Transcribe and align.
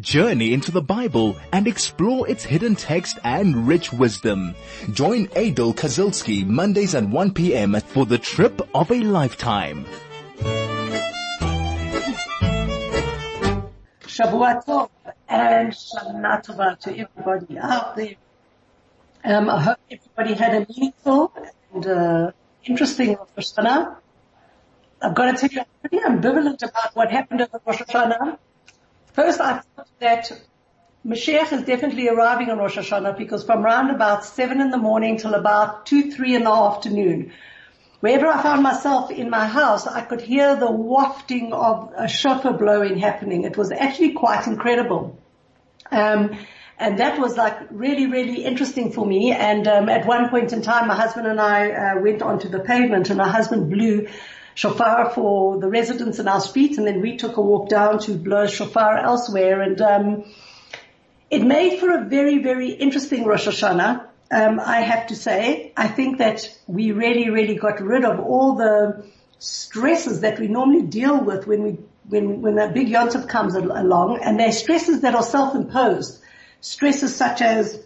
Journey 0.00 0.52
into 0.52 0.70
the 0.70 0.80
Bible 0.80 1.36
and 1.52 1.66
explore 1.66 2.28
its 2.28 2.44
hidden 2.44 2.74
text 2.74 3.18
and 3.22 3.68
rich 3.68 3.92
wisdom. 3.92 4.54
Join 4.92 5.28
Adel 5.36 5.74
Kazilski 5.74 6.46
Mondays 6.46 6.94
at 6.94 7.04
1 7.04 7.34
p.m. 7.34 7.78
for 7.80 8.06
the 8.06 8.18
trip 8.18 8.62
of 8.74 8.90
a 8.90 9.00
lifetime. 9.00 9.84
Shavua 14.02 14.64
Tov 14.64 14.90
and 15.28 15.72
Shana 15.72 16.78
to 16.80 16.90
everybody 16.90 17.58
out 17.58 17.96
there. 17.96 18.14
Um, 19.24 19.50
I 19.50 19.62
hope 19.62 19.78
everybody 19.90 20.34
had 20.34 20.54
a 20.54 20.66
meaningful 20.68 21.32
and 21.74 21.86
uh, 21.86 22.32
interesting 22.64 23.16
Rosh 23.16 23.52
Hashanah. 23.52 23.96
I've 25.02 25.14
got 25.14 25.36
to 25.36 25.48
tell 25.48 25.50
you, 25.50 25.60
I'm 25.60 25.80
pretty 25.80 26.04
ambivalent 26.04 26.62
about 26.62 26.94
what 26.94 27.10
happened 27.10 27.42
at 27.42 27.52
the 27.52 27.60
Rosh 27.66 27.82
Hashanah. 27.82 28.38
First, 29.12 29.40
I 29.40 29.60
thought 29.76 29.88
that 29.98 30.32
Mashiach 31.04 31.52
is 31.52 31.62
definitely 31.62 32.08
arriving 32.08 32.50
on 32.50 32.58
Rosh 32.58 32.78
Hashanah 32.78 33.16
because 33.18 33.44
from 33.44 33.64
around 33.64 33.90
about 33.90 34.24
seven 34.24 34.60
in 34.60 34.70
the 34.70 34.78
morning 34.78 35.16
till 35.16 35.34
about 35.34 35.86
two, 35.86 36.12
three 36.12 36.34
in 36.34 36.44
the 36.44 36.50
afternoon, 36.50 37.32
wherever 38.00 38.26
I 38.26 38.42
found 38.42 38.62
myself 38.62 39.10
in 39.10 39.30
my 39.30 39.46
house, 39.46 39.86
I 39.86 40.02
could 40.02 40.20
hear 40.20 40.56
the 40.56 40.70
wafting 40.70 41.52
of 41.52 41.92
a 41.96 42.06
shofar 42.06 42.52
blowing 42.52 42.98
happening. 42.98 43.44
It 43.44 43.56
was 43.56 43.72
actually 43.72 44.12
quite 44.12 44.46
incredible. 44.46 45.18
Um, 45.90 46.38
and 46.78 46.98
that 46.98 47.18
was 47.18 47.36
like 47.36 47.58
really, 47.70 48.06
really 48.06 48.44
interesting 48.44 48.92
for 48.92 49.04
me. 49.04 49.32
And 49.32 49.66
um, 49.66 49.88
at 49.88 50.06
one 50.06 50.30
point 50.30 50.52
in 50.52 50.62
time, 50.62 50.88
my 50.88 50.94
husband 50.94 51.26
and 51.26 51.40
I 51.40 51.70
uh, 51.70 52.00
went 52.00 52.22
onto 52.22 52.48
the 52.48 52.60
pavement, 52.60 53.10
and 53.10 53.18
my 53.18 53.28
husband 53.28 53.70
blew 53.70 54.08
shofar 54.60 55.08
for 55.14 55.58
the 55.58 55.68
residents 55.68 56.18
in 56.18 56.28
our 56.28 56.40
street, 56.40 56.76
and 56.76 56.86
then 56.86 57.00
we 57.00 57.16
took 57.16 57.38
a 57.38 57.40
walk 57.40 57.70
down 57.70 57.98
to 57.98 58.12
blow 58.12 58.46
shofar 58.46 58.98
elsewhere. 58.98 59.62
And 59.62 59.80
um, 59.80 60.24
it 61.30 61.42
made 61.42 61.80
for 61.80 61.90
a 61.90 62.04
very, 62.04 62.38
very 62.42 62.70
interesting 62.72 63.24
Rosh 63.24 63.48
Hashanah. 63.48 64.06
Um, 64.30 64.60
I 64.60 64.80
have 64.82 65.06
to 65.06 65.16
say, 65.16 65.72
I 65.76 65.88
think 65.88 66.18
that 66.18 66.46
we 66.66 66.92
really, 66.92 67.30
really 67.30 67.54
got 67.54 67.80
rid 67.80 68.04
of 68.04 68.20
all 68.20 68.56
the 68.56 69.04
stresses 69.38 70.20
that 70.20 70.38
we 70.38 70.46
normally 70.46 70.82
deal 70.82 71.24
with 71.24 71.46
when 71.46 71.62
we 71.62 71.78
when 72.10 72.42
when 72.42 72.58
a 72.58 72.70
big 72.70 72.88
yontif 72.88 73.28
comes 73.28 73.54
along, 73.54 74.18
and 74.22 74.38
they're 74.38 74.52
stresses 74.52 75.00
that 75.00 75.14
are 75.14 75.22
self-imposed. 75.22 76.20
Stresses 76.60 77.16
such 77.16 77.40
as 77.40 77.82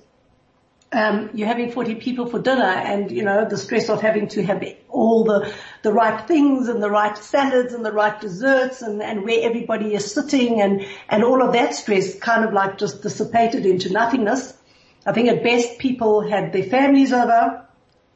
um, 0.95 1.31
you're 1.34 1.48
having 1.48 1.73
40 1.73 1.97
people 1.97 2.27
for 2.27 2.39
dinner 2.39 2.62
and, 2.62 3.11
you 3.11 3.25
know, 3.25 3.45
the 3.48 3.56
stress 3.56 3.89
of 3.89 4.00
having 4.00 4.28
to 4.28 4.45
have 4.45 4.64
all 4.89 5.25
the, 5.25 5.53
the 5.83 5.92
right 5.92 6.27
things 6.28 6.69
and 6.69 6.81
the 6.81 6.91
right 6.91 7.19
salads 7.19 7.75
and 7.75 7.84
the 7.84 7.92
right 7.92 8.20
desserts 8.20 8.81
and, 8.81 9.03
and 9.03 9.25
where 9.25 9.41
everybody 9.42 9.92
is 9.92 10.12
sitting 10.12 10.61
and, 10.61 10.87
and 11.09 11.25
all 11.25 11.42
of 11.42 11.53
that 11.53 11.75
stress 11.75 12.17
kind 12.20 12.45
of 12.45 12.53
like 12.53 12.78
just 12.78 13.03
dissipated 13.03 13.67
into 13.67 13.92
nothingness. 13.92 14.55
I 15.05 15.12
think 15.12 15.28
at 15.28 15.42
best 15.42 15.78
people 15.78 16.20
had 16.20 16.53
their 16.53 16.62
families 16.62 17.12
over, 17.12 17.67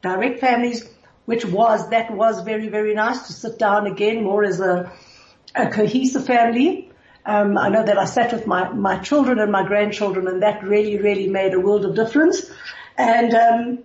direct 0.01 0.39
families, 0.39 0.89
which 1.25 1.45
was, 1.45 1.89
that 1.89 2.11
was 2.11 2.41
very, 2.43 2.69
very 2.69 2.93
nice 2.93 3.27
to 3.27 3.33
sit 3.33 3.59
down 3.59 3.87
again 3.87 4.23
more 4.23 4.45
as 4.45 4.61
a, 4.61 4.91
a 5.53 5.69
cohesive 5.69 6.25
family. 6.25 6.88
Um, 7.29 7.59
I 7.59 7.69
know 7.69 7.83
that 7.83 7.97
I 7.97 8.05
sat 8.05 8.33
with 8.33 8.47
my, 8.47 8.71
my 8.71 8.97
children 8.97 9.37
and 9.39 9.51
my 9.51 9.63
grandchildren 9.63 10.27
and 10.27 10.41
that 10.41 10.63
really, 10.63 10.97
really 10.97 11.29
made 11.29 11.53
a 11.53 11.59
world 11.59 11.85
of 11.85 11.93
difference. 11.95 12.49
And, 12.97 13.33
um, 13.35 13.79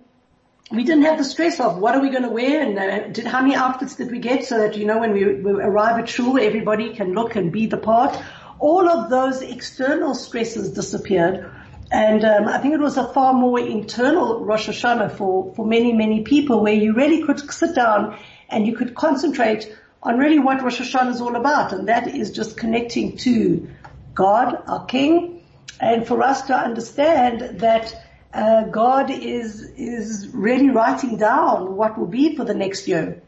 we 0.71 0.83
didn't 0.83 1.03
have 1.03 1.19
the 1.19 1.23
stress 1.23 1.59
of 1.59 1.77
what 1.77 1.93
are 1.93 2.01
we 2.01 2.09
going 2.09 2.23
to 2.23 2.29
wear 2.29 2.63
and 2.63 2.79
uh, 2.79 3.07
did, 3.09 3.27
how 3.27 3.41
many 3.41 3.53
outfits 3.53 3.97
did 3.97 4.09
we 4.09 4.17
get 4.17 4.45
so 4.45 4.57
that, 4.57 4.75
you 4.75 4.85
know, 4.85 4.97
when 4.97 5.13
we, 5.13 5.35
we 5.35 5.51
arrive 5.51 5.99
at 5.99 6.09
shul, 6.09 6.39
everybody 6.39 6.95
can 6.95 7.13
look 7.13 7.35
and 7.35 7.51
be 7.51 7.67
the 7.67 7.77
part. 7.77 8.19
All 8.57 8.89
of 8.89 9.11
those 9.11 9.43
external 9.43 10.15
stresses 10.15 10.71
disappeared. 10.71 11.51
And 11.91 12.25
um, 12.25 12.47
I 12.47 12.57
think 12.57 12.73
it 12.73 12.79
was 12.79 12.97
a 12.97 13.13
far 13.13 13.33
more 13.33 13.59
internal 13.59 14.43
Rosh 14.43 14.67
Hashanah 14.67 15.17
for, 15.17 15.53
for 15.53 15.67
many, 15.67 15.93
many 15.93 16.23
people 16.23 16.63
where 16.63 16.73
you 16.73 16.95
really 16.95 17.21
could 17.21 17.39
sit 17.51 17.75
down 17.75 18.17
and 18.49 18.65
you 18.65 18.75
could 18.75 18.95
concentrate 18.95 19.71
on 20.03 20.17
really 20.17 20.39
what 20.39 20.61
Rosh 20.61 20.79
Hashanah 20.79 21.11
is 21.11 21.21
all 21.21 21.35
about, 21.35 21.73
and 21.73 21.87
that 21.87 22.07
is 22.07 22.31
just 22.31 22.57
connecting 22.57 23.17
to 23.17 23.69
God, 24.13 24.63
our 24.67 24.85
King, 24.85 25.41
and 25.79 26.07
for 26.07 26.21
us 26.21 26.43
to 26.43 26.55
understand 26.55 27.59
that 27.59 27.93
uh, 28.33 28.63
God 28.65 29.09
is 29.09 29.61
is 29.61 30.29
really 30.33 30.69
writing 30.69 31.17
down 31.17 31.75
what 31.75 31.97
will 31.97 32.07
be 32.07 32.35
for 32.35 32.43
the 32.43 32.53
next 32.53 32.87
year. 32.87 33.23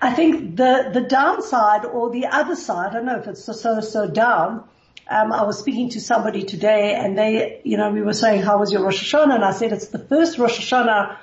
I 0.00 0.12
think 0.14 0.56
the 0.56 0.90
the 0.92 1.02
downside 1.02 1.84
or 1.84 2.10
the 2.10 2.26
other 2.26 2.56
side, 2.56 2.90
I 2.90 2.94
don't 2.94 3.06
know 3.06 3.18
if 3.18 3.26
it's 3.28 3.44
so 3.44 3.52
so, 3.52 3.80
so 3.80 4.08
down. 4.08 4.64
Um, 5.08 5.32
I 5.32 5.42
was 5.42 5.58
speaking 5.58 5.90
to 5.90 6.00
somebody 6.00 6.44
today, 6.44 6.94
and 6.94 7.18
they, 7.18 7.60
you 7.64 7.76
know, 7.76 7.90
we 7.90 8.02
were 8.02 8.14
saying, 8.14 8.42
"How 8.42 8.58
was 8.58 8.72
your 8.72 8.82
Rosh 8.82 9.02
Hashanah?" 9.02 9.34
And 9.34 9.44
I 9.44 9.52
said, 9.52 9.72
"It's 9.72 9.88
the 9.88 9.98
first 9.98 10.38
Rosh 10.38 10.58
Hashanah." 10.58 11.18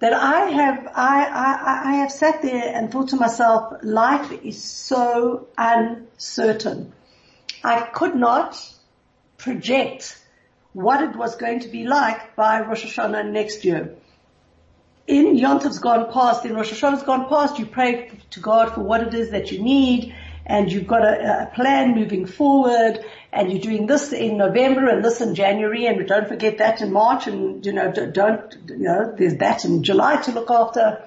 That 0.00 0.12
I 0.12 0.46
have, 0.50 0.86
I, 0.94 1.24
I, 1.24 1.90
I 1.90 1.92
have 1.96 2.10
sat 2.10 2.42
there 2.42 2.74
and 2.74 2.90
thought 2.90 3.08
to 3.08 3.16
myself, 3.16 3.74
life 3.82 4.32
is 4.42 4.62
so 4.62 5.48
uncertain. 5.56 6.92
I 7.62 7.80
could 7.80 8.14
not 8.14 8.60
project 9.38 10.18
what 10.72 11.02
it 11.02 11.16
was 11.16 11.36
going 11.36 11.60
to 11.60 11.68
be 11.68 11.84
like 11.84 12.34
by 12.36 12.60
Rosh 12.60 12.84
Hashanah 12.84 13.30
next 13.30 13.64
year. 13.64 13.94
In 15.06 15.36
Yontov's 15.36 15.78
gone 15.78 16.12
past, 16.12 16.44
in 16.44 16.54
Rosh 16.54 16.72
Hashanah's 16.72 17.02
gone 17.02 17.28
past, 17.28 17.58
you 17.58 17.66
pray 17.66 18.10
to 18.30 18.40
God 18.40 18.74
for 18.74 18.80
what 18.80 19.02
it 19.02 19.14
is 19.14 19.30
that 19.30 19.52
you 19.52 19.62
need 19.62 20.14
and 20.46 20.70
you've 20.70 20.86
got 20.86 21.02
a, 21.04 21.42
a, 21.42 21.54
plan 21.54 21.94
moving 21.94 22.26
forward 22.26 23.04
and 23.32 23.50
you're 23.50 23.60
doing 23.60 23.86
this 23.86 24.12
in 24.12 24.36
November 24.36 24.88
and 24.88 25.04
this 25.04 25.20
in 25.20 25.34
January 25.34 25.86
and 25.86 26.06
don't 26.06 26.28
forget 26.28 26.58
that 26.58 26.80
in 26.80 26.92
March 26.92 27.26
and 27.26 27.64
you 27.64 27.72
know 27.72 27.90
don't 27.92 28.54
you 28.68 28.78
know 28.78 29.14
there's 29.16 29.36
that 29.36 29.64
in 29.64 29.82
July 29.82 30.16
to 30.16 30.32
look 30.32 30.50
after. 30.50 31.02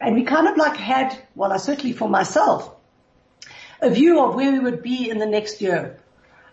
And 0.00 0.14
we 0.14 0.24
kind 0.24 0.48
of 0.48 0.56
like 0.56 0.76
had 0.76 1.16
well 1.34 1.52
I 1.52 1.58
certainly 1.58 1.92
for 1.92 2.08
myself 2.08 2.74
a 3.80 3.90
view 3.90 4.22
of 4.24 4.34
where 4.34 4.52
we 4.52 4.58
would 4.58 4.82
be 4.82 5.08
in 5.08 5.18
the 5.18 5.26
next 5.26 5.60
year. 5.60 5.98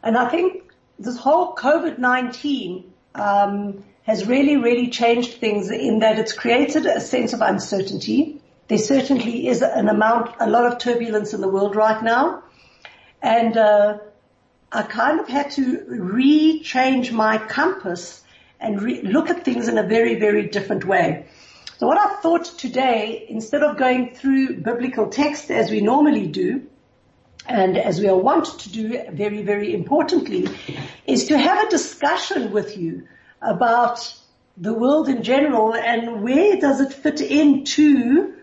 And 0.01 0.17
I 0.17 0.29
think 0.29 0.71
this 0.97 1.17
whole 1.17 1.55
COVID-19 1.55 2.85
um, 3.15 3.83
has 4.03 4.25
really 4.27 4.57
really 4.57 4.89
changed 4.89 5.39
things 5.39 5.71
in 5.71 5.99
that 5.99 6.19
it's 6.19 6.33
created 6.33 6.85
a 6.85 7.01
sense 7.01 7.33
of 7.33 7.41
uncertainty 7.41 8.41
there 8.67 8.77
certainly 8.77 9.47
is 9.47 9.61
an 9.61 9.87
amount, 9.87 10.35
a 10.39 10.49
lot 10.49 10.65
of 10.65 10.77
turbulence 10.77 11.33
in 11.33 11.41
the 11.41 11.47
world 11.47 11.75
right 11.75 12.01
now. 12.03 12.43
And, 13.21 13.57
uh, 13.57 13.97
I 14.71 14.81
kind 14.83 15.19
of 15.19 15.29
had 15.29 15.51
to 15.51 15.85
re-change 15.87 17.11
my 17.13 17.37
compass 17.37 18.21
and 18.59 18.81
re- 18.81 19.01
look 19.01 19.29
at 19.29 19.45
things 19.45 19.69
in 19.69 19.77
a 19.77 19.83
very, 19.83 20.15
very 20.15 20.47
different 20.49 20.83
way. 20.85 21.25
So 21.77 21.87
what 21.87 21.97
I 21.97 22.15
thought 22.21 22.45
today, 22.45 23.25
instead 23.29 23.63
of 23.63 23.77
going 23.77 24.13
through 24.13 24.57
biblical 24.57 25.09
text 25.09 25.51
as 25.51 25.71
we 25.71 25.79
normally 25.79 26.27
do, 26.27 26.63
and 27.45 27.77
as 27.77 28.01
we 28.01 28.09
are 28.09 28.17
wont 28.17 28.45
to 28.59 28.69
do 28.69 29.03
very, 29.11 29.41
very 29.43 29.73
importantly, 29.73 30.49
is 31.05 31.27
to 31.27 31.37
have 31.37 31.65
a 31.65 31.69
discussion 31.69 32.51
with 32.51 32.77
you 32.77 33.07
about 33.41 34.13
the 34.57 34.73
world 34.73 35.07
in 35.07 35.23
general 35.23 35.73
and 35.73 36.23
where 36.23 36.57
does 36.57 36.81
it 36.81 36.91
fit 36.91 37.21
into 37.21 38.33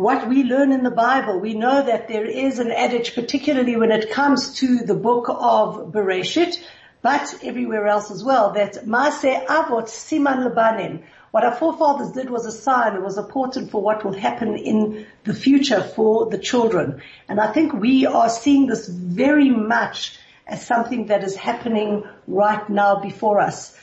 what 0.00 0.30
we 0.30 0.44
learn 0.44 0.72
in 0.72 0.82
the 0.82 0.90
Bible, 0.90 1.38
we 1.40 1.52
know 1.52 1.82
that 1.84 2.08
there 2.08 2.24
is 2.24 2.58
an 2.58 2.70
adage, 2.70 3.14
particularly 3.14 3.76
when 3.76 3.92
it 3.92 4.10
comes 4.10 4.54
to 4.54 4.78
the 4.78 4.94
book 4.94 5.26
of 5.28 5.92
Bereshit, 5.92 6.58
but 7.02 7.34
everywhere 7.42 7.86
else 7.86 8.10
as 8.10 8.24
well, 8.24 8.52
that 8.52 8.86
Maaseh 8.86 9.44
Avot 9.44 9.88
Siman 9.88 10.48
Lebanim. 10.48 11.02
What 11.32 11.44
our 11.44 11.54
forefathers 11.54 12.12
did 12.12 12.30
was 12.30 12.46
a 12.46 12.50
sign, 12.50 12.94
it 12.94 13.02
was 13.02 13.18
important 13.18 13.70
for 13.70 13.82
what 13.82 14.02
will 14.02 14.14
happen 14.14 14.56
in 14.56 15.06
the 15.24 15.34
future 15.34 15.82
for 15.82 16.30
the 16.30 16.38
children. 16.38 17.02
And 17.28 17.38
I 17.38 17.52
think 17.52 17.74
we 17.74 18.06
are 18.06 18.30
seeing 18.30 18.68
this 18.68 18.88
very 18.88 19.50
much 19.50 20.18
as 20.46 20.66
something 20.66 21.08
that 21.08 21.24
is 21.24 21.36
happening 21.36 22.04
right 22.26 22.66
now 22.70 23.00
before 23.02 23.38
us. 23.38 23.76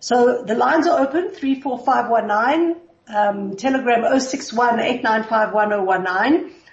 So 0.00 0.42
the 0.42 0.56
lines 0.56 0.88
are 0.88 1.00
open, 1.00 1.30
34519 1.30 2.89
um, 3.08 3.56
telegram 3.56 4.20
061 4.20 4.80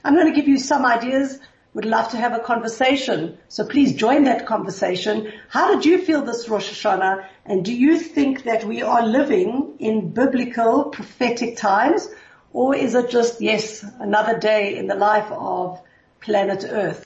I'm 0.04 0.16
going 0.16 0.28
to 0.28 0.34
give 0.34 0.48
you 0.48 0.58
some 0.58 0.86
ideas. 0.86 1.40
Would 1.74 1.86
love 1.86 2.10
to 2.12 2.18
have 2.18 2.34
a 2.34 2.40
conversation. 2.40 3.38
So 3.50 3.66
please 3.66 3.94
join 3.94 4.24
that 4.24 4.48
conversation. 4.48 5.32
How 5.50 5.76
did 5.76 5.86
you 5.86 6.00
feel 6.00 6.24
this 6.24 6.50
Rosh 6.50 6.72
Hashanah? 6.72 7.28
And 7.46 7.64
do 7.64 7.72
you 7.74 8.00
think 8.00 8.44
that 8.44 8.64
we 8.64 8.82
are 8.82 9.06
living 9.06 9.76
in 9.78 10.12
biblical 10.12 10.86
prophetic 10.86 11.58
times? 11.58 12.08
Or 12.52 12.76
is 12.76 12.96
it 12.96 13.12
just, 13.12 13.42
yes, 13.42 13.86
another 14.00 14.40
day 14.40 14.76
in 14.78 14.88
the 14.88 14.96
life 14.96 15.32
of 15.32 15.80
planet 16.20 16.66
Earth? 16.68 17.06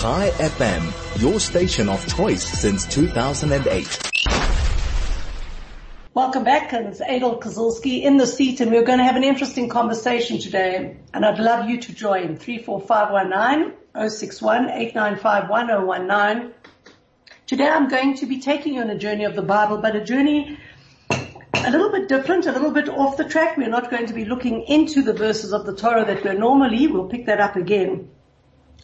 Chai 0.00 0.30
FM, 0.38 1.20
your 1.20 1.38
station 1.40 1.90
of 1.90 2.06
choice 2.16 2.42
since 2.42 2.86
2008. 2.86 4.09
Welcome 6.12 6.42
back, 6.42 6.72
and 6.72 6.88
it's 6.88 7.00
Adel 7.00 7.38
Kozulski 7.38 8.02
in 8.02 8.16
the 8.16 8.26
seat, 8.26 8.58
and 8.58 8.72
we're 8.72 8.82
going 8.82 8.98
to 8.98 9.04
have 9.04 9.14
an 9.14 9.22
interesting 9.22 9.68
conversation 9.68 10.40
today, 10.40 10.96
and 11.14 11.24
I'd 11.24 11.38
love 11.38 11.70
you 11.70 11.80
to 11.82 11.94
join 11.94 12.36
34519. 12.36 13.76
061 14.10 14.70
895 14.70 16.52
Today 17.46 17.68
I'm 17.68 17.88
going 17.88 18.16
to 18.16 18.26
be 18.26 18.40
taking 18.40 18.74
you 18.74 18.80
on 18.80 18.90
a 18.90 18.98
journey 18.98 19.22
of 19.22 19.36
the 19.36 19.42
Bible, 19.42 19.76
but 19.78 19.94
a 19.94 20.02
journey 20.04 20.58
a 21.10 21.70
little 21.70 21.92
bit 21.92 22.08
different, 22.08 22.46
a 22.46 22.52
little 22.52 22.72
bit 22.72 22.88
off 22.88 23.16
the 23.16 23.28
track. 23.28 23.56
We're 23.56 23.68
not 23.68 23.88
going 23.88 24.06
to 24.06 24.12
be 24.12 24.24
looking 24.24 24.62
into 24.62 25.02
the 25.02 25.12
verses 25.12 25.52
of 25.52 25.64
the 25.64 25.76
Torah 25.76 26.04
that 26.06 26.24
we're 26.24 26.34
normally. 26.34 26.88
We'll 26.88 27.06
pick 27.06 27.26
that 27.26 27.38
up 27.38 27.54
again, 27.54 28.10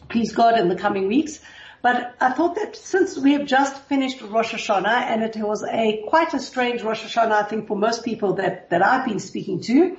please 0.07 0.31
God, 0.33 0.57
in 0.57 0.69
the 0.69 0.77
coming 0.77 1.09
weeks. 1.09 1.41
But 1.81 2.15
I 2.19 2.31
thought 2.31 2.55
that 2.55 2.75
since 2.75 3.17
we 3.17 3.33
have 3.33 3.45
just 3.45 3.75
finished 3.83 4.21
Rosh 4.21 4.53
Hashanah, 4.53 4.87
and 4.87 5.23
it 5.23 5.35
was 5.37 5.63
a 5.63 6.03
quite 6.07 6.33
a 6.33 6.39
strange 6.39 6.81
Rosh 6.81 7.03
Hashanah, 7.03 7.31
I 7.31 7.43
think 7.43 7.67
for 7.67 7.77
most 7.77 8.03
people 8.03 8.33
that, 8.33 8.69
that 8.71 8.83
I've 8.83 9.05
been 9.05 9.19
speaking 9.19 9.61
to, 9.61 9.97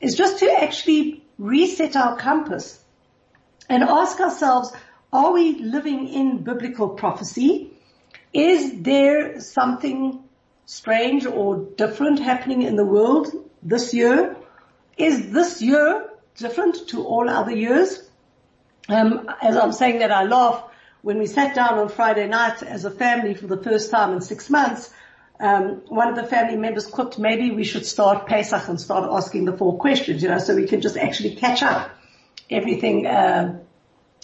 is 0.00 0.16
just 0.16 0.38
to 0.40 0.50
actually 0.50 1.24
reset 1.38 1.96
our 1.96 2.16
compass 2.16 2.82
and 3.68 3.82
ask 3.82 4.20
ourselves, 4.20 4.72
are 5.12 5.32
we 5.32 5.58
living 5.58 6.08
in 6.08 6.42
biblical 6.42 6.90
prophecy? 6.90 7.72
Is 8.32 8.80
there 8.82 9.40
something 9.40 10.22
strange 10.66 11.26
or 11.26 11.56
different 11.76 12.18
happening 12.18 12.62
in 12.62 12.76
the 12.76 12.84
world 12.84 13.28
this 13.62 13.92
year? 13.92 14.36
Is 14.96 15.32
this 15.32 15.60
year 15.60 16.10
different 16.36 16.88
to 16.88 17.04
all 17.04 17.28
other 17.28 17.54
years? 17.54 18.08
Um, 18.88 19.28
as 19.40 19.56
I'm 19.56 19.72
saying 19.72 19.98
that, 19.98 20.10
I 20.10 20.24
laugh. 20.24 20.64
When 21.02 21.18
we 21.18 21.26
sat 21.26 21.56
down 21.56 21.80
on 21.80 21.88
Friday 21.88 22.28
night 22.28 22.62
as 22.62 22.84
a 22.84 22.90
family 22.90 23.34
for 23.34 23.48
the 23.48 23.56
first 23.56 23.90
time 23.90 24.12
in 24.12 24.20
six 24.20 24.48
months, 24.48 24.88
um, 25.40 25.82
one 25.88 26.08
of 26.08 26.14
the 26.14 26.22
family 26.22 26.56
members 26.56 26.86
quipped, 26.86 27.18
maybe 27.18 27.50
we 27.50 27.64
should 27.64 27.84
start 27.84 28.28
Pesach 28.28 28.68
and 28.68 28.80
start 28.80 29.10
asking 29.10 29.44
the 29.46 29.56
four 29.56 29.78
questions, 29.78 30.22
you 30.22 30.28
know, 30.28 30.38
so 30.38 30.54
we 30.54 30.68
can 30.68 30.80
just 30.80 30.96
actually 30.96 31.34
catch 31.34 31.64
up 31.64 31.90
everything 32.48 33.04
uh, 33.08 33.58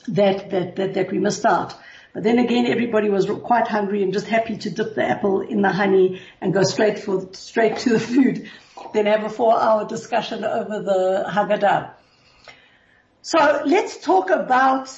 that, 0.06 0.50
that 0.50 0.76
that 0.76 0.94
that 0.94 1.10
we 1.10 1.18
missed 1.18 1.44
out. 1.44 1.74
But 2.14 2.22
then 2.22 2.38
again, 2.38 2.66
everybody 2.66 3.10
was 3.10 3.26
quite 3.26 3.66
hungry 3.66 4.04
and 4.04 4.12
just 4.12 4.28
happy 4.28 4.56
to 4.58 4.70
dip 4.70 4.94
the 4.94 5.04
apple 5.04 5.40
in 5.40 5.62
the 5.62 5.70
honey 5.70 6.22
and 6.40 6.54
go 6.54 6.62
straight 6.62 7.00
for, 7.00 7.28
straight 7.32 7.78
to 7.78 7.90
the 7.90 8.00
food. 8.00 8.48
Then 8.94 9.06
have 9.06 9.24
a 9.24 9.28
four 9.28 9.60
hour 9.60 9.84
discussion 9.84 10.44
over 10.44 10.80
the 10.80 11.24
Haggadah. 11.28 11.90
So 13.22 13.62
let's 13.66 13.98
talk 13.98 14.30
about 14.30 14.88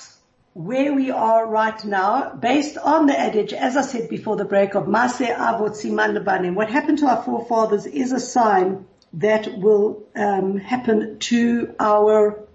where 0.52 0.92
we 0.92 1.10
are 1.10 1.46
right 1.46 1.84
now 1.84 2.34
based 2.34 2.76
on 2.76 3.06
the 3.06 3.18
adage, 3.18 3.52
as 3.52 3.76
I 3.76 3.82
said 3.82 4.08
before 4.08 4.36
the 4.36 4.44
break 4.44 4.74
of 4.74 4.88
Mase 4.88 5.20
Avot 5.20 5.70
Siman 5.70 6.18
Lebanim. 6.18 6.54
What 6.54 6.70
happened 6.70 6.98
to 6.98 7.06
our 7.06 7.22
forefathers 7.22 7.86
is 7.86 8.12
a 8.12 8.20
sign 8.20 8.86
that 9.14 9.58
will 9.58 10.04
um, 10.16 10.56
happen 10.56 11.18
to 11.20 11.74
our 11.78 12.46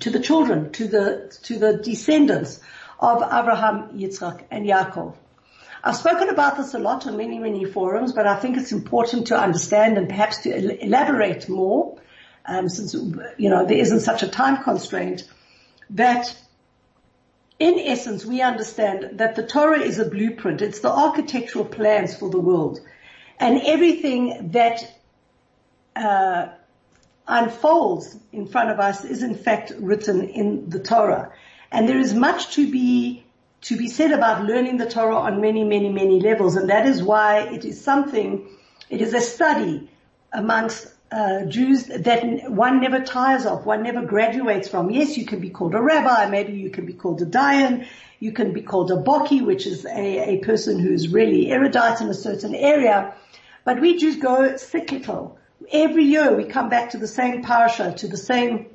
to 0.00 0.10
the 0.10 0.20
children, 0.20 0.72
to 0.72 0.88
the 0.88 1.38
to 1.44 1.58
the 1.58 1.78
descendants 1.78 2.60
of 2.98 3.22
Abraham, 3.22 3.98
Yitzchak, 3.98 4.44
and 4.50 4.66
Yaakov. 4.66 5.14
I've 5.84 5.96
spoken 5.96 6.28
about 6.30 6.56
this 6.56 6.74
a 6.74 6.78
lot 6.78 7.06
on 7.06 7.16
many, 7.16 7.38
many 7.38 7.64
forums, 7.64 8.12
but 8.12 8.26
I 8.26 8.36
think 8.36 8.56
it's 8.56 8.72
important 8.72 9.28
to 9.28 9.38
understand 9.38 9.98
and 9.98 10.08
perhaps 10.08 10.38
to 10.38 10.84
elaborate 10.84 11.48
more, 11.48 11.98
um, 12.44 12.68
since 12.68 12.94
you 12.94 13.50
know 13.50 13.64
there 13.64 13.78
isn't 13.78 14.00
such 14.00 14.22
a 14.22 14.28
time 14.28 14.62
constraint. 14.62 15.24
That, 15.90 16.34
in 17.58 17.78
essence, 17.78 18.24
we 18.24 18.42
understand 18.42 19.18
that 19.18 19.34
the 19.34 19.46
Torah 19.46 19.80
is 19.80 19.98
a 19.98 20.04
blueprint. 20.04 20.60
It's 20.60 20.80
the 20.80 20.90
architectural 20.90 21.64
plans 21.64 22.16
for 22.16 22.28
the 22.28 22.40
world, 22.40 22.80
and 23.38 23.60
everything 23.64 24.50
that 24.52 24.80
uh, 25.94 26.48
unfolds 27.26 28.16
in 28.32 28.46
front 28.46 28.70
of 28.70 28.78
us 28.78 29.04
is 29.04 29.22
in 29.22 29.34
fact 29.34 29.72
written 29.78 30.28
in 30.28 30.68
the 30.68 30.80
Torah. 30.80 31.32
And 31.72 31.88
there 31.88 31.98
is 31.98 32.14
much 32.14 32.54
to 32.54 32.70
be 32.70 33.24
to 33.62 33.76
be 33.76 33.88
said 33.88 34.12
about 34.12 34.44
learning 34.44 34.76
the 34.76 34.88
Torah 34.88 35.16
on 35.16 35.40
many, 35.40 35.64
many, 35.64 35.88
many 35.88 36.20
levels, 36.20 36.56
and 36.56 36.70
that 36.70 36.86
is 36.86 37.02
why 37.02 37.40
it 37.40 37.64
is 37.64 37.82
something. 37.82 38.48
It 38.90 39.00
is 39.00 39.14
a 39.14 39.20
study 39.20 39.90
amongst 40.32 40.86
uh, 41.16 41.46
Jews 41.46 41.84
that 41.86 42.50
one 42.50 42.80
never 42.80 43.00
tires 43.00 43.46
of, 43.46 43.64
one 43.64 43.82
never 43.82 44.04
graduates 44.04 44.68
from. 44.68 44.90
Yes, 44.90 45.16
you 45.16 45.24
can 45.24 45.40
be 45.40 45.48
called 45.48 45.74
a 45.74 45.80
rabbi, 45.80 46.28
maybe 46.28 46.52
you 46.52 46.68
can 46.68 46.84
be 46.84 46.92
called 46.92 47.22
a 47.22 47.24
dayan, 47.24 47.86
you 48.20 48.32
can 48.32 48.52
be 48.52 48.60
called 48.60 48.90
a 48.90 48.96
boki, 48.96 49.42
which 49.42 49.66
is 49.66 49.86
a, 49.86 50.34
a 50.34 50.38
person 50.40 50.78
who's 50.78 51.08
really 51.08 51.50
erudite 51.50 52.02
in 52.02 52.08
a 52.08 52.14
certain 52.14 52.54
area. 52.54 53.14
But 53.64 53.80
we 53.80 53.96
Jews 53.96 54.16
go 54.16 54.56
cyclical. 54.58 55.38
Every 55.72 56.04
year 56.04 56.36
we 56.36 56.44
come 56.44 56.68
back 56.68 56.90
to 56.90 56.98
the 56.98 57.08
same 57.08 57.42
parasha, 57.42 57.94
to 57.96 58.08
the 58.08 58.18
same 58.18 58.66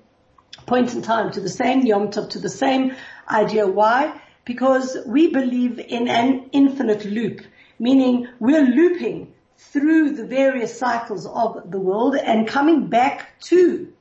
point 0.65 0.95
in 0.95 1.03
time, 1.03 1.31
to 1.33 1.41
the 1.41 1.49
same 1.49 1.85
Yom 1.85 2.07
Tov, 2.07 2.31
to 2.31 2.39
the 2.39 2.49
same 2.49 2.95
idea. 3.29 3.67
Why? 3.67 4.19
Because 4.45 4.97
we 5.05 5.27
believe 5.27 5.77
in 5.77 6.07
an 6.07 6.49
infinite 6.53 7.05
loop, 7.05 7.41
meaning 7.77 8.27
we're 8.39 8.65
looping 8.65 9.31
through 9.69 10.11
the 10.15 10.25
various 10.25 10.77
cycles 10.77 11.25
of 11.25 11.69
the 11.69 11.79
world 11.79 12.15
and 12.15 12.47
coming 12.47 12.87
back 12.87 13.39
to 13.39 13.93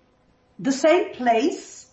the 0.58 0.72
same 0.72 1.14
place 1.14 1.86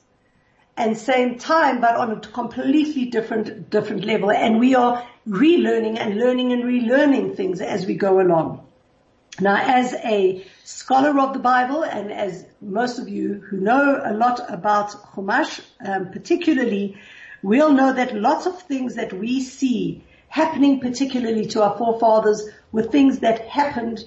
and 0.76 0.98
same 0.98 1.38
time, 1.38 1.82
but 1.82 1.96
on 1.96 2.12
a 2.12 2.20
completely 2.20 3.06
different, 3.06 3.70
different 3.70 4.06
level. 4.06 4.32
And 4.32 4.60
we 4.60 4.76
are 4.76 5.08
relearning 5.28 5.98
and 6.00 6.18
learning 6.18 6.54
and 6.54 6.64
relearning 6.64 7.36
things 7.36 7.62
as 7.62 7.86
we 7.86 7.96
go 7.96 8.22
along. 8.22 8.66
Now, 9.40 9.58
as 9.58 9.94
a 9.94 10.46
scholar 10.64 11.20
of 11.20 11.34
the 11.34 11.40
Bible, 11.40 11.84
and 11.84 12.12
as 12.12 12.46
most 12.62 12.98
of 12.98 13.08
you 13.08 13.36
who 13.48 13.58
know 13.58 14.02
a 14.04 14.14
lot 14.14 14.42
about 14.52 14.90
Chumash, 15.14 15.62
um, 15.86 16.12
particularly, 16.12 16.98
we'll 17.44 17.74
know 17.74 17.94
that 17.94 18.16
lots 18.16 18.48
of 18.48 18.62
things 18.64 18.96
that 18.96 19.14
we 19.14 19.42
see 19.42 20.04
happening, 20.28 20.80
particularly 20.80 21.46
to 21.48 21.64
our 21.64 21.78
forefathers, 21.78 22.50
were 22.72 22.84
things 22.84 23.20
that 23.20 23.48
happened 23.48 24.04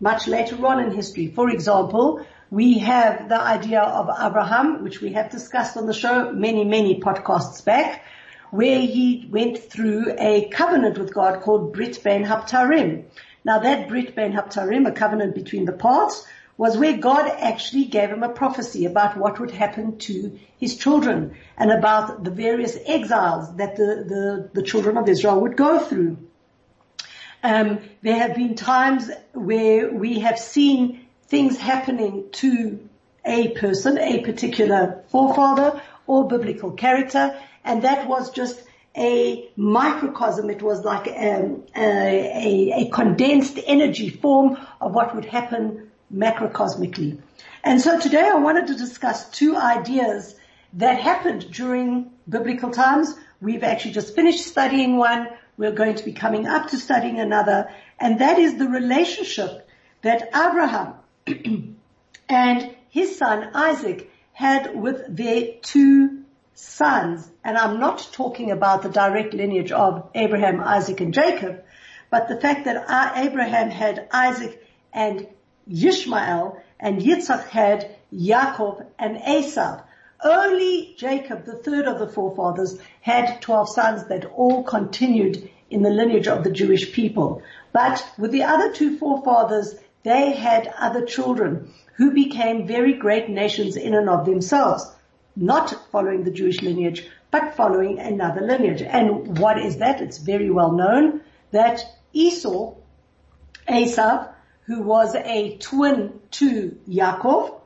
much 0.00 0.26
later 0.26 0.66
on 0.66 0.80
in 0.80 0.92
history. 0.92 1.28
For 1.28 1.50
example, 1.50 2.24
we 2.50 2.78
have 2.78 3.28
the 3.28 3.40
idea 3.40 3.80
of 3.80 4.08
Abraham, 4.20 4.82
which 4.82 5.00
we 5.00 5.12
have 5.12 5.30
discussed 5.30 5.76
on 5.76 5.86
the 5.86 5.94
show 5.94 6.32
many, 6.32 6.64
many 6.64 7.00
podcasts 7.00 7.64
back, 7.64 8.04
where 8.50 8.80
he 8.80 9.28
went 9.30 9.58
through 9.58 10.14
a 10.18 10.48
covenant 10.48 10.98
with 10.98 11.14
God 11.14 11.42
called 11.42 11.72
Brit 11.72 12.02
Ben 12.02 12.24
Habtarim. 12.24 13.04
Now 13.44 13.60
that 13.60 13.88
Brit 13.88 14.16
Ben 14.16 14.32
Haptarim, 14.32 14.88
a 14.88 14.92
covenant 14.92 15.34
between 15.34 15.64
the 15.64 15.72
parts, 15.72 16.26
was 16.56 16.76
where 16.76 16.98
God 16.98 17.26
actually 17.38 17.84
gave 17.84 18.10
him 18.10 18.22
a 18.22 18.28
prophecy 18.28 18.84
about 18.84 19.16
what 19.16 19.40
would 19.40 19.50
happen 19.50 19.96
to 19.98 20.38
his 20.58 20.76
children 20.76 21.34
and 21.56 21.70
about 21.70 22.22
the 22.22 22.30
various 22.30 22.76
exiles 22.86 23.56
that 23.56 23.76
the, 23.76 24.04
the, 24.06 24.50
the 24.52 24.62
children 24.62 24.98
of 24.98 25.08
Israel 25.08 25.40
would 25.40 25.56
go 25.56 25.78
through. 25.78 26.18
Um, 27.42 27.80
there 28.02 28.16
have 28.16 28.34
been 28.34 28.54
times 28.54 29.10
where 29.32 29.90
we 29.92 30.20
have 30.20 30.38
seen 30.38 31.06
things 31.26 31.56
happening 31.56 32.26
to 32.32 32.88
a 33.24 33.48
person, 33.48 33.98
a 33.98 34.22
particular 34.22 35.02
forefather 35.08 35.80
or 36.06 36.28
biblical 36.28 36.72
character, 36.72 37.38
and 37.64 37.82
that 37.82 38.08
was 38.08 38.30
just 38.30 38.62
a 38.96 39.48
microcosm. 39.56 40.50
It 40.50 40.62
was 40.62 40.84
like 40.84 41.06
a, 41.06 41.56
a, 41.76 42.84
a, 42.84 42.90
condensed 42.90 43.58
energy 43.64 44.10
form 44.10 44.58
of 44.80 44.94
what 44.94 45.14
would 45.14 45.24
happen 45.24 45.90
macrocosmically. 46.12 47.20
And 47.62 47.80
so 47.80 48.00
today 48.00 48.28
I 48.28 48.34
wanted 48.34 48.66
to 48.68 48.74
discuss 48.74 49.30
two 49.30 49.56
ideas 49.56 50.34
that 50.74 50.98
happened 51.00 51.50
during 51.52 52.10
biblical 52.28 52.70
times. 52.70 53.14
We've 53.40 53.62
actually 53.62 53.92
just 53.92 54.14
finished 54.14 54.44
studying 54.44 54.96
one. 54.96 55.28
We're 55.60 55.72
going 55.72 55.96
to 55.96 56.04
be 56.06 56.14
coming 56.14 56.46
up 56.46 56.68
to 56.68 56.78
studying 56.78 57.20
another. 57.20 57.68
And 57.98 58.20
that 58.20 58.38
is 58.38 58.56
the 58.56 58.66
relationship 58.66 59.68
that 60.00 60.30
Abraham 60.34 60.94
and 62.30 62.74
his 62.88 63.18
son 63.18 63.50
Isaac 63.52 64.10
had 64.32 64.74
with 64.74 65.14
their 65.14 65.48
two 65.60 66.24
sons, 66.54 67.30
and 67.44 67.58
I'm 67.58 67.78
not 67.78 68.08
talking 68.10 68.50
about 68.50 68.80
the 68.80 68.88
direct 68.88 69.34
lineage 69.34 69.70
of 69.70 70.08
Abraham, 70.14 70.62
Isaac, 70.62 71.02
and 71.02 71.12
Jacob, 71.12 71.62
but 72.08 72.28
the 72.28 72.40
fact 72.40 72.64
that 72.64 72.86
Abraham 73.18 73.68
had 73.68 74.08
Isaac 74.10 74.66
and 74.94 75.26
Yishmael, 75.70 76.58
and 76.78 77.02
Yitzchak 77.02 77.48
had 77.48 77.96
Yaakov 78.10 78.86
and 78.98 79.20
Esau. 79.28 79.82
Only 80.22 80.94
Jacob, 80.96 81.44
the 81.44 81.56
third 81.56 81.86
of 81.86 81.98
the 81.98 82.08
forefathers, 82.08 82.78
had 83.00 83.40
12 83.40 83.68
sons 83.70 84.04
that 84.08 84.26
all 84.26 84.62
continued 84.62 85.48
in 85.70 85.82
the 85.82 85.90
lineage 85.90 86.28
of 86.28 86.44
the 86.44 86.50
Jewish 86.50 86.92
people. 86.92 87.42
But 87.72 88.04
with 88.18 88.30
the 88.30 88.44
other 88.44 88.72
two 88.72 88.98
forefathers, 88.98 89.76
they 90.02 90.32
had 90.32 90.72
other 90.78 91.04
children 91.04 91.72
who 91.96 92.10
became 92.10 92.66
very 92.66 92.94
great 92.94 93.28
nations 93.28 93.76
in 93.76 93.94
and 93.94 94.08
of 94.08 94.26
themselves 94.26 94.84
not 95.36 95.74
following 95.90 96.24
the 96.24 96.30
Jewish 96.30 96.60
lineage, 96.60 97.08
but 97.30 97.54
following 97.54 97.98
another 97.98 98.40
lineage. 98.40 98.82
And 98.82 99.38
what 99.38 99.58
is 99.58 99.78
that? 99.78 100.00
It's 100.00 100.18
very 100.18 100.50
well 100.50 100.72
known 100.72 101.22
that 101.52 101.82
Esau, 102.12 102.74
Esau, 103.72 104.26
who 104.62 104.82
was 104.82 105.14
a 105.14 105.56
twin 105.58 106.20
to 106.32 106.76
Yaakov, 106.88 107.60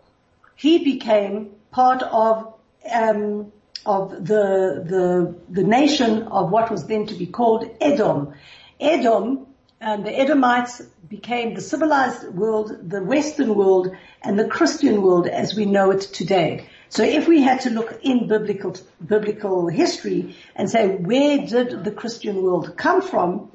he 0.56 0.84
became 0.84 1.50
part 1.74 2.02
of 2.04 2.54
um, 2.92 3.52
of 3.84 4.10
the, 4.12 4.82
the, 4.86 5.34
the 5.50 5.62
nation 5.62 6.22
of 6.24 6.50
what 6.50 6.70
was 6.70 6.86
then 6.86 7.06
to 7.06 7.14
be 7.14 7.26
called 7.26 7.68
Edom. 7.80 8.32
Edom, 8.80 9.46
and 9.80 10.06
the 10.06 10.18
Edomites 10.18 10.80
became 11.08 11.54
the 11.54 11.60
civilized 11.60 12.28
world, 12.28 12.88
the 12.88 13.02
Western 13.02 13.54
world, 13.54 13.94
and 14.22 14.38
the 14.38 14.48
Christian 14.48 15.02
world 15.02 15.26
as 15.26 15.54
we 15.54 15.66
know 15.66 15.90
it 15.90 16.00
today. 16.00 16.66
So 16.88 17.02
if 17.02 17.28
we 17.28 17.42
had 17.42 17.60
to 17.62 17.70
look 17.70 17.98
in 18.02 18.28
biblical, 18.28 18.74
biblical 19.04 19.68
history 19.68 20.36
and 20.56 20.70
say, 20.70 20.88
where 20.88 21.46
did 21.46 21.84
the 21.84 21.90
Christian 21.90 22.42
world 22.42 22.76
come 22.76 23.02
from? 23.02 23.50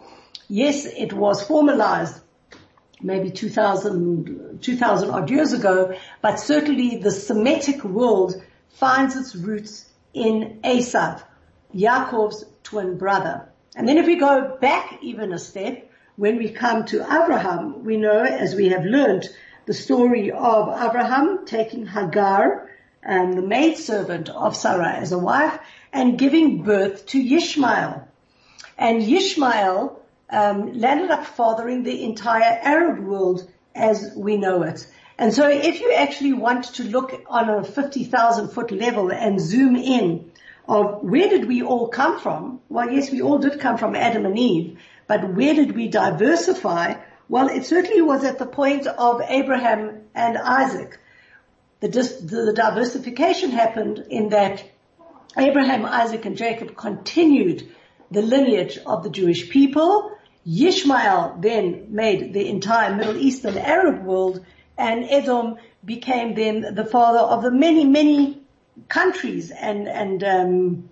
Yes, 0.47 0.85
it 0.85 1.13
was 1.13 1.41
formalized 1.41 2.21
maybe 3.01 3.31
2000, 3.31 4.59
2000 4.61 5.09
odd 5.09 5.29
years 5.29 5.53
ago, 5.53 5.95
but 6.21 6.39
certainly 6.39 6.97
the 6.97 7.11
Semitic 7.11 7.83
world 7.83 8.41
finds 8.69 9.15
its 9.15 9.35
roots 9.35 9.85
in 10.13 10.59
Esav, 10.63 11.23
Yaakov's 11.73 12.45
twin 12.63 12.97
brother. 12.97 13.49
And 13.75 13.87
then 13.87 13.97
if 13.97 14.05
we 14.05 14.15
go 14.15 14.57
back 14.59 14.99
even 15.01 15.31
a 15.31 15.39
step, 15.39 15.89
when 16.15 16.37
we 16.37 16.49
come 16.49 16.85
to 16.85 17.01
Abraham, 17.01 17.85
we 17.85 17.97
know, 17.97 18.23
as 18.23 18.55
we 18.55 18.69
have 18.69 18.83
learned, 18.83 19.29
the 19.65 19.73
story 19.73 20.31
of 20.31 20.67
Abraham 20.67 21.45
taking 21.45 21.85
Hagar, 21.85 22.69
and 23.01 23.37
the 23.37 23.41
maidservant 23.41 24.29
of 24.29 24.55
Sarah 24.55 24.95
as 24.95 25.11
a 25.11 25.17
wife, 25.17 25.57
and 25.93 26.19
giving 26.19 26.63
birth 26.63 27.05
to 27.07 27.19
Ishmael. 27.19 28.07
And 28.77 29.01
Ishmael 29.01 29.98
um, 30.31 30.73
landed 30.73 31.11
up 31.11 31.25
fathering 31.25 31.83
the 31.83 32.03
entire 32.03 32.59
Arab 32.61 32.99
world 32.99 33.49
as 33.75 34.13
we 34.15 34.37
know 34.37 34.63
it. 34.63 34.87
And 35.17 35.33
so 35.33 35.49
if 35.49 35.81
you 35.81 35.93
actually 35.93 36.33
want 36.33 36.65
to 36.75 36.83
look 36.83 37.13
on 37.27 37.49
a 37.49 37.63
50,000 37.63 38.49
foot 38.49 38.71
level 38.71 39.11
and 39.11 39.39
zoom 39.39 39.75
in 39.75 40.31
of 40.67 41.03
where 41.03 41.27
did 41.27 41.47
we 41.47 41.61
all 41.63 41.87
come 41.87 42.19
from? 42.19 42.61
Well, 42.69 42.91
yes, 42.91 43.11
we 43.11 43.21
all 43.21 43.39
did 43.39 43.59
come 43.59 43.77
from 43.77 43.95
Adam 43.95 44.25
and 44.25 44.37
Eve, 44.37 44.79
but 45.07 45.33
where 45.33 45.55
did 45.55 45.75
we 45.75 45.87
diversify? 45.87 46.95
Well, 47.27 47.49
it 47.49 47.65
certainly 47.65 48.01
was 48.01 48.23
at 48.23 48.39
the 48.39 48.45
point 48.45 48.87
of 48.87 49.21
Abraham 49.27 50.03
and 50.15 50.37
Isaac. 50.37 50.99
The, 51.79 51.89
dis- 51.89 52.21
the 52.21 52.53
diversification 52.53 53.51
happened 53.51 54.05
in 54.09 54.29
that 54.29 54.63
Abraham, 55.37 55.85
Isaac 55.85 56.25
and 56.25 56.37
Jacob 56.37 56.75
continued 56.75 57.69
the 58.11 58.21
lineage 58.21 58.77
of 58.85 59.03
the 59.03 59.09
Jewish 59.09 59.49
people 59.49 60.11
Ishmael 60.45 61.37
then 61.39 61.87
made 61.89 62.33
the 62.33 62.47
entire 62.49 62.95
Middle 62.95 63.17
Eastern 63.17 63.57
Arab 63.57 64.03
world 64.03 64.45
and 64.77 65.05
Edom 65.09 65.57
became 65.83 66.35
then 66.35 66.73
the 66.73 66.85
father 66.85 67.19
of 67.19 67.43
the 67.43 67.51
many, 67.51 67.85
many 67.85 68.41
countries 68.87 69.51
and, 69.51 69.87
and, 69.87 70.23
um, 70.23 70.89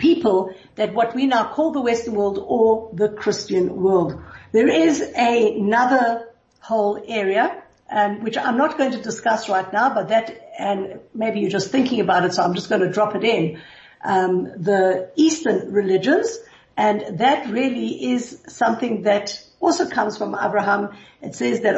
people 0.00 0.54
that 0.74 0.94
what 0.94 1.14
we 1.14 1.26
now 1.26 1.52
call 1.52 1.72
the 1.72 1.80
Western 1.80 2.14
world 2.14 2.42
or 2.44 2.90
the 2.94 3.08
Christian 3.10 3.76
world. 3.76 4.20
There 4.50 4.68
is 4.68 5.00
a, 5.00 5.58
another 5.58 6.28
whole 6.60 7.02
area, 7.06 7.62
um, 7.90 8.22
which 8.22 8.36
I'm 8.36 8.56
not 8.56 8.78
going 8.78 8.92
to 8.92 9.02
discuss 9.02 9.48
right 9.48 9.70
now, 9.72 9.94
but 9.94 10.08
that, 10.08 10.52
and 10.58 11.00
maybe 11.14 11.40
you're 11.40 11.50
just 11.50 11.70
thinking 11.70 12.00
about 12.00 12.24
it, 12.24 12.34
so 12.34 12.42
I'm 12.42 12.54
just 12.54 12.68
going 12.68 12.80
to 12.80 12.90
drop 12.90 13.14
it 13.14 13.24
in. 13.24 13.60
Um, 14.02 14.44
the 14.44 15.10
Eastern 15.16 15.72
religions, 15.72 16.38
and 16.80 17.18
that 17.18 17.46
really 17.50 18.12
is 18.12 18.40
something 18.48 19.02
that 19.02 19.38
also 19.60 19.86
comes 19.86 20.16
from 20.16 20.34
Abraham. 20.34 20.96
It 21.20 21.34
says 21.34 21.60
that 21.60 21.76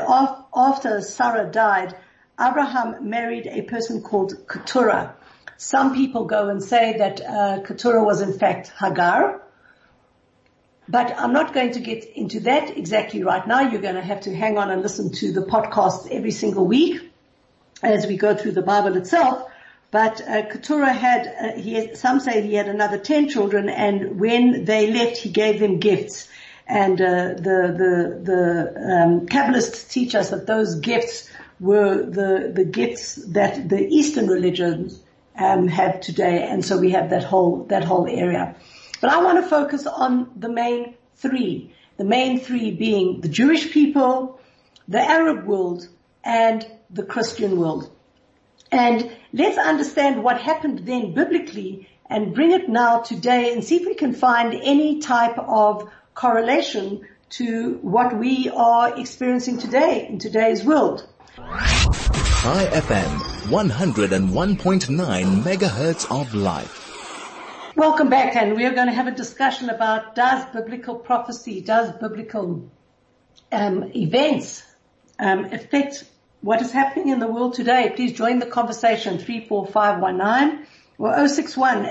after 0.55 1.01
Sarah 1.01 1.51
died, 1.51 1.97
Abraham 2.41 3.11
married 3.11 3.49
a 3.49 3.63
person 3.63 4.03
called 4.03 4.33
Keturah. 4.49 5.17
Some 5.57 5.93
people 5.97 6.27
go 6.27 6.49
and 6.51 6.63
say 6.63 6.99
that 6.99 7.21
uh, 7.21 7.63
Keturah 7.67 8.05
was 8.05 8.21
in 8.21 8.39
fact 8.39 8.73
Hagar. 8.79 9.43
But 10.89 11.19
I'm 11.19 11.33
not 11.33 11.53
going 11.53 11.73
to 11.73 11.81
get 11.81 12.05
into 12.05 12.39
that 12.41 12.77
exactly 12.77 13.25
right 13.25 13.45
now. 13.45 13.61
You're 13.63 13.83
going 13.83 13.97
to 13.97 14.09
have 14.13 14.21
to 14.23 14.33
hang 14.33 14.57
on 14.57 14.71
and 14.71 14.83
listen 14.83 15.11
to 15.15 15.33
the 15.33 15.43
podcast 15.43 16.13
every 16.13 16.31
single 16.31 16.65
week 16.65 17.11
as 17.83 18.07
we 18.07 18.17
go 18.17 18.37
through 18.37 18.53
the 18.53 18.63
Bible 18.63 18.97
itself. 18.97 19.52
But 19.93 20.27
uh, 20.27 20.47
Keturah 20.49 20.91
had, 20.91 21.27
uh, 21.27 21.61
he 21.61 21.95
some 21.95 22.19
say 22.19 22.41
he 22.41 22.55
had 22.55 22.67
another 22.67 22.97
ten 22.97 23.29
children, 23.29 23.69
and 23.69 24.19
when 24.19 24.65
they 24.65 24.91
left, 24.91 25.19
he 25.19 25.29
gave 25.29 25.61
them 25.61 25.81
gifts. 25.81 26.29
And 26.67 26.99
uh, 26.99 27.35
the 27.35 27.59
the 27.83 28.21
the 28.31 28.43
um, 28.95 29.27
Kabbalists 29.27 29.91
teach 29.91 30.15
us 30.15 30.31
that 30.31 30.47
those 30.47 30.77
gifts 30.77 31.29
were 31.61 32.03
the 32.03 32.51
the 32.55 32.65
gifts 32.65 33.17
that 33.33 33.69
the 33.69 33.87
Eastern 33.87 34.29
religions 34.29 34.99
um, 35.39 35.69
have 35.69 36.01
today, 36.01 36.49
and 36.49 36.65
so 36.65 36.79
we 36.79 36.93
have 36.93 37.11
that 37.11 37.25
whole 37.25 37.65
that 37.65 37.85
whole 37.85 38.07
area. 38.07 38.57
But 39.03 39.11
I 39.11 39.23
want 39.23 39.45
to 39.45 39.51
focus 39.51 39.87
on 39.87 40.31
the 40.37 40.49
main 40.49 40.95
three. 41.17 41.75
The 41.99 42.05
main 42.05 42.41
three 42.41 42.71
being 42.71 43.21
the 43.21 43.29
Jewish 43.29 43.71
people, 43.71 44.41
the 44.89 45.01
Arab 45.01 45.45
world, 45.45 45.87
and 46.25 46.67
the 46.89 47.03
Christian 47.03 47.61
world. 47.61 47.91
And 48.73 49.13
let's 49.35 49.59
understand 49.59 50.25
what 50.25 50.41
happened 50.41 50.87
then 50.87 51.13
biblically 51.13 51.89
and 52.07 52.35
bring 52.35 52.53
it 52.53 52.71
now 52.71 53.01
today 53.01 53.53
and 53.53 53.63
see 53.63 53.77
if 53.77 53.87
we 53.87 53.95
can 53.95 54.15
find 54.15 54.55
any 54.55 55.01
type 55.01 55.39
of 55.39 55.91
correlation 56.15 57.07
to 57.31 57.79
what 57.83 58.19
we 58.19 58.49
are 58.49 58.99
experiencing 58.99 59.59
today 59.59 60.07
in 60.09 60.19
today's 60.19 60.65
world. 60.65 61.07
Chai 61.37 62.67
FM, 62.73 63.19
101.9 63.51 65.43
megahertz 65.43 66.11
of 66.11 66.35
life. 66.35 66.79
Welcome 67.77 68.09
back 68.09 68.37
and 68.37 68.57
we 68.57 68.65
are 68.65 68.75
going 68.75 68.89
to 68.89 68.95
have 68.95 69.07
a 69.07 69.13
discussion 69.13 69.69
about 69.69 70.15
does 70.15 70.47
biblical 70.53 70.95
prophecy, 70.95 71.61
does 71.61 71.93
biblical 71.93 72.71
um, 73.51 73.91
events 73.95 74.63
um, 75.19 75.45
affect 75.45 76.05
what 76.43 76.61
is 76.61 76.73
happening 76.73 77.09
in 77.09 77.21
the 77.21 77.27
world 77.27 77.55
today. 77.55 77.91
Please 77.95 78.13
join 78.13 78.41
the 78.41 78.47
conversation 78.47 79.19
34519 79.19 80.67
or 80.99 81.29
061 81.29 81.87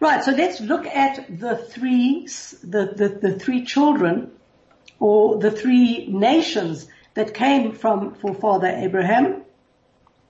Right, 0.00 0.24
so 0.24 0.32
let's 0.32 0.60
look 0.60 0.86
at 0.86 1.38
the 1.40 1.56
three, 1.56 2.26
the, 2.62 2.92
the, 2.96 3.08
the 3.20 3.38
three 3.38 3.64
children 3.64 4.32
or 4.98 5.38
the 5.38 5.50
three 5.52 6.08
nations 6.08 6.88
that 7.14 7.32
came 7.32 7.72
from 7.72 8.14
forefather 8.16 8.66
Abraham, 8.66 9.44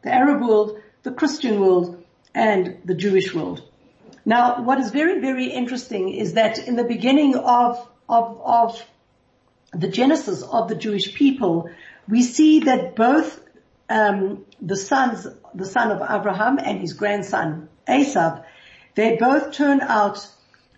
the 0.03 0.13
Arab 0.13 0.43
world, 0.43 0.79
the 1.03 1.13
Christian 1.13 1.61
world, 1.61 2.05
and 2.35 2.79
the 2.85 2.95
Jewish 2.95 3.35
world. 3.35 3.63
Now, 4.27 4.63
what 4.63 4.79
is 4.79 4.91
very, 4.91 5.21
very 5.21 5.47
interesting 5.47 6.11
is 6.11 6.35
that 6.35 6.59
in 6.59 6.77
the 6.77 6.85
beginning 6.85 7.37
of, 7.37 7.89
of, 8.09 8.41
of 8.45 8.85
the 9.75 9.89
genesis 9.89 10.43
of 10.43 10.69
the 10.69 10.75
Jewish 10.75 11.15
people, 11.15 11.71
we 12.09 12.23
see 12.23 12.61
that 12.61 12.97
both 12.97 13.41
um, 13.89 14.45
the 14.61 14.77
sons, 14.77 15.27
the 15.55 15.67
son 15.67 15.91
of 15.91 16.03
Abraham 16.03 16.59
and 16.59 16.81
his 16.81 16.93
grandson 16.93 17.69
Esav, 17.87 18.45
they 18.95 19.17
both 19.17 19.53
turn 19.53 19.81
out 19.81 20.27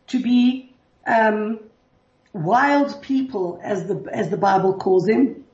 to 0.09 0.21
be 0.21 0.75
um, 1.07 1.61
wild 2.33 3.03
people, 3.03 3.61
as 3.63 3.87
the 3.87 4.05
as 4.13 4.31
the 4.31 4.37
Bible 4.37 4.75
calls 4.75 5.07
them, 5.07 5.45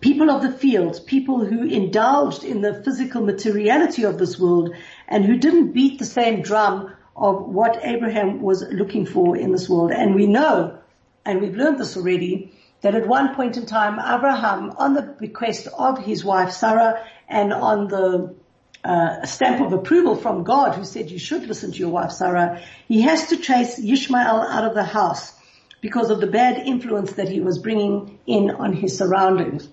people 0.00 0.30
of 0.30 0.42
the 0.42 0.52
field, 0.52 1.00
people 1.06 1.44
who 1.44 1.64
indulged 1.64 2.44
in 2.44 2.60
the 2.60 2.82
physical 2.82 3.22
materiality 3.22 4.04
of 4.04 4.18
this 4.18 4.38
world 4.38 4.74
and 5.08 5.24
who 5.24 5.38
didn't 5.38 5.72
beat 5.72 5.98
the 5.98 6.04
same 6.04 6.42
drum 6.42 6.92
of 7.16 7.42
what 7.42 7.80
Abraham 7.82 8.40
was 8.40 8.64
looking 8.70 9.06
for 9.06 9.36
in 9.36 9.52
this 9.52 9.68
world. 9.68 9.92
And 9.92 10.14
we 10.14 10.26
know, 10.26 10.78
and 11.24 11.40
we've 11.40 11.56
learned 11.56 11.78
this 11.78 11.96
already, 11.96 12.52
that 12.82 12.94
at 12.94 13.06
one 13.06 13.34
point 13.34 13.56
in 13.56 13.64
time, 13.64 13.94
Abraham, 13.98 14.72
on 14.76 14.94
the 14.94 15.16
request 15.20 15.68
of 15.68 15.98
his 15.98 16.24
wife 16.24 16.52
Sarah 16.52 17.04
and 17.28 17.52
on 17.52 17.88
the 17.88 18.34
uh, 18.84 19.24
stamp 19.24 19.64
of 19.64 19.72
approval 19.72 20.16
from 20.16 20.42
God 20.42 20.74
who 20.74 20.84
said 20.84 21.10
you 21.10 21.18
should 21.18 21.46
listen 21.46 21.72
to 21.72 21.78
your 21.78 21.90
wife 21.90 22.10
Sarah, 22.10 22.60
he 22.88 23.02
has 23.02 23.28
to 23.28 23.36
chase 23.36 23.78
Ishmael 23.78 24.42
out 24.42 24.64
of 24.64 24.74
the 24.74 24.84
house 24.84 25.32
because 25.80 26.10
of 26.10 26.20
the 26.20 26.26
bad 26.26 26.58
influence 26.58 27.12
that 27.14 27.28
he 27.28 27.40
was 27.40 27.58
bringing 27.58 28.18
in 28.26 28.50
on 28.50 28.72
his 28.72 28.98
surroundings. 28.98 29.68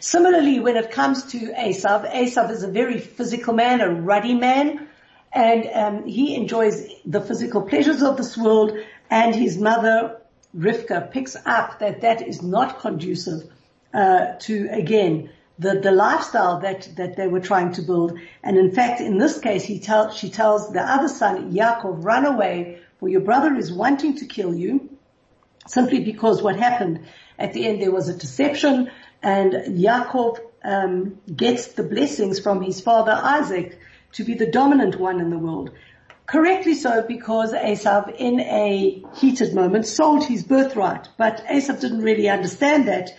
Similarly, 0.00 0.58
when 0.60 0.76
it 0.76 0.90
comes 0.90 1.24
to 1.32 1.38
Esav, 1.38 2.10
Esav 2.12 2.50
is 2.50 2.62
a 2.62 2.70
very 2.70 2.98
physical 2.98 3.54
man, 3.54 3.80
a 3.80 3.88
ruddy 3.88 4.34
man, 4.34 4.88
and 5.32 5.70
um, 5.72 6.06
he 6.06 6.34
enjoys 6.34 6.88
the 7.06 7.20
physical 7.20 7.62
pleasures 7.62 8.02
of 8.02 8.16
this 8.16 8.36
world, 8.36 8.76
and 9.10 9.34
his 9.34 9.58
mother 9.58 10.21
Rivka 10.56 11.10
picks 11.10 11.36
up 11.46 11.78
that 11.78 12.02
that 12.02 12.26
is 12.26 12.42
not 12.42 12.80
conducive 12.80 13.50
uh, 13.94 14.34
to 14.40 14.68
again 14.70 15.30
the 15.58 15.80
the 15.80 15.92
lifestyle 15.92 16.60
that 16.60 16.88
that 16.96 17.16
they 17.16 17.26
were 17.26 17.40
trying 17.40 17.72
to 17.72 17.82
build. 17.82 18.18
And 18.42 18.56
in 18.58 18.70
fact, 18.72 19.00
in 19.00 19.18
this 19.18 19.38
case, 19.38 19.64
he 19.64 19.78
tells 19.78 20.16
she 20.16 20.30
tells 20.30 20.72
the 20.72 20.82
other 20.82 21.08
son 21.08 21.52
Yaakov, 21.52 22.04
run 22.04 22.26
away, 22.26 22.80
for 22.98 23.08
your 23.08 23.20
brother 23.20 23.54
is 23.54 23.72
wanting 23.72 24.16
to 24.16 24.26
kill 24.26 24.54
you, 24.54 24.90
simply 25.66 26.00
because 26.00 26.42
what 26.42 26.56
happened 26.56 27.06
at 27.38 27.52
the 27.52 27.66
end 27.66 27.80
there 27.80 27.90
was 27.90 28.08
a 28.08 28.16
deception, 28.16 28.90
and 29.22 29.52
Yaakov 29.52 30.38
um, 30.64 31.18
gets 31.34 31.68
the 31.68 31.82
blessings 31.82 32.40
from 32.40 32.62
his 32.62 32.80
father 32.80 33.12
Isaac 33.12 33.78
to 34.12 34.24
be 34.24 34.34
the 34.34 34.50
dominant 34.50 34.98
one 34.98 35.20
in 35.20 35.30
the 35.30 35.38
world. 35.38 35.70
Correctly 36.26 36.74
so 36.74 37.02
because 37.06 37.52
Esav 37.52 38.14
in 38.16 38.40
a 38.40 39.02
heated 39.16 39.54
moment 39.54 39.86
sold 39.86 40.24
his 40.24 40.44
birthright, 40.44 41.08
but 41.18 41.44
Esav 41.46 41.80
didn't 41.80 42.02
really 42.02 42.28
understand 42.28 42.88
that 42.88 43.10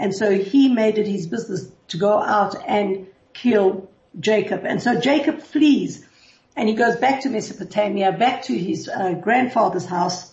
and 0.00 0.14
so 0.14 0.30
he 0.30 0.68
made 0.70 0.96
it 0.96 1.06
his 1.06 1.26
business 1.26 1.70
to 1.88 1.98
go 1.98 2.18
out 2.18 2.56
and 2.66 3.06
kill 3.34 3.90
Jacob. 4.18 4.64
And 4.64 4.82
so 4.82 4.98
Jacob 4.98 5.42
flees 5.42 6.06
and 6.56 6.68
he 6.68 6.74
goes 6.74 6.96
back 6.96 7.20
to 7.22 7.28
Mesopotamia, 7.28 8.12
back 8.12 8.44
to 8.44 8.58
his 8.58 8.88
uh, 8.88 9.12
grandfather's 9.12 9.84
house 9.84 10.32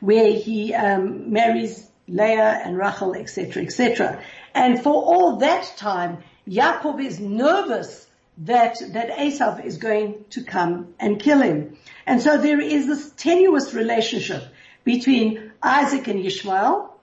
where 0.00 0.32
he 0.32 0.72
um, 0.72 1.30
marries 1.30 1.86
Leah 2.08 2.62
and 2.64 2.76
Rachel, 2.76 3.14
etc., 3.14 3.62
etc. 3.62 4.22
And 4.54 4.82
for 4.82 4.92
all 4.92 5.36
that 5.36 5.74
time, 5.76 6.24
Yaakov 6.48 7.04
is 7.04 7.20
nervous 7.20 8.06
that, 8.38 8.76
that 8.92 9.10
Esav 9.10 9.64
is 9.64 9.78
going 9.78 10.24
to 10.30 10.42
come 10.42 10.94
and 10.98 11.20
kill 11.20 11.40
him. 11.40 11.76
And 12.06 12.20
so 12.20 12.36
there 12.36 12.60
is 12.60 12.86
this 12.86 13.10
tenuous 13.12 13.74
relationship 13.74 14.44
between 14.82 15.52
Isaac 15.62 16.08
and 16.08 16.24
Ishmael 16.24 16.94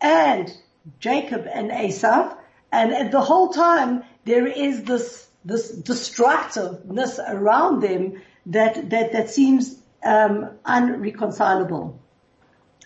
and 0.00 0.52
Jacob 0.98 1.46
and 1.52 1.70
Esav. 1.70 2.36
And 2.72 2.92
at 2.92 3.10
the 3.12 3.20
whole 3.20 3.50
time 3.50 4.02
there 4.24 4.46
is 4.46 4.82
this, 4.84 5.28
this 5.44 5.70
destructiveness 5.70 7.18
around 7.18 7.80
them 7.80 8.22
that, 8.46 8.90
that, 8.90 9.12
that 9.12 9.30
seems, 9.30 9.78
um, 10.04 10.50
unreconcilable. 10.64 12.00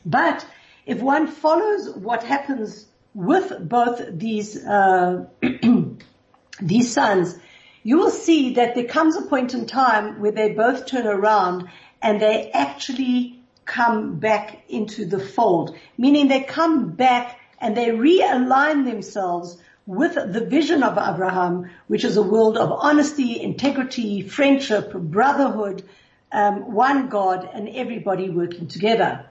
But 0.05 0.45
if 0.87 1.01
one 1.01 1.29
follows 1.29 1.95
what 1.95 2.25
happens 2.25 2.87
with 3.15 3.53
both 3.69 4.03
these, 4.11 4.57
uh, 4.57 5.27
these 6.61 6.93
sons, 6.93 7.39
you 7.83 7.99
will 7.99 8.11
see 8.11 8.55
that 8.55 8.75
there 8.75 8.85
comes 8.85 9.17
a 9.17 9.23
point 9.23 9.55
in 9.55 9.67
time 9.67 10.21
where 10.21 10.33
they 10.33 10.53
both 10.53 10.87
turn 10.87 11.07
around 11.07 11.69
and 12.01 12.21
they 12.21 12.51
actually 12.53 13.41
come 13.65 14.19
back 14.19 14.63
into 14.69 15.05
the 15.05 15.19
fold, 15.19 15.77
meaning 15.97 16.29
they 16.29 16.43
come 16.43 16.91
back 16.91 17.39
and 17.61 17.77
they 17.77 17.89
realign 17.89 18.85
themselves 18.85 19.59
with 19.87 20.15
the 20.15 20.45
vision 20.45 20.83
of 20.83 20.93
Abraham, 20.93 21.71
which 21.89 22.05
is 22.05 22.17
a 22.17 22.23
world 22.23 22.57
of 22.57 22.71
honesty, 22.71 23.41
integrity, 23.41 24.23
friendship, 24.23 24.93
brotherhood, 24.93 25.85
um, 26.31 26.73
one 26.73 27.09
God, 27.09 27.49
and 27.53 27.69
everybody 27.69 28.31
working 28.31 28.69
together. 28.69 29.27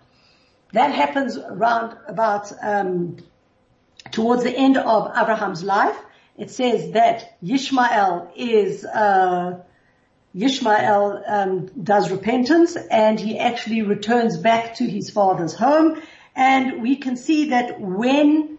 That 0.74 0.94
happens 0.94 1.38
around 1.38 1.98
about 2.08 2.52
um, 2.62 3.18
towards 4.12 4.44
the 4.44 4.56
end 4.56 4.78
of 4.78 5.12
Abraham's 5.16 5.64
life, 5.64 5.98
it 6.38 6.50
says 6.50 6.92
that 6.92 7.38
Yishmael 7.44 8.30
is 8.36 8.86
uh, 8.86 9.62
Yishmael 10.36 11.24
um, 11.28 11.66
does 11.84 12.10
repentance 12.10 12.76
and 12.76 13.20
he 13.20 13.38
actually 13.38 13.82
returns 13.82 14.38
back 14.38 14.76
to 14.76 14.86
his 14.86 15.10
father's 15.10 15.54
home. 15.54 16.02
And 16.36 16.82
we 16.82 16.96
can 16.96 17.18
see 17.18 17.50
that 17.50 17.82
when 17.82 18.58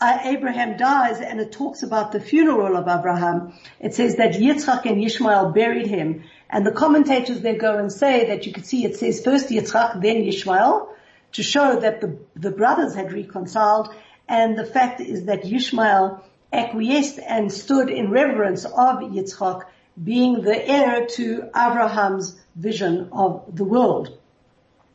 uh, 0.00 0.18
Abraham 0.24 0.76
dies 0.76 1.20
and 1.20 1.40
it 1.40 1.50
talks 1.50 1.82
about 1.82 2.12
the 2.12 2.20
funeral 2.20 2.76
of 2.76 2.86
Abraham, 2.86 3.54
it 3.80 3.94
says 3.94 4.16
that 4.16 4.34
Yitzchak 4.34 4.84
and 4.84 5.02
Yishmael 5.02 5.54
buried 5.54 5.86
him. 5.86 6.24
And 6.50 6.66
the 6.66 6.72
commentators 6.72 7.40
then 7.40 7.58
go 7.58 7.78
and 7.78 7.90
say 7.90 8.28
that 8.28 8.46
you 8.46 8.52
can 8.52 8.64
see 8.64 8.84
it 8.84 8.96
says 8.96 9.24
first 9.24 9.48
Yitzchak, 9.48 10.02
then 10.02 10.24
Yishmael, 10.24 10.88
to 11.32 11.42
show 11.42 11.80
that 11.80 12.00
the, 12.02 12.18
the 12.36 12.50
brothers 12.50 12.94
had 12.94 13.12
reconciled. 13.12 13.94
And 14.28 14.58
the 14.58 14.64
fact 14.66 15.00
is 15.00 15.24
that 15.24 15.44
Yishmael 15.44 16.22
acquiesced 16.52 17.18
and 17.18 17.52
stood 17.52 17.90
in 17.90 18.10
reverence 18.10 18.64
of 18.64 19.00
Yitzchak 19.00 19.64
being 20.02 20.42
the 20.42 20.68
heir 20.68 21.06
to 21.06 21.48
Abraham's 21.54 22.36
vision 22.54 23.08
of 23.12 23.44
the 23.54 23.64
world. 23.64 24.18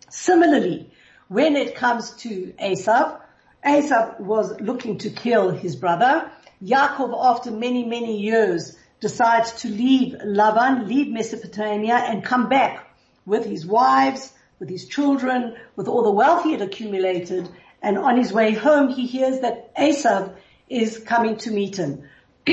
Similarly, 0.10 0.92
when 1.28 1.56
it 1.56 1.76
comes 1.76 2.12
to 2.18 2.54
Esav, 2.60 3.20
Esav 3.66 4.20
was 4.20 4.60
looking 4.60 4.98
to 5.00 5.10
kill 5.10 5.52
his 5.52 5.76
brother. 5.76 6.30
Yaakov, 6.64 7.14
after 7.18 7.52
many, 7.52 7.86
many 7.86 8.22
years, 8.22 8.78
decides 9.00 9.52
to 9.62 9.68
leave 9.68 10.16
Laban, 10.24 10.88
leave 10.88 11.12
Mesopotamia, 11.12 11.96
and 11.96 12.24
come 12.24 12.50
back 12.50 12.88
with 13.26 13.46
his 13.46 13.66
wives, 13.66 14.32
with 14.60 14.70
his 14.70 14.86
children, 14.88 15.56
with 15.76 15.88
all 15.88 16.04
the 16.04 16.12
wealth 16.12 16.44
he 16.44 16.52
had 16.52 16.62
accumulated. 16.62 17.50
And 17.82 17.98
on 17.98 18.18
his 18.18 18.32
way 18.32 18.52
home, 18.54 18.90
he 18.90 19.08
hears 19.08 19.42
that 19.42 19.76
Esav 19.76 20.36
is 20.70 20.98
coming 20.98 21.38
to 21.38 21.52
meet 21.52 21.78
him. 21.78 22.04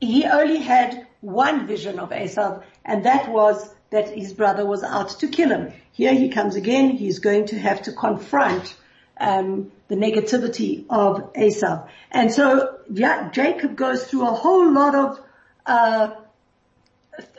he 0.00 0.24
only 0.24 0.58
had 0.58 1.06
one 1.20 1.66
vision 1.66 1.98
of 1.98 2.10
Esav, 2.10 2.62
and 2.84 3.04
that 3.04 3.30
was 3.30 3.74
that 3.90 4.10
his 4.10 4.32
brother 4.32 4.66
was 4.66 4.82
out 4.82 5.10
to 5.20 5.28
kill 5.28 5.48
him. 5.48 5.72
Here 5.92 6.12
he 6.12 6.28
comes 6.28 6.56
again. 6.56 6.90
He's 6.90 7.18
going 7.18 7.46
to 7.46 7.58
have 7.58 7.82
to 7.82 7.92
confront 7.92 8.76
um, 9.18 9.72
the 9.88 9.96
negativity 9.96 10.84
of 10.90 11.32
Esav. 11.32 11.88
And 12.10 12.32
so 12.32 12.78
yeah, 12.90 13.30
Jacob 13.30 13.76
goes 13.76 14.04
through 14.04 14.28
a 14.28 14.32
whole 14.32 14.72
lot 14.72 14.94
of 14.94 15.20
uh, 15.66 16.10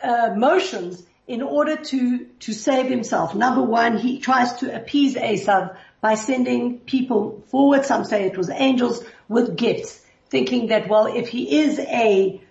uh, 0.04 0.34
motions 0.36 1.04
in 1.28 1.44
order 1.44 1.76
to 1.76 2.26
to 2.40 2.54
save 2.54 2.88
himself. 2.88 3.36
Number 3.36 3.62
one, 3.62 3.98
he 3.98 4.20
tries 4.20 4.54
to 4.58 4.76
appease 4.76 5.16
Esav 5.16 5.78
by 6.02 6.16
sending 6.16 6.80
people 6.80 7.44
forward. 7.48 7.86
Some 7.86 8.06
say 8.06 8.26
it 8.26 8.38
was 8.38 8.50
angels 8.50 9.04
with 9.28 9.58
gifts, 9.58 10.02
thinking 10.30 10.68
that, 10.68 10.88
well, 10.88 11.06
if 11.06 11.28
he 11.28 11.60
is 11.60 11.80
a, 11.80 12.42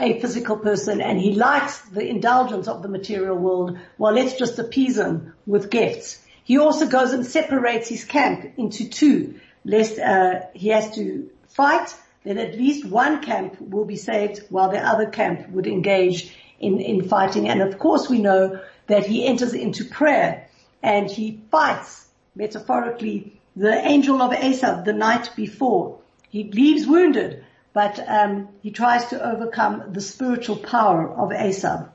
a 0.00 0.20
physical 0.20 0.56
person 0.56 1.00
and 1.00 1.20
he 1.20 1.34
likes 1.34 1.80
the 1.80 2.06
indulgence 2.06 2.68
of 2.68 2.82
the 2.82 2.88
material 2.88 3.36
world, 3.36 3.78
well, 3.98 4.14
let's 4.14 4.34
just 4.34 4.58
appease 4.58 4.98
him 4.98 5.34
with 5.46 5.70
gifts. 5.70 6.22
He 6.44 6.58
also 6.58 6.86
goes 6.86 7.12
and 7.12 7.26
separates 7.26 7.88
his 7.88 8.04
camp 8.04 8.52
into 8.56 8.88
two, 8.88 9.40
lest 9.64 9.98
uh, 9.98 10.42
he 10.54 10.68
has 10.68 10.94
to 10.94 11.28
fight. 11.48 11.94
Then 12.24 12.38
at 12.38 12.56
least 12.56 12.84
one 12.84 13.22
camp 13.22 13.60
will 13.60 13.84
be 13.84 13.96
saved 13.96 14.44
while 14.48 14.70
the 14.70 14.78
other 14.78 15.06
camp 15.06 15.48
would 15.50 15.66
engage 15.66 16.36
in, 16.58 16.80
in 16.80 17.08
fighting. 17.08 17.48
And 17.48 17.62
of 17.62 17.78
course 17.78 18.08
we 18.08 18.18
know 18.18 18.60
that 18.86 19.06
he 19.06 19.26
enters 19.26 19.54
into 19.54 19.84
prayer 19.84 20.48
and 20.82 21.10
he 21.10 21.40
fights 21.50 22.05
metaphorically, 22.36 23.40
the 23.56 23.72
angel 23.72 24.20
of 24.22 24.32
Esav 24.32 24.84
the 24.84 24.92
night 24.92 25.30
before. 25.34 25.98
He 26.28 26.44
leaves 26.44 26.86
wounded, 26.86 27.44
but 27.72 27.98
um, 28.06 28.48
he 28.62 28.70
tries 28.70 29.06
to 29.06 29.32
overcome 29.32 29.92
the 29.92 30.00
spiritual 30.00 30.56
power 30.56 31.08
of 31.08 31.30
Esav. 31.30 31.88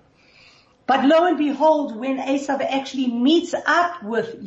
But 0.88 1.06
lo 1.06 1.26
and 1.26 1.38
behold, 1.38 1.96
when 1.96 2.18
Esav 2.18 2.60
actually 2.68 3.08
meets 3.08 3.54
up 3.54 4.04
with 4.04 4.40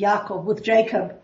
with 0.44 0.62
Jacob, 0.62 1.20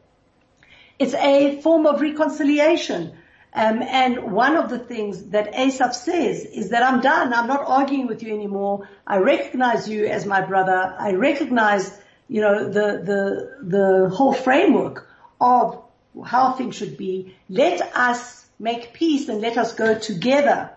it's 0.98 1.14
a 1.14 1.60
form 1.60 1.86
of 1.86 2.00
reconciliation. 2.00 3.14
Um, 3.52 3.82
and 3.82 4.32
one 4.32 4.56
of 4.56 4.70
the 4.70 4.78
things 4.78 5.24
that 5.30 5.52
Esav 5.52 5.92
says 5.92 6.44
is 6.44 6.70
that 6.70 6.84
I'm 6.84 7.00
done. 7.00 7.34
I'm 7.34 7.48
not 7.48 7.64
arguing 7.66 8.06
with 8.06 8.22
you 8.22 8.32
anymore. 8.32 8.88
I 9.04 9.18
recognize 9.18 9.88
you 9.88 10.06
as 10.06 10.24
my 10.24 10.40
brother. 10.40 10.94
I 10.96 11.12
recognize 11.14 12.00
you 12.30 12.40
know, 12.40 12.64
the, 12.68 13.02
the, 13.02 13.56
the 13.60 14.08
whole 14.08 14.32
framework 14.32 15.08
of 15.40 15.82
how 16.24 16.52
things 16.52 16.76
should 16.76 16.96
be. 16.96 17.36
Let 17.48 17.80
us 17.96 18.46
make 18.56 18.92
peace 18.92 19.28
and 19.28 19.40
let 19.40 19.58
us 19.58 19.74
go 19.74 19.98
together 19.98 20.70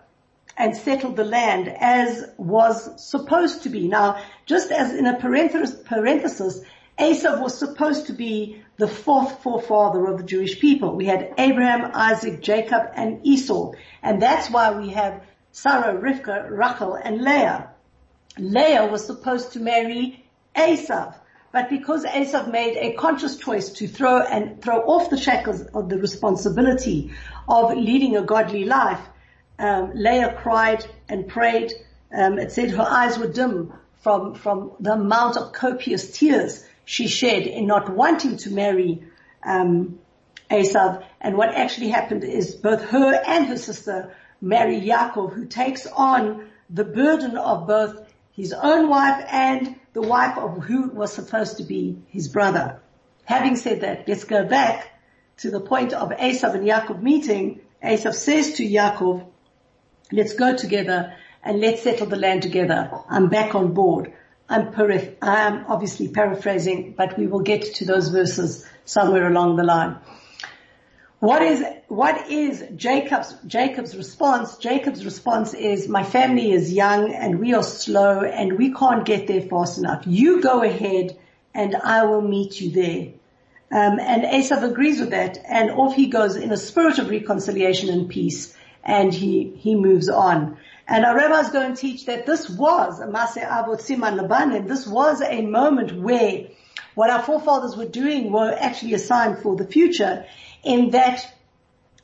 and 0.56 0.76
settle 0.76 1.12
the 1.12 1.24
land 1.24 1.68
as 1.68 2.28
was 2.38 3.08
supposed 3.08 3.62
to 3.62 3.68
be. 3.68 3.86
Now, 3.86 4.20
just 4.46 4.72
as 4.72 4.94
in 4.94 5.06
a 5.06 5.16
parenthesis, 5.20 5.80
parenthesis 5.84 6.60
Esav 6.98 7.40
was 7.40 7.56
supposed 7.56 8.08
to 8.08 8.12
be 8.14 8.62
the 8.76 8.88
fourth 8.88 9.40
forefather 9.44 10.06
of 10.06 10.18
the 10.18 10.24
Jewish 10.24 10.58
people. 10.58 10.96
We 10.96 11.06
had 11.06 11.34
Abraham, 11.38 11.92
Isaac, 11.94 12.40
Jacob, 12.40 12.90
and 12.96 13.24
Esau. 13.24 13.72
And 14.02 14.20
that's 14.20 14.50
why 14.50 14.72
we 14.72 14.90
have 14.90 15.22
Sarah, 15.52 15.94
Rivka, 15.94 16.50
Rachel, 16.50 16.94
and 16.94 17.22
Leah. 17.22 17.70
Leah 18.38 18.86
was 18.86 19.06
supposed 19.06 19.52
to 19.52 19.60
marry 19.60 20.24
Esav. 20.56 21.14
But 21.54 21.70
because 21.70 22.04
Esav 22.04 22.50
made 22.50 22.76
a 22.76 22.94
conscious 22.94 23.36
choice 23.36 23.70
to 23.74 23.86
throw 23.86 24.18
and 24.18 24.60
throw 24.60 24.80
off 24.80 25.08
the 25.08 25.16
shackles 25.16 25.62
of 25.62 25.88
the 25.88 25.96
responsibility 25.98 27.12
of 27.48 27.76
leading 27.76 28.16
a 28.16 28.22
godly 28.22 28.64
life, 28.64 28.98
um, 29.60 29.92
Leah 29.94 30.34
cried 30.36 30.84
and 31.08 31.28
prayed. 31.28 31.72
Um, 32.12 32.40
it 32.40 32.50
said 32.50 32.72
her 32.72 32.82
eyes 32.82 33.18
were 33.20 33.28
dim 33.28 33.72
from 34.02 34.34
from 34.34 34.72
the 34.80 34.94
amount 34.94 35.36
of 35.36 35.52
copious 35.52 36.10
tears 36.18 36.66
she 36.86 37.06
shed 37.06 37.46
in 37.46 37.68
not 37.68 37.88
wanting 37.88 38.36
to 38.38 38.50
marry 38.50 39.04
um. 39.44 40.00
And 40.50 41.36
what 41.36 41.54
actually 41.54 41.90
happened 41.90 42.24
is 42.24 42.56
both 42.56 42.82
her 42.82 43.14
and 43.14 43.46
her 43.46 43.56
sister 43.56 44.12
marry 44.40 44.80
Yaakov, 44.80 45.32
who 45.32 45.46
takes 45.46 45.86
on 45.86 46.48
the 46.68 46.84
burden 46.84 47.36
of 47.36 47.68
both 47.68 48.12
his 48.32 48.52
own 48.52 48.88
wife 48.88 49.24
and 49.30 49.76
the 49.94 50.02
wife 50.02 50.36
of 50.36 50.62
who 50.64 50.90
was 50.90 51.12
supposed 51.12 51.56
to 51.56 51.62
be 51.62 51.96
his 52.08 52.28
brother. 52.28 52.80
Having 53.24 53.56
said 53.56 53.80
that, 53.80 54.06
let's 54.06 54.24
go 54.24 54.44
back 54.44 55.00
to 55.38 55.50
the 55.50 55.60
point 55.60 55.92
of 55.92 56.10
Esav 56.10 56.54
and 56.54 56.66
Yaakov 56.66 57.02
meeting 57.02 57.60
Esav 57.84 58.14
says 58.14 58.54
to 58.54 58.64
Yaakov, 58.66 59.26
let's 60.10 60.32
go 60.34 60.56
together 60.56 61.14
and 61.42 61.60
let's 61.60 61.82
settle 61.82 62.06
the 62.06 62.16
land 62.16 62.42
together. 62.42 62.90
I'm 63.10 63.28
back 63.28 63.54
on 63.54 63.74
board. 63.74 64.12
I'm, 64.48 64.72
paraph- 64.72 65.16
I'm 65.20 65.66
obviously 65.66 66.08
paraphrasing, 66.08 66.94
but 66.96 67.18
we 67.18 67.26
will 67.26 67.40
get 67.40 67.74
to 67.74 67.84
those 67.84 68.08
verses 68.08 68.66
somewhere 68.86 69.28
along 69.28 69.56
the 69.56 69.64
line. 69.64 69.98
What 71.24 71.40
is, 71.40 71.64
what 71.88 72.30
is 72.30 72.62
Jacob's, 72.76 73.34
Jacob's 73.46 73.96
response? 73.96 74.58
Jacob's 74.58 75.06
response 75.06 75.54
is, 75.54 75.88
my 75.88 76.04
family 76.04 76.52
is 76.52 76.70
young 76.70 77.14
and 77.14 77.38
we 77.38 77.54
are 77.54 77.62
slow 77.62 78.20
and 78.20 78.58
we 78.58 78.74
can't 78.74 79.06
get 79.06 79.26
there 79.26 79.40
fast 79.40 79.78
enough. 79.78 80.02
You 80.06 80.42
go 80.42 80.62
ahead 80.62 81.16
and 81.54 81.76
I 81.76 82.04
will 82.04 82.20
meet 82.20 82.60
you 82.60 82.72
there. 82.72 83.14
Um, 83.72 83.98
and 84.00 84.24
Esav 84.24 84.70
agrees 84.70 85.00
with 85.00 85.12
that 85.12 85.38
and 85.48 85.70
off 85.70 85.94
he 85.94 86.08
goes 86.08 86.36
in 86.36 86.52
a 86.52 86.58
spirit 86.58 86.98
of 86.98 87.08
reconciliation 87.08 87.88
and 87.88 88.06
peace 88.06 88.54
and 88.84 89.10
he, 89.10 89.50
he 89.56 89.76
moves 89.76 90.10
on. 90.10 90.58
And 90.86 91.06
our 91.06 91.16
rabbis 91.16 91.48
go 91.48 91.62
and 91.62 91.74
teach 91.74 92.04
that 92.04 92.26
this 92.26 92.50
was 92.50 93.00
a 93.00 93.06
Maseh 93.06 93.48
Avot 93.48 93.80
Siman 93.80 94.20
Labanim. 94.20 94.68
This 94.68 94.86
was 94.86 95.22
a 95.22 95.40
moment 95.40 95.98
where 95.98 96.48
what 96.94 97.08
our 97.08 97.22
forefathers 97.22 97.78
were 97.78 97.88
doing 97.88 98.30
were 98.30 98.54
actually 98.60 98.92
a 98.92 98.98
sign 98.98 99.36
for 99.36 99.56
the 99.56 99.66
future 99.66 100.26
in 100.64 100.90
that 100.90 101.32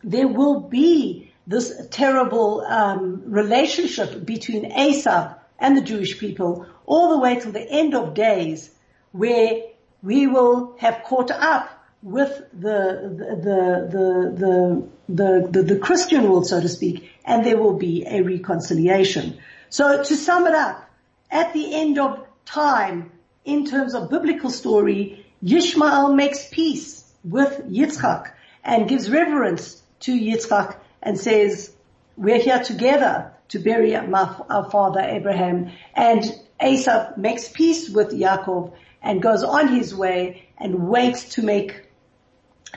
there 0.03 0.29
will 0.29 0.61
be 0.61 1.33
this 1.47 1.73
terrible 1.91 2.61
um, 2.63 3.23
relationship 3.27 4.25
between 4.25 4.71
Esav 4.71 5.37
and 5.59 5.77
the 5.77 5.83
Jewish 5.83 6.19
people 6.19 6.67
all 6.87 7.11
the 7.11 7.19
way 7.19 7.39
till 7.39 7.53
the 7.53 7.71
end 7.71 7.95
of 7.95 8.15
days 8.15 8.71
where 9.13 9.63
we 10.03 10.27
will 10.27 10.77
have 10.79 11.03
caught 11.05 11.31
up 11.31 11.69
with 12.03 12.31
the, 12.53 13.13
the, 13.43 14.89
the, 15.09 15.51
the, 15.51 15.63
the 15.63 15.79
Christian 15.79 16.31
world, 16.31 16.47
so 16.47 16.61
to 16.61 16.69
speak, 16.69 17.11
and 17.25 17.45
there 17.45 17.59
will 17.59 17.77
be 17.77 18.07
a 18.07 18.23
reconciliation. 18.23 19.39
So 19.69 20.03
to 20.03 20.17
sum 20.17 20.47
it 20.47 20.55
up, 20.55 20.89
at 21.31 21.53
the 21.53 21.75
end 21.75 21.99
of 21.99 22.27
time, 22.47 23.13
in 23.45 23.67
terms 23.67 23.95
of 23.95 24.11
biblical 24.11 24.51
story, 24.51 25.27
Yishmael 25.45 26.15
makes 26.15 26.49
peace 26.49 27.05
with 27.23 27.59
Yitzchak 27.69 28.33
and 28.65 28.89
gives 28.89 29.11
reverence 29.11 29.83
to 30.01 30.13
Yitzchak 30.13 30.77
and 31.03 31.19
says, 31.19 31.73
we're 32.17 32.39
here 32.39 32.63
together 32.63 33.33
to 33.49 33.59
bury 33.59 33.97
our 33.97 34.71
father 34.71 35.01
Abraham. 35.01 35.71
And 35.95 36.23
Esav 36.61 37.17
makes 37.17 37.49
peace 37.49 37.89
with 37.89 38.11
Yaakov 38.11 38.73
and 39.03 39.23
goes 39.23 39.43
on 39.43 39.69
his 39.69 39.95
way 39.95 40.49
and 40.59 40.89
waits 40.89 41.31
to 41.35 41.43
make, 41.43 41.89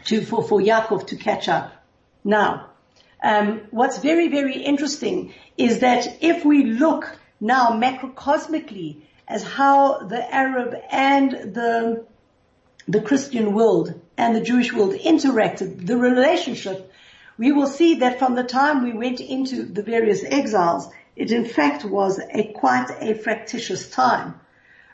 to, 0.05 0.21
for, 0.25 0.43
for 0.43 0.59
Yaakov 0.59 1.07
to 1.07 1.15
catch 1.15 1.49
up. 1.49 1.73
Now, 2.23 2.69
um, 3.21 3.61
what's 3.71 3.99
very, 3.99 4.29
very 4.29 4.57
interesting 4.57 5.33
is 5.57 5.79
that 5.79 6.17
if 6.21 6.45
we 6.45 6.63
look 6.65 7.17
now 7.39 7.71
macrocosmically 7.71 9.01
as 9.27 9.43
how 9.43 9.99
the 9.99 10.33
Arab 10.33 10.75
and 10.91 11.31
the 11.53 12.05
the 12.87 13.01
Christian 13.01 13.53
world 13.53 14.01
and 14.17 14.35
the 14.35 14.41
Jewish 14.41 14.71
world 14.73 14.93
interacted, 14.93 15.85
the 15.85 15.97
relationship, 15.97 16.91
we 17.37 17.51
will 17.51 17.67
see 17.67 17.95
that 17.95 18.19
from 18.19 18.35
the 18.35 18.43
time 18.43 18.83
we 18.83 18.93
went 18.93 19.19
into 19.19 19.63
the 19.63 19.83
various 19.83 20.23
exiles, 20.23 20.89
it 21.15 21.31
in 21.31 21.45
fact 21.45 21.83
was 21.83 22.19
a 22.19 22.51
quite 22.53 22.89
a 23.01 23.15
fractious 23.15 23.89
time. 23.89 24.39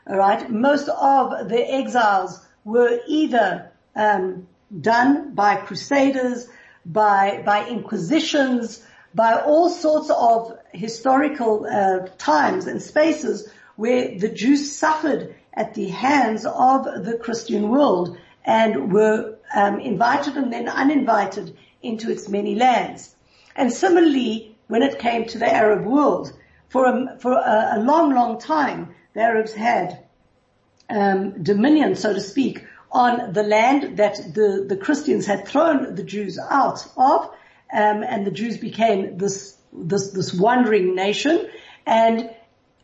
Alright, 0.08 0.50
most 0.50 0.88
of 0.88 1.48
the 1.48 1.72
exiles 1.72 2.40
were 2.64 3.00
either 3.06 3.70
um, 3.94 4.46
done 4.80 5.34
by 5.34 5.56
crusaders, 5.56 6.48
by 6.84 7.42
by 7.44 7.66
inquisitions, 7.66 8.82
by 9.14 9.34
all 9.40 9.68
sorts 9.68 10.10
of 10.10 10.58
historical 10.72 11.66
uh, 11.66 12.06
times 12.16 12.66
and 12.66 12.80
spaces 12.80 13.50
where 13.76 14.18
the 14.18 14.28
Jews 14.28 14.72
suffered 14.72 15.34
at 15.52 15.74
the 15.74 15.88
hands 15.88 16.46
of 16.46 16.84
the 16.84 17.18
Christian 17.20 17.68
world 17.68 18.16
and 18.44 18.92
were 18.92 19.36
um, 19.54 19.80
invited 19.80 20.36
and 20.36 20.52
then 20.52 20.68
uninvited 20.68 21.56
into 21.82 22.10
its 22.10 22.28
many 22.28 22.54
lands. 22.54 23.14
And 23.56 23.72
similarly, 23.72 24.56
when 24.68 24.82
it 24.82 24.98
came 24.98 25.26
to 25.26 25.38
the 25.38 25.52
Arab 25.52 25.84
world, 25.84 26.32
for 26.68 26.86
a, 26.86 27.18
for 27.18 27.32
a, 27.32 27.72
a 27.74 27.80
long, 27.80 28.14
long 28.14 28.38
time, 28.38 28.94
the 29.14 29.20
Arabs 29.20 29.52
had 29.52 30.04
um, 30.88 31.42
dominion, 31.42 31.96
so 31.96 32.12
to 32.12 32.20
speak, 32.20 32.64
on 32.92 33.32
the 33.32 33.42
land 33.42 33.98
that 33.98 34.16
the, 34.34 34.66
the 34.68 34.76
Christians 34.76 35.26
had 35.26 35.46
thrown 35.46 35.94
the 35.94 36.02
Jews 36.02 36.38
out 36.38 36.86
of, 36.96 37.26
um, 37.72 38.02
and 38.02 38.26
the 38.26 38.30
Jews 38.30 38.56
became 38.56 39.18
this 39.18 39.56
this 39.72 40.10
this 40.10 40.34
wandering 40.34 40.96
nation. 40.96 41.48
And 41.86 42.30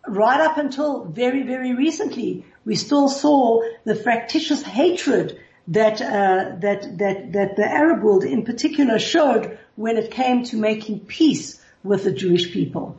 right 0.06 0.40
up 0.40 0.58
until 0.58 1.04
very 1.04 1.42
very 1.42 1.74
recently, 1.74 2.44
we 2.64 2.76
still 2.76 3.08
saw 3.08 3.62
the 3.84 3.96
fractious 3.96 4.62
hatred 4.62 5.40
that 5.68 6.00
uh, 6.00 6.56
that 6.60 6.98
that 6.98 7.32
that 7.32 7.56
the 7.56 7.64
Arab 7.64 8.02
world 8.02 8.24
in 8.24 8.44
particular 8.44 8.98
showed 8.98 9.58
when 9.74 9.96
it 9.96 10.10
came 10.10 10.44
to 10.44 10.56
making 10.56 11.00
peace 11.00 11.60
with 11.82 12.04
the 12.04 12.12
Jewish 12.12 12.52
people, 12.52 12.96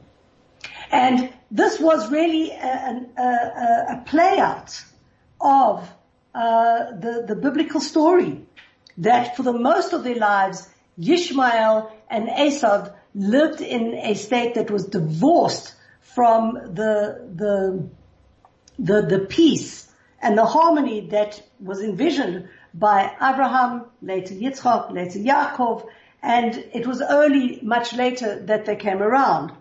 and 0.92 1.32
this 1.50 1.80
was 1.80 2.12
really 2.12 2.52
a, 2.52 3.06
a, 3.18 3.22
a 3.22 4.04
play 4.06 4.40
out 4.40 4.82
of 5.40 5.90
uh, 6.36 6.92
the 6.92 7.24
the 7.28 7.36
biblical 7.36 7.80
story 7.80 8.42
that 8.98 9.38
for 9.38 9.44
the 9.44 9.54
most 9.54 9.94
of 9.94 10.04
their 10.04 10.16
lives, 10.16 10.68
Yishmael 11.00 11.92
and 12.10 12.28
Esav 12.28 12.94
lived 13.14 13.62
in 13.62 13.94
a 13.94 14.14
state 14.16 14.56
that 14.56 14.70
was 14.70 14.88
divorced 14.88 15.74
from 16.02 16.54
the 16.54 17.30
the 17.34 17.90
the, 18.80 19.02
the 19.02 19.20
peace 19.20 19.92
and 20.22 20.38
the 20.38 20.46
harmony 20.46 21.08
that 21.10 21.42
was 21.60 21.82
envisioned 21.82 22.50
by 22.78 23.12
Abraham, 23.22 23.86
later 24.02 24.36
Yitzchak, 24.36 24.92
later 24.92 25.20
Yaakov, 25.20 25.86
and 26.22 26.56
it 26.74 26.86
was 26.86 27.02
only 27.02 27.60
much 27.62 27.94
later 27.94 28.40
that 28.46 28.66
they 28.66 28.76
came 28.76 29.02
around. 29.02 29.52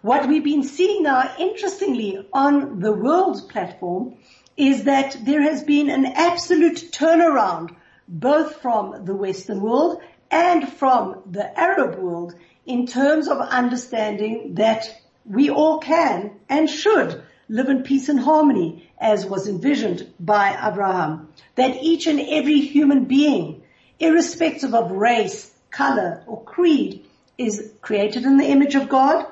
What 0.00 0.26
we've 0.26 0.44
been 0.44 0.62
seeing 0.62 1.02
now, 1.02 1.34
interestingly, 1.38 2.26
on 2.32 2.80
the 2.80 2.92
world 2.92 3.48
platform 3.48 4.16
is 4.56 4.84
that 4.84 5.16
there 5.24 5.42
has 5.42 5.62
been 5.62 5.90
an 5.90 6.06
absolute 6.06 6.90
turnaround 6.92 7.74
both 8.08 8.56
from 8.60 9.04
the 9.04 9.14
Western 9.14 9.60
world 9.60 10.00
and 10.30 10.68
from 10.68 11.22
the 11.30 11.58
Arab 11.58 11.98
world 11.98 12.34
in 12.66 12.86
terms 12.86 13.28
of 13.28 13.38
understanding 13.38 14.54
that 14.54 14.88
we 15.24 15.50
all 15.50 15.78
can 15.78 16.32
and 16.48 16.68
should 16.68 17.22
live 17.48 17.68
in 17.68 17.82
peace 17.82 18.08
and 18.08 18.20
harmony 18.20 18.90
as 18.98 19.26
was 19.26 19.48
envisioned 19.48 20.12
by 20.20 20.50
Abraham. 20.50 21.28
That 21.56 21.82
each 21.82 22.06
and 22.06 22.20
every 22.20 22.60
human 22.60 23.04
being, 23.04 23.62
irrespective 23.98 24.74
of 24.74 24.90
race, 24.90 25.52
color 25.70 26.22
or 26.26 26.42
creed, 26.44 27.04
is 27.38 27.72
created 27.80 28.24
in 28.24 28.36
the 28.36 28.46
image 28.46 28.74
of 28.74 28.88
God, 28.88 29.26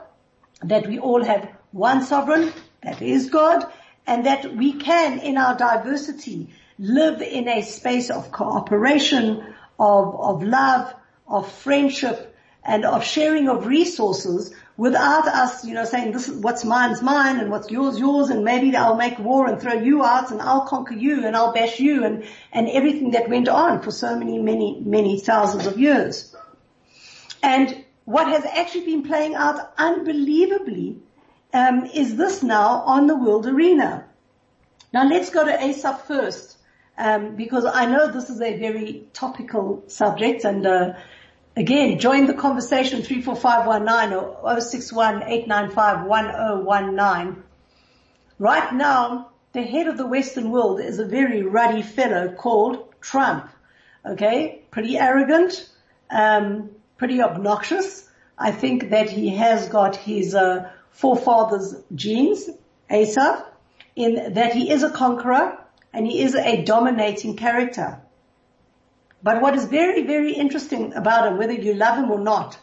that 0.63 0.87
we 0.87 0.99
all 0.99 1.25
have 1.25 1.49
one 1.73 2.03
sovereign, 2.05 2.53
that 2.83 3.01
is 3.01 3.31
God, 3.31 3.65
and 4.07 4.27
that 4.27 4.57
we 4.57 4.73
can, 4.73 5.21
in 5.21 5.37
our 5.37 5.57
diversity, 5.57 6.49
live 6.79 7.21
in 7.23 7.49
a 7.49 7.63
space 7.63 8.11
of 8.11 8.33
cooperation, 8.33 9.55
of, 9.79 10.15
of 10.19 10.43
love, 10.43 10.95
of 11.29 11.51
friendship, 11.51 12.35
and 12.65 12.85
of 12.85 13.05
sharing 13.05 13.49
of 13.49 13.67
resources 13.67 14.55
without 14.81 15.29
us, 15.29 15.63
you 15.63 15.75
know, 15.75 15.85
saying 15.85 16.11
this 16.11 16.27
is 16.27 16.43
what's 16.43 16.65
mine's 16.65 17.03
mine 17.03 17.39
and 17.39 17.51
what's 17.51 17.71
yours 17.71 17.99
yours 17.99 18.31
and 18.31 18.43
maybe 18.43 18.75
I'll 18.75 18.97
make 18.97 19.19
war 19.19 19.47
and 19.47 19.61
throw 19.61 19.75
you 19.75 20.03
out 20.03 20.31
and 20.31 20.41
I'll 20.41 20.67
conquer 20.67 20.95
you 20.95 21.27
and 21.27 21.37
I'll 21.37 21.53
bash 21.53 21.79
you 21.79 22.03
and, 22.03 22.25
and 22.51 22.67
everything 22.67 23.11
that 23.11 23.29
went 23.29 23.47
on 23.47 23.83
for 23.83 23.91
so 23.91 24.19
many, 24.19 24.39
many, 24.39 24.81
many 24.83 25.21
thousands 25.21 25.67
of 25.67 25.79
years. 25.79 26.35
And 27.43 27.85
what 28.07 28.29
has 28.29 28.47
actually 28.47 28.87
been 28.87 29.03
playing 29.03 29.35
out 29.35 29.71
unbelievably 29.77 30.97
um, 31.53 31.85
is 31.85 32.17
this 32.17 32.43
now 32.43 32.81
on 32.87 33.07
the 33.07 33.17
world 33.17 33.47
arena. 33.47 34.07
Now 34.95 35.07
let's 35.07 35.29
go 35.29 35.45
to 35.45 35.53
Esav 35.53 36.01
first, 36.07 36.57
um, 36.97 37.37
because 37.37 37.67
I 37.67 37.85
know 37.85 38.11
this 38.11 38.31
is 38.31 38.41
a 38.41 38.57
very 38.57 39.09
topical 39.13 39.85
subject 39.89 40.45
and 40.45 40.67
uh, 40.67 40.95
Again, 41.61 41.99
join 41.99 42.25
the 42.25 42.33
conversation 42.33 43.03
34519 43.03 44.19
or 44.43 44.61
061 44.63 45.21
Right 48.39 48.73
now, 48.73 49.29
the 49.53 49.63
head 49.63 49.87
of 49.87 49.99
the 49.99 50.07
Western 50.07 50.51
world 50.51 50.81
is 50.81 50.99
a 50.99 51.05
very 51.05 51.43
ruddy 51.43 51.83
fellow 51.83 52.33
called 52.33 52.95
Trump. 53.03 53.51
Okay, 54.07 54.63
pretty 54.71 54.97
arrogant, 54.97 55.69
um, 56.09 56.71
pretty 56.97 57.21
obnoxious. 57.21 58.09
I 58.39 58.53
think 58.53 58.89
that 58.89 59.11
he 59.11 59.29
has 59.37 59.69
got 59.69 59.97
his 59.97 60.35
uh, 60.35 60.71
forefathers' 60.93 61.75
genes, 61.95 62.49
Esav, 62.91 63.45
in 63.95 64.33
that 64.33 64.55
he 64.55 64.71
is 64.71 64.83
a 64.83 64.89
conqueror 64.89 65.59
and 65.93 66.07
he 66.07 66.23
is 66.23 66.35
a 66.35 66.65
dominating 66.65 67.37
character. 67.37 68.01
But 69.23 69.43
what 69.43 69.55
is 69.55 69.67
very, 69.67 70.05
very 70.05 70.33
interesting 70.33 70.95
about 70.95 71.29
him, 71.29 71.39
whether 71.39 71.53
you 71.53 71.75
love 71.75 71.99
him 71.99 72.11
or 72.11 72.21
not, 72.21 72.59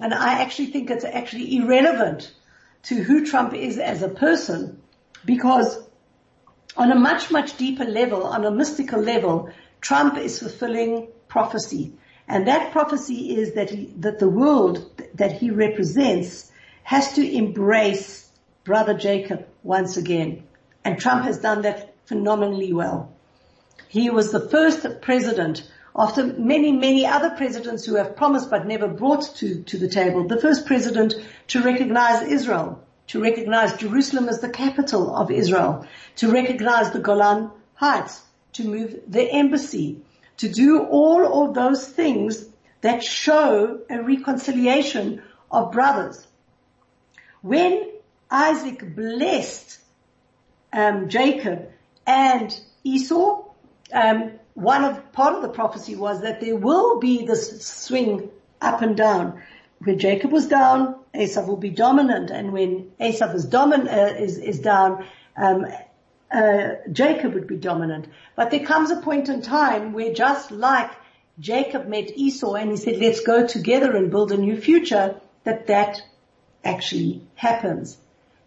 and 0.00 0.14
I 0.14 0.40
actually 0.42 0.66
think 0.66 0.90
it's 0.90 1.04
actually 1.04 1.56
irrelevant 1.56 2.32
to 2.84 2.94
who 3.02 3.26
Trump 3.26 3.54
is 3.54 3.78
as 3.78 4.02
a 4.02 4.08
person, 4.08 4.80
because 5.24 5.78
on 6.76 6.92
a 6.92 6.98
much, 6.98 7.30
much 7.30 7.56
deeper 7.56 7.84
level, 7.84 8.24
on 8.24 8.44
a 8.44 8.50
mystical 8.50 9.00
level, 9.00 9.50
Trump 9.80 10.16
is 10.16 10.38
fulfilling 10.38 11.08
prophecy. 11.26 11.92
And 12.28 12.46
that 12.46 12.72
prophecy 12.72 13.36
is 13.36 13.54
that 13.54 13.70
he, 13.70 13.92
that 13.98 14.18
the 14.18 14.28
world 14.28 14.90
that 15.14 15.32
he 15.32 15.50
represents 15.50 16.50
has 16.84 17.14
to 17.14 17.36
embrace 17.36 18.30
brother 18.64 18.94
Jacob 18.94 19.46
once 19.62 19.96
again. 19.96 20.44
And 20.84 20.98
Trump 20.98 21.24
has 21.24 21.38
done 21.38 21.62
that 21.62 21.94
phenomenally 22.06 22.72
well. 22.72 23.12
He 23.88 24.10
was 24.10 24.30
the 24.30 24.48
first 24.48 24.86
president 25.00 25.68
after 25.98 26.24
many, 26.24 26.70
many 26.70 27.04
other 27.04 27.30
presidents 27.30 27.84
who 27.84 27.96
have 27.96 28.14
promised 28.14 28.50
but 28.50 28.66
never 28.66 28.86
brought 28.86 29.34
to, 29.36 29.62
to 29.64 29.78
the 29.78 29.88
table, 29.88 30.28
the 30.28 30.40
first 30.40 30.64
president 30.64 31.14
to 31.48 31.60
recognize 31.60 32.22
Israel, 32.22 32.84
to 33.08 33.20
recognize 33.20 33.76
Jerusalem 33.76 34.28
as 34.28 34.40
the 34.40 34.48
capital 34.48 35.14
of 35.14 35.32
Israel, 35.32 35.86
to 36.16 36.30
recognize 36.30 36.92
the 36.92 37.00
Golan 37.00 37.50
Heights, 37.74 38.22
to 38.52 38.64
move 38.64 39.00
the 39.08 39.28
embassy, 39.28 40.00
to 40.36 40.48
do 40.48 40.84
all 40.84 41.48
of 41.48 41.54
those 41.54 41.88
things 41.88 42.46
that 42.80 43.02
show 43.02 43.80
a 43.90 44.00
reconciliation 44.00 45.22
of 45.50 45.72
brothers. 45.72 46.24
When 47.42 47.90
Isaac 48.30 48.94
blessed 48.94 49.80
um, 50.72 51.08
Jacob 51.08 51.70
and 52.06 52.56
Esau, 52.84 53.46
um, 53.92 54.38
one 54.58 54.84
of 54.84 55.12
part 55.12 55.34
of 55.34 55.42
the 55.42 55.48
prophecy 55.48 55.94
was 55.94 56.22
that 56.22 56.40
there 56.40 56.56
will 56.56 56.98
be 56.98 57.24
this 57.24 57.64
swing 57.64 58.28
up 58.60 58.82
and 58.82 58.96
down. 58.96 59.40
When 59.78 59.98
Jacob 59.98 60.32
was 60.32 60.48
down, 60.48 60.96
Esau 61.16 61.46
will 61.46 61.56
be 61.56 61.70
dominant, 61.70 62.30
and 62.30 62.52
when 62.52 62.90
Esau 63.00 63.30
is 63.30 63.44
dominant 63.44 63.88
uh, 63.88 64.14
is 64.18 64.36
is 64.38 64.58
down, 64.58 65.06
um, 65.36 65.66
uh, 66.32 66.70
Jacob 66.90 67.34
would 67.34 67.46
be 67.46 67.56
dominant. 67.56 68.08
But 68.34 68.50
there 68.50 68.66
comes 68.66 68.90
a 68.90 68.96
point 68.96 69.28
in 69.28 69.42
time 69.42 69.92
where 69.92 70.12
just 70.12 70.50
like 70.50 70.90
Jacob 71.38 71.86
met 71.86 72.10
Esau 72.16 72.54
and 72.54 72.70
he 72.70 72.76
said, 72.76 72.98
let's 72.98 73.20
go 73.20 73.46
together 73.46 73.96
and 73.96 74.10
build 74.10 74.32
a 74.32 74.36
new 74.36 74.60
future, 74.60 75.20
that 75.44 75.68
that 75.68 76.02
actually 76.64 77.22
happens. 77.36 77.96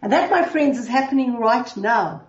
And 0.02 0.12
that, 0.12 0.30
my 0.30 0.44
friends, 0.44 0.78
is 0.78 0.88
happening 0.88 1.38
right 1.38 1.74
now. 1.76 2.24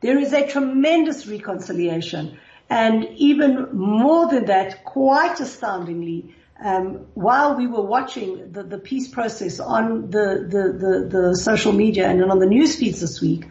There 0.00 0.18
is 0.18 0.32
a 0.32 0.48
tremendous 0.48 1.26
reconciliation. 1.28 2.38
And 2.70 3.08
even 3.16 3.76
more 3.76 4.30
than 4.30 4.46
that, 4.46 4.84
quite 4.84 5.40
astoundingly, 5.40 6.34
um, 6.62 7.06
while 7.14 7.56
we 7.56 7.66
were 7.66 7.82
watching 7.82 8.52
the, 8.52 8.62
the 8.62 8.78
peace 8.78 9.08
process 9.08 9.58
on 9.58 10.10
the, 10.10 10.46
the, 10.48 10.78
the, 10.78 11.08
the 11.08 11.36
social 11.36 11.72
media 11.72 12.08
and 12.08 12.22
on 12.30 12.38
the 12.38 12.46
news 12.46 12.76
feeds 12.76 13.00
this 13.00 13.20
week, 13.20 13.46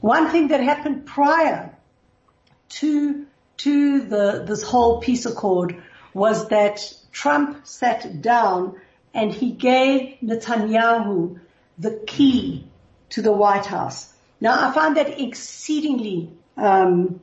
one 0.00 0.30
thing 0.30 0.48
that 0.48 0.60
happened 0.60 1.04
prior 1.04 1.74
to 2.68 3.26
to 3.56 4.00
the 4.00 4.44
this 4.46 4.62
whole 4.62 5.00
peace 5.00 5.26
accord 5.26 5.82
was 6.12 6.48
that 6.48 6.92
Trump 7.12 7.66
sat 7.66 8.20
down 8.20 8.80
and 9.12 9.32
he 9.32 9.52
gave 9.52 10.16
Netanyahu 10.22 11.38
the 11.78 12.02
key 12.06 12.66
to 13.10 13.22
the 13.22 13.32
White 13.32 13.66
House. 13.66 14.12
Now 14.40 14.68
I 14.68 14.72
find 14.74 14.96
that 14.96 15.20
exceedingly 15.20 16.32
um, 16.56 17.20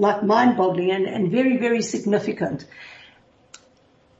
like 0.00 0.22
mind-boggling 0.24 0.90
and, 0.90 1.06
and 1.06 1.30
very 1.30 1.58
very 1.58 1.82
significant. 1.82 2.64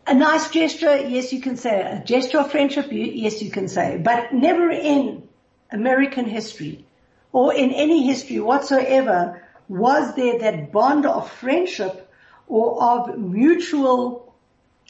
A 0.07 0.15
nice 0.15 0.51
gesture, 0.51 0.97
yes, 0.97 1.33
you 1.33 1.41
can 1.41 1.57
say. 1.57 1.81
A 1.81 2.03
gesture 2.05 2.41
of 2.41 2.51
friendship, 2.51 2.89
yes, 2.91 3.41
you 3.43 3.51
can 3.51 3.69
say. 3.69 3.97
But 3.97 4.33
never 4.33 4.69
in 4.71 5.29
American 5.71 6.25
history 6.25 6.85
or 7.33 7.55
in 7.55 7.71
any 7.71 8.07
history 8.07 8.41
whatsoever 8.41 9.41
was 9.69 10.17
there 10.17 10.39
that 10.41 10.73
bond 10.73 11.07
of 11.07 11.31
friendship 11.31 12.11
or 12.49 12.83
of 12.83 13.19
mutual 13.19 14.35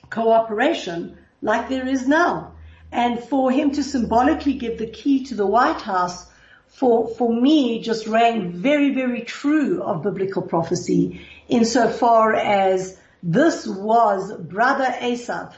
cooperation 0.09 1.19
like 1.43 1.69
there 1.69 1.87
is 1.87 2.09
now. 2.09 2.53
And 2.91 3.21
for 3.21 3.51
him 3.51 3.73
to 3.73 3.85
symbolically 3.85 4.55
give 4.55 4.79
the 4.79 4.87
key 4.87 5.25
to 5.27 5.35
the 5.35 5.47
White 5.47 5.83
House 5.83 6.30
for, 6.71 7.09
for 7.09 7.33
me 7.33 7.83
just 7.83 8.07
rang 8.07 8.53
very, 8.53 8.95
very 8.95 9.23
true 9.23 9.83
of 9.83 10.03
biblical 10.03 10.43
prophecy 10.43 11.27
insofar 11.49 12.35
as 12.35 12.97
this 13.23 13.67
was 13.67 14.33
brother 14.33 14.85
Esav, 14.85 15.55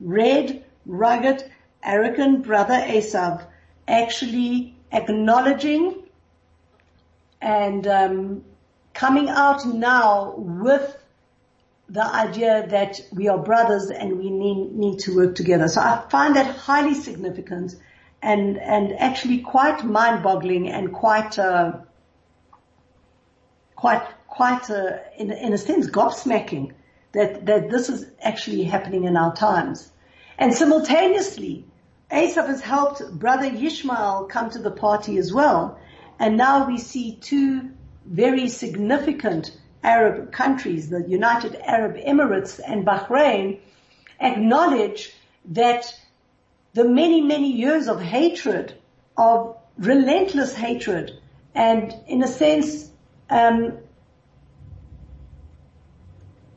red, 0.00 0.64
rugged, 0.84 1.44
arrogant 1.84 2.44
brother 2.44 2.74
Esav 2.74 3.46
actually 3.86 4.74
acknowledging 4.90 6.02
and 7.40 7.86
um, 7.86 8.44
coming 8.94 9.28
out 9.28 9.64
now 9.66 10.34
with 10.36 10.96
the 11.88 12.04
idea 12.04 12.66
that 12.68 13.00
we 13.12 13.28
are 13.28 13.38
brothers 13.38 13.90
and 13.90 14.18
we 14.18 14.30
need, 14.30 14.72
need 14.72 14.98
to 15.00 15.14
work 15.14 15.34
together. 15.36 15.68
So 15.68 15.80
I 15.80 16.02
find 16.10 16.34
that 16.34 16.56
highly 16.56 16.94
significant 16.94 17.76
and 18.26 18.58
and 18.58 18.92
actually 18.98 19.38
quite 19.38 19.84
mind-boggling 19.84 20.68
and 20.68 20.92
quite 20.92 21.38
uh, 21.38 21.72
quite 23.76 24.02
quite 24.26 24.68
uh, 24.68 24.98
in 25.16 25.30
in 25.30 25.52
a 25.52 25.58
sense 25.58 25.86
gobsmacking 25.88 26.72
that 27.12 27.46
that 27.46 27.70
this 27.70 27.88
is 27.88 28.06
actually 28.20 28.64
happening 28.64 29.04
in 29.04 29.16
our 29.16 29.34
times. 29.34 29.92
And 30.38 30.52
simultaneously, 30.52 31.64
Esav 32.10 32.48
has 32.48 32.60
helped 32.60 33.00
brother 33.12 33.48
Yishmael 33.48 34.28
come 34.28 34.50
to 34.50 34.58
the 34.58 34.72
party 34.72 35.18
as 35.18 35.32
well. 35.32 35.78
And 36.18 36.36
now 36.36 36.66
we 36.66 36.78
see 36.78 37.16
two 37.20 37.70
very 38.06 38.48
significant 38.48 39.56
Arab 39.82 40.32
countries, 40.32 40.88
the 40.88 41.02
United 41.08 41.54
Arab 41.64 41.96
Emirates 41.96 42.58
and 42.66 42.84
Bahrain, 42.84 43.60
acknowledge 44.20 45.12
that 45.44 45.94
the 46.76 46.84
many, 46.84 47.22
many 47.22 47.52
years 47.52 47.88
of 47.88 48.02
hatred, 48.02 48.74
of 49.16 49.56
relentless 49.78 50.54
hatred, 50.54 51.10
and 51.54 51.94
in 52.06 52.22
a 52.22 52.28
sense, 52.28 52.90
um, 53.30 53.78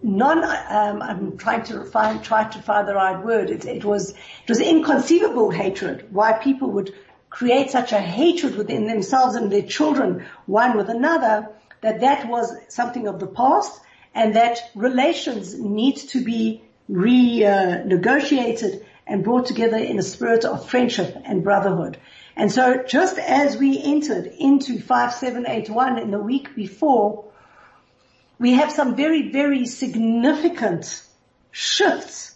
non, 0.04 0.44
um, 0.44 1.02
I'm 1.02 1.38
trying 1.38 1.64
to 1.68 1.86
find, 1.86 2.22
try 2.22 2.44
to 2.44 2.62
find 2.62 2.86
the 2.86 2.96
right 2.96 3.24
word. 3.24 3.50
It, 3.50 3.64
it 3.64 3.86
was, 3.86 4.10
it 4.10 4.50
was 4.50 4.60
inconceivable 4.60 5.52
hatred. 5.52 6.08
Why 6.12 6.34
people 6.34 6.70
would 6.72 6.94
create 7.30 7.72
such 7.72 7.94
a 7.94 8.02
hatred 8.02 8.58
within 8.58 8.88
themselves 8.88 9.38
and 9.38 9.50
their 9.50 9.62
children, 9.62 10.26
one 10.48 10.76
with 10.76 10.90
another, 10.90 11.48
that 11.80 12.02
that 12.02 12.28
was 12.28 12.54
something 12.68 13.08
of 13.08 13.22
the 13.22 13.28
past 13.28 13.80
and 14.14 14.36
that 14.36 14.60
relations 14.76 15.58
need 15.58 15.96
to 15.96 16.22
be 16.22 16.62
renegotiated 16.92 18.82
uh, 18.82 18.86
and 19.10 19.24
brought 19.24 19.48
together 19.48 19.78
in 19.78 20.00
a 20.00 20.04
spirit 20.04 20.46
of 20.46 20.70
friendship 20.70 21.16
and 21.26 21.44
brotherhood. 21.44 21.98
And 22.36 22.52
so 22.52 22.84
just 22.84 23.18
as 23.18 23.58
we 23.58 23.82
entered 23.82 24.28
into 24.28 24.80
5781 24.80 25.98
in 25.98 26.12
the 26.12 26.20
week 26.20 26.56
before, 26.56 27.26
we 28.38 28.54
have 28.54 28.72
some 28.72 28.96
very, 28.96 29.32
very 29.32 29.66
significant 29.66 31.04
shifts 31.52 32.36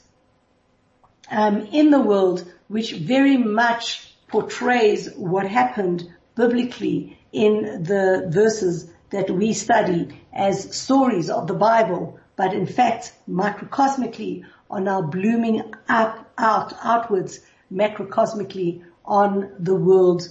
um, 1.31 1.67
in 1.71 1.91
the 1.91 2.01
world 2.01 2.51
which 2.67 2.93
very 2.93 3.37
much 3.37 4.13
portrays 4.27 5.13
what 5.13 5.45
happened 5.47 6.11
biblically 6.35 7.19
in 7.31 7.83
the 7.83 8.27
verses 8.29 8.91
that 9.11 9.29
we 9.29 9.53
study 9.53 10.19
as 10.33 10.75
stories 10.75 11.29
of 11.29 11.47
the 11.47 11.53
Bible, 11.53 12.19
but 12.35 12.53
in 12.53 12.65
fact, 12.65 13.13
microcosmically 13.29 14.43
are 14.69 14.81
now 14.81 15.01
blooming 15.01 15.73
up, 15.87 16.22
out, 16.37 16.73
outwards, 16.83 17.39
macrocosmically 17.71 18.83
on 19.05 19.51
the 19.59 19.75
world, 19.75 20.27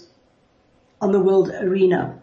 on 1.01 1.13
the 1.13 1.21
world 1.21 1.51
arena. 1.51 2.21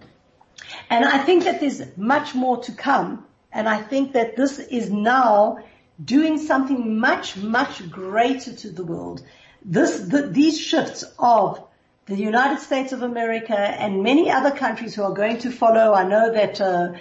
And 0.90 1.06
I 1.06 1.20
think 1.20 1.44
that 1.44 1.60
there's 1.60 1.82
much 1.98 2.36
more 2.36 2.58
to 2.64 2.72
come. 2.72 3.26
And 3.52 3.68
I 3.68 3.82
think 3.82 4.14
that 4.14 4.36
this 4.36 4.60
is 4.60 4.92
now 4.92 5.60
doing 6.04 6.38
something 6.38 7.00
much, 7.00 7.36
much 7.38 7.90
greater 7.90 8.54
to 8.54 8.70
the 8.72 8.86
world. 8.86 9.24
This, 9.64 10.00
the, 10.00 10.28
these 10.28 10.60
shifts 10.60 11.04
of 11.18 11.66
the 12.06 12.16
United 12.16 12.60
States 12.60 12.92
of 12.92 13.04
America 13.04 13.58
and 13.58 14.04
many 14.04 14.32
other 14.32 14.52
countries 14.52 14.96
who 14.96 15.04
are 15.04 15.14
going 15.14 15.40
to 15.40 15.52
follow. 15.52 15.94
I 15.94 16.08
know 16.08 16.34
that 16.34 16.60
uh, 16.60 16.94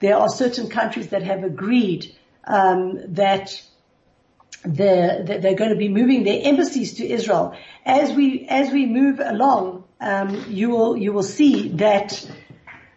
there 0.00 0.16
are 0.16 0.28
certain 0.28 0.68
countries 0.68 1.08
that 1.08 1.22
have 1.22 1.44
agreed 1.44 2.14
um, 2.44 2.98
that 3.14 3.62
they're, 4.66 5.22
they're 5.22 5.54
going 5.54 5.70
to 5.70 5.76
be 5.76 5.88
moving 5.88 6.24
their 6.24 6.40
embassies 6.42 6.94
to 6.94 7.06
Israel. 7.06 7.56
As 7.84 8.12
we 8.12 8.46
as 8.48 8.70
we 8.70 8.86
move 8.86 9.20
along, 9.20 9.84
um, 10.00 10.44
you 10.48 10.70
will 10.70 10.96
you 10.96 11.12
will 11.12 11.22
see 11.22 11.68
that 11.68 12.28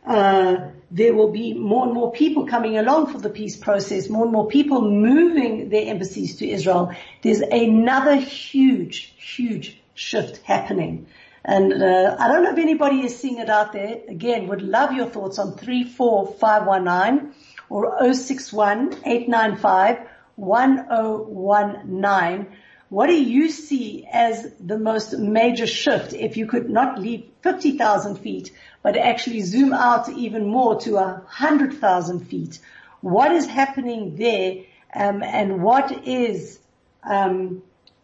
uh, 0.05 0.55
there 0.91 1.13
will 1.13 1.31
be 1.31 1.53
more 1.53 1.85
and 1.85 1.93
more 1.93 2.11
people 2.11 2.47
coming 2.47 2.77
along 2.77 3.11
for 3.11 3.19
the 3.19 3.29
peace 3.29 3.55
process, 3.55 4.09
more 4.09 4.23
and 4.23 4.33
more 4.33 4.47
people 4.47 4.81
moving 4.81 5.69
their 5.69 5.85
embassies 5.87 6.37
to 6.37 6.49
Israel. 6.49 6.91
There's 7.21 7.41
another 7.41 8.15
huge, 8.15 9.13
huge 9.17 9.79
shift 9.93 10.41
happening. 10.43 11.07
And 11.45 11.71
uh, 11.71 12.15
I 12.19 12.27
don't 12.27 12.43
know 12.43 12.51
if 12.51 12.57
anybody 12.57 13.01
is 13.01 13.17
seeing 13.17 13.37
it 13.37 13.49
out 13.49 13.71
there. 13.73 14.01
Again, 14.07 14.47
would 14.47 14.61
love 14.61 14.91
your 14.93 15.07
thoughts 15.07 15.39
on 15.39 15.55
34519 15.57 17.33
or 17.69 18.13
061 18.13 18.93
895 19.05 19.99
1019. 20.39 22.47
What 22.89 23.07
do 23.07 23.13
you 23.13 23.49
see 23.49 24.07
as 24.11 24.51
the 24.59 24.79
most 24.79 25.17
major 25.17 25.67
shift 25.67 26.13
if 26.13 26.37
you 26.37 26.47
could 26.47 26.69
not 26.69 26.99
leave 26.99 27.25
50,000 27.43 28.15
feet, 28.17 28.51
but 28.81 28.97
actually 28.97 29.41
zoom 29.41 29.73
out 29.73 30.09
even 30.09 30.47
more 30.47 30.79
to 30.81 30.93
100,000 30.93 32.19
feet? 32.21 32.59
What 33.01 33.31
is 33.31 33.45
happening 33.45 34.15
there 34.15 34.63
um, 34.93 35.21
and 35.21 35.61
what 35.61 36.07
is 36.07 36.59
um, 37.03 37.61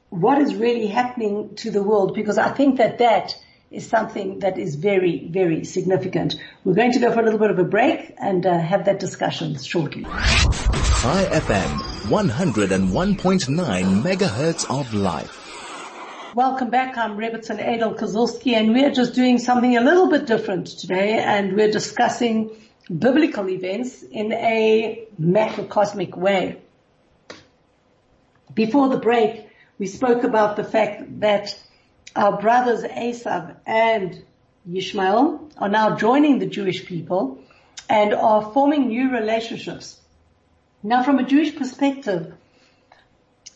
what 0.09 0.39
is 0.39 0.55
really 0.55 0.87
happening 0.87 1.55
to 1.55 1.71
the 1.71 1.83
world? 1.83 2.13
Because 2.13 2.37
I 2.37 2.51
think 2.51 2.77
that 2.77 2.99
that 2.99 3.35
is 3.71 3.87
something 3.87 4.39
that 4.39 4.57
is 4.57 4.75
very, 4.75 5.27
very 5.27 5.65
significant. 5.65 6.35
We're 6.63 6.75
going 6.75 6.93
to 6.93 6.99
go 6.99 7.11
for 7.11 7.19
a 7.19 7.23
little 7.23 7.39
bit 7.39 7.51
of 7.51 7.59
a 7.59 7.63
break 7.63 8.13
and 8.17 8.45
uh, 8.45 8.57
have 8.59 8.85
that 8.85 8.99
discussion 8.99 9.57
shortly. 9.57 10.03
Chai 10.03 11.25
FM, 11.31 11.77
101.9 12.07 14.01
megahertz 14.03 14.65
of 14.69 14.93
life. 14.93 15.41
Welcome 16.35 16.69
back. 16.69 16.97
I'm 16.97 17.17
Rebbitzin 17.17 17.59
Adel 17.59 17.95
Kozlowski 17.95 18.53
and 18.53 18.73
we're 18.73 18.91
just 18.91 19.15
doing 19.15 19.37
something 19.39 19.77
a 19.77 19.81
little 19.81 20.09
bit 20.09 20.25
different 20.25 20.67
today 20.67 21.17
and 21.17 21.55
we're 21.55 21.71
discussing 21.71 22.51
biblical 22.87 23.49
events 23.49 24.03
in 24.03 24.31
a 24.33 25.07
macrocosmic 25.19 26.15
way. 26.15 26.61
Before 28.53 28.89
the 28.89 28.97
break, 28.97 29.47
we 29.79 29.87
spoke 29.87 30.23
about 30.23 30.55
the 30.55 30.63
fact 30.63 31.19
that 31.21 31.57
our 32.15 32.39
brothers 32.39 32.83
Esav 32.83 33.55
and 33.65 34.23
Yishmael 34.69 35.51
are 35.57 35.69
now 35.69 35.95
joining 35.95 36.39
the 36.39 36.45
Jewish 36.45 36.85
people 36.85 37.39
and 37.89 38.13
are 38.13 38.51
forming 38.53 38.87
new 38.87 39.11
relationships. 39.11 39.99
Now 40.81 41.03
from 41.03 41.19
a 41.19 41.23
Jewish 41.23 41.55
perspective, 41.55 42.33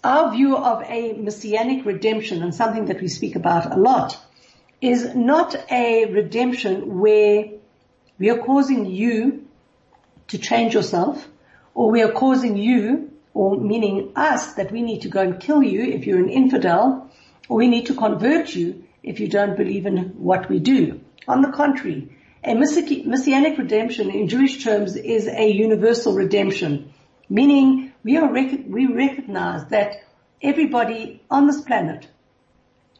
our 0.03 0.31
view 0.31 0.57
of 0.57 0.83
a 0.83 1.13
messianic 1.13 1.85
redemption 1.85 2.43
and 2.43 2.53
something 2.53 2.85
that 2.85 3.01
we 3.01 3.07
speak 3.07 3.35
about 3.35 3.73
a 3.73 3.77
lot 3.79 4.17
is 4.81 5.15
not 5.15 5.55
a 5.71 6.05
redemption 6.05 6.99
where 6.99 7.45
we 8.17 8.29
are 8.29 8.37
causing 8.37 8.85
you 8.85 9.47
to 10.27 10.37
change 10.37 10.73
yourself 10.73 11.27
or 11.73 11.89
we 11.89 12.01
are 12.01 12.11
causing 12.11 12.55
you 12.55 13.11
or 13.33 13.57
meaning 13.57 14.11
us 14.15 14.53
that 14.53 14.71
we 14.71 14.81
need 14.81 15.01
to 15.01 15.09
go 15.09 15.21
and 15.21 15.39
kill 15.39 15.63
you 15.63 15.81
if 15.81 16.05
you're 16.05 16.19
an 16.19 16.29
infidel 16.29 17.08
we 17.49 17.67
need 17.67 17.87
to 17.87 17.95
convert 17.95 18.55
you 18.55 18.83
if 19.03 19.19
you 19.19 19.27
don't 19.27 19.57
believe 19.57 19.85
in 19.85 19.97
what 20.17 20.49
we 20.49 20.59
do. 20.59 21.01
On 21.27 21.41
the 21.41 21.51
contrary, 21.51 22.09
a 22.43 22.53
messianic 22.53 23.57
redemption 23.57 24.09
in 24.09 24.29
Jewish 24.29 24.63
terms 24.63 24.95
is 24.95 25.27
a 25.27 25.49
universal 25.49 26.13
redemption, 26.13 26.93
meaning 27.29 27.91
we 28.03 28.17
are 28.17 28.31
rec- 28.31 28.65
we 28.67 28.85
recognize 28.85 29.65
that 29.67 30.03
everybody 30.41 31.21
on 31.29 31.47
this 31.47 31.61
planet, 31.61 32.07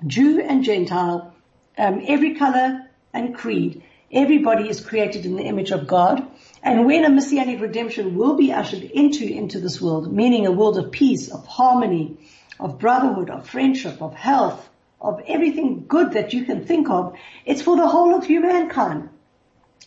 Jew 0.06 0.42
and 0.42 0.64
Gentile, 0.64 1.34
um, 1.78 2.04
every 2.06 2.36
color 2.36 2.90
and 3.14 3.36
creed, 3.36 3.82
everybody 4.12 4.68
is 4.68 4.86
created 4.86 5.26
in 5.26 5.36
the 5.38 5.44
image 5.44 5.72
of 5.72 5.88
God. 5.88 6.26
And 6.62 6.86
when 6.86 7.06
a 7.06 7.10
messianic 7.10 7.62
redemption 7.62 8.18
will 8.18 8.36
be 8.36 8.52
ushered 8.52 8.84
into 8.84 9.26
into 9.26 9.60
this 9.62 9.80
world, 9.80 10.12
meaning 10.12 10.46
a 10.46 10.52
world 10.52 10.78
of 10.78 10.92
peace, 10.92 11.30
of 11.30 11.48
harmony, 11.48 12.18
of 12.60 12.80
brotherhood, 12.80 13.30
of 13.30 13.48
friendship, 13.48 14.02
of 14.02 14.14
health, 14.14 14.70
of 15.00 15.22
everything 15.28 15.86
good 15.88 16.14
that 16.14 16.34
you 16.34 16.44
can 16.44 16.66
think 16.66 16.90
of. 16.90 17.16
It's 17.46 17.62
for 17.62 17.78
the 17.78 17.88
whole 17.88 18.16
of 18.16 18.26
humankind. 18.26 19.10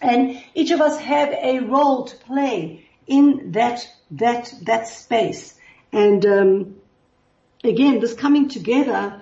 And 0.00 0.42
each 0.54 0.70
of 0.70 0.80
us 0.80 0.98
have 1.00 1.28
a 1.30 1.60
role 1.60 2.06
to 2.06 2.16
play 2.16 2.88
in 3.06 3.52
that, 3.52 3.86
that, 4.12 4.52
that 4.62 4.88
space. 4.88 5.54
And, 5.92 6.24
um, 6.24 6.76
again, 7.62 8.00
this 8.00 8.14
coming 8.14 8.48
together 8.48 9.20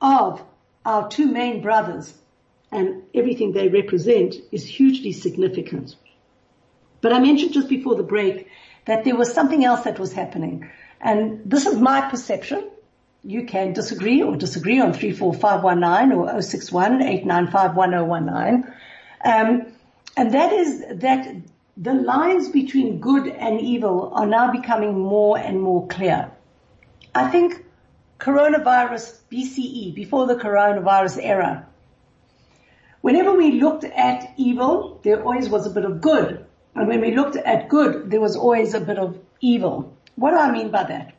of 0.00 0.42
our 0.84 1.08
two 1.08 1.26
main 1.26 1.60
brothers 1.60 2.14
and 2.70 3.02
everything 3.14 3.52
they 3.52 3.68
represent 3.68 4.36
is 4.52 4.64
hugely 4.64 5.12
significant. 5.12 5.96
But 7.00 7.12
I 7.12 7.18
mentioned 7.18 7.52
just 7.52 7.68
before 7.68 7.96
the 7.96 8.02
break 8.02 8.48
that 8.84 9.04
there 9.04 9.16
was 9.16 9.32
something 9.32 9.64
else 9.64 9.82
that 9.82 9.98
was 9.98 10.12
happening. 10.12 10.70
And 11.00 11.42
this 11.44 11.66
is 11.66 11.76
my 11.76 12.08
perception 12.08 12.70
you 13.26 13.44
can 13.44 13.72
disagree 13.72 14.22
or 14.22 14.36
disagree 14.36 14.80
on 14.80 14.92
34519 14.92 16.16
or 16.16 16.40
61 16.40 17.02
Um, 19.24 19.66
and 20.16 20.32
that 20.32 20.52
is 20.52 20.84
that 21.00 21.36
the 21.76 21.92
lines 21.92 22.48
between 22.48 23.00
good 23.00 23.26
and 23.26 23.60
evil 23.60 24.12
are 24.14 24.26
now 24.26 24.52
becoming 24.52 24.98
more 24.98 25.36
and 25.36 25.60
more 25.60 25.88
clear. 25.88 26.30
I 27.14 27.28
think 27.28 27.64
coronavirus 28.20 29.18
BCE, 29.30 29.94
before 29.94 30.26
the 30.26 30.36
coronavirus 30.36 31.18
era, 31.20 31.66
whenever 33.00 33.34
we 33.34 33.60
looked 33.60 33.84
at 33.84 34.32
evil, 34.36 35.00
there 35.02 35.20
always 35.22 35.48
was 35.48 35.66
a 35.66 35.70
bit 35.70 35.84
of 35.84 36.00
good. 36.00 36.46
And 36.76 36.86
when 36.86 37.00
we 37.00 37.14
looked 37.16 37.36
at 37.36 37.68
good, 37.68 38.10
there 38.10 38.20
was 38.20 38.36
always 38.36 38.74
a 38.74 38.80
bit 38.80 38.98
of 38.98 39.18
evil. 39.40 39.96
What 40.14 40.30
do 40.30 40.36
I 40.36 40.52
mean 40.52 40.70
by 40.70 40.84
that? 40.84 41.15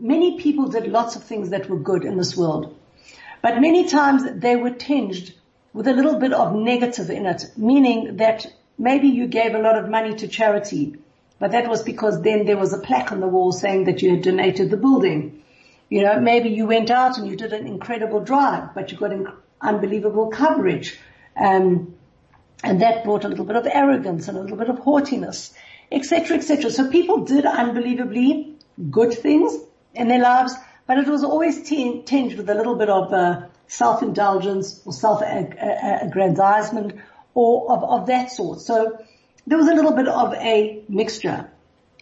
Many 0.00 0.38
people 0.38 0.68
did 0.68 0.90
lots 0.90 1.16
of 1.16 1.24
things 1.24 1.50
that 1.50 1.68
were 1.68 1.78
good 1.78 2.04
in 2.04 2.16
this 2.16 2.36
world. 2.36 2.76
But 3.42 3.60
many 3.60 3.88
times 3.88 4.24
they 4.40 4.56
were 4.56 4.70
tinged 4.70 5.34
with 5.72 5.86
a 5.86 5.92
little 5.92 6.18
bit 6.18 6.32
of 6.32 6.54
negative 6.54 7.10
in 7.10 7.26
it, 7.26 7.44
meaning 7.56 8.16
that 8.16 8.46
maybe 8.76 9.08
you 9.08 9.26
gave 9.26 9.54
a 9.54 9.58
lot 9.60 9.78
of 9.78 9.88
money 9.88 10.14
to 10.16 10.28
charity, 10.28 10.96
but 11.38 11.52
that 11.52 11.68
was 11.68 11.82
because 11.82 12.20
then 12.22 12.44
there 12.44 12.58
was 12.58 12.72
a 12.72 12.78
plaque 12.78 13.12
on 13.12 13.20
the 13.20 13.28
wall 13.28 13.52
saying 13.52 13.84
that 13.84 14.02
you 14.02 14.10
had 14.10 14.22
donated 14.22 14.70
the 14.70 14.76
building. 14.76 15.42
You 15.88 16.02
know, 16.02 16.20
maybe 16.20 16.50
you 16.50 16.66
went 16.66 16.90
out 16.90 17.18
and 17.18 17.28
you 17.28 17.36
did 17.36 17.52
an 17.52 17.66
incredible 17.66 18.20
drive, 18.20 18.74
but 18.74 18.92
you 18.92 18.98
got 18.98 19.12
unbelievable 19.60 20.28
coverage. 20.28 20.98
Um, 21.36 21.94
and 22.62 22.82
that 22.82 23.04
brought 23.04 23.24
a 23.24 23.28
little 23.28 23.44
bit 23.44 23.56
of 23.56 23.66
arrogance 23.66 24.28
and 24.28 24.36
a 24.36 24.40
little 24.40 24.56
bit 24.56 24.68
of 24.68 24.78
haughtiness, 24.78 25.54
etc., 25.90 26.36
etc. 26.36 26.70
So 26.70 26.90
people 26.90 27.24
did 27.24 27.46
unbelievably 27.46 28.56
good 28.90 29.14
things, 29.14 29.56
in 29.94 30.08
their 30.08 30.20
lives, 30.20 30.54
but 30.86 30.98
it 30.98 31.06
was 31.06 31.24
always 31.24 31.62
tinged 31.62 32.36
with 32.36 32.48
a 32.48 32.54
little 32.54 32.76
bit 32.76 32.90
of 32.90 33.12
uh, 33.12 33.42
self-indulgence 33.66 34.82
or 34.84 34.92
self-aggrandizement 34.92 37.00
or 37.34 37.72
of, 37.72 37.84
of 37.84 38.06
that 38.06 38.30
sort. 38.30 38.60
So 38.60 38.98
there 39.46 39.58
was 39.58 39.68
a 39.68 39.74
little 39.74 39.92
bit 39.92 40.08
of 40.08 40.34
a 40.34 40.82
mixture. 40.88 41.50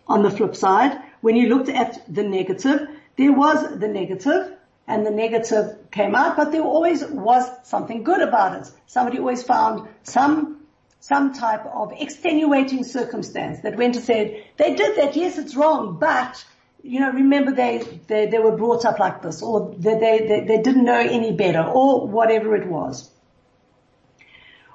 On 0.07 0.23
the 0.23 0.31
flip 0.31 0.57
side, 0.57 0.99
when 1.21 1.37
you 1.37 1.49
looked 1.49 1.69
at 1.69 2.03
the 2.13 2.23
negative, 2.23 2.89
there 3.17 3.33
was 3.33 3.79
the 3.79 3.89
negative 3.89 4.55
and 4.87 5.05
the 5.05 5.11
negative 5.11 5.91
came 5.91 6.15
out, 6.15 6.37
but 6.37 6.51
there 6.51 6.63
always 6.63 7.05
was 7.05 7.45
something 7.65 8.05
good 8.05 8.23
about 8.23 8.59
it. 8.59 8.71
Somebody 8.87 9.19
always 9.19 9.43
found 9.43 9.87
some, 10.03 10.63
some 11.01 11.35
type 11.35 11.67
of 11.67 11.93
extenuating 11.93 12.85
circumstance 12.85 13.61
that 13.61 13.77
went 13.77 13.97
and 13.97 14.05
said, 14.05 14.45
they 14.57 14.75
did 14.75 14.97
that, 14.97 15.15
yes, 15.15 15.37
it's 15.37 15.55
wrong, 15.55 15.99
but 15.99 16.43
you 16.83 17.01
know, 17.01 17.11
remember 17.11 17.53
they, 17.53 17.79
they, 18.07 18.27
they 18.27 18.39
were 18.39 18.57
brought 18.57 18.85
up 18.85 18.99
like 18.99 19.23
this 19.23 19.43
or 19.43 19.75
they, 19.79 19.99
they, 19.99 20.45
they 20.47 20.63
didn't 20.63 20.85
know 20.85 20.99
any 20.99 21.33
better 21.33 21.63
or 21.63 22.07
whatever 22.07 22.55
it 22.55 22.67
was. 22.67 23.11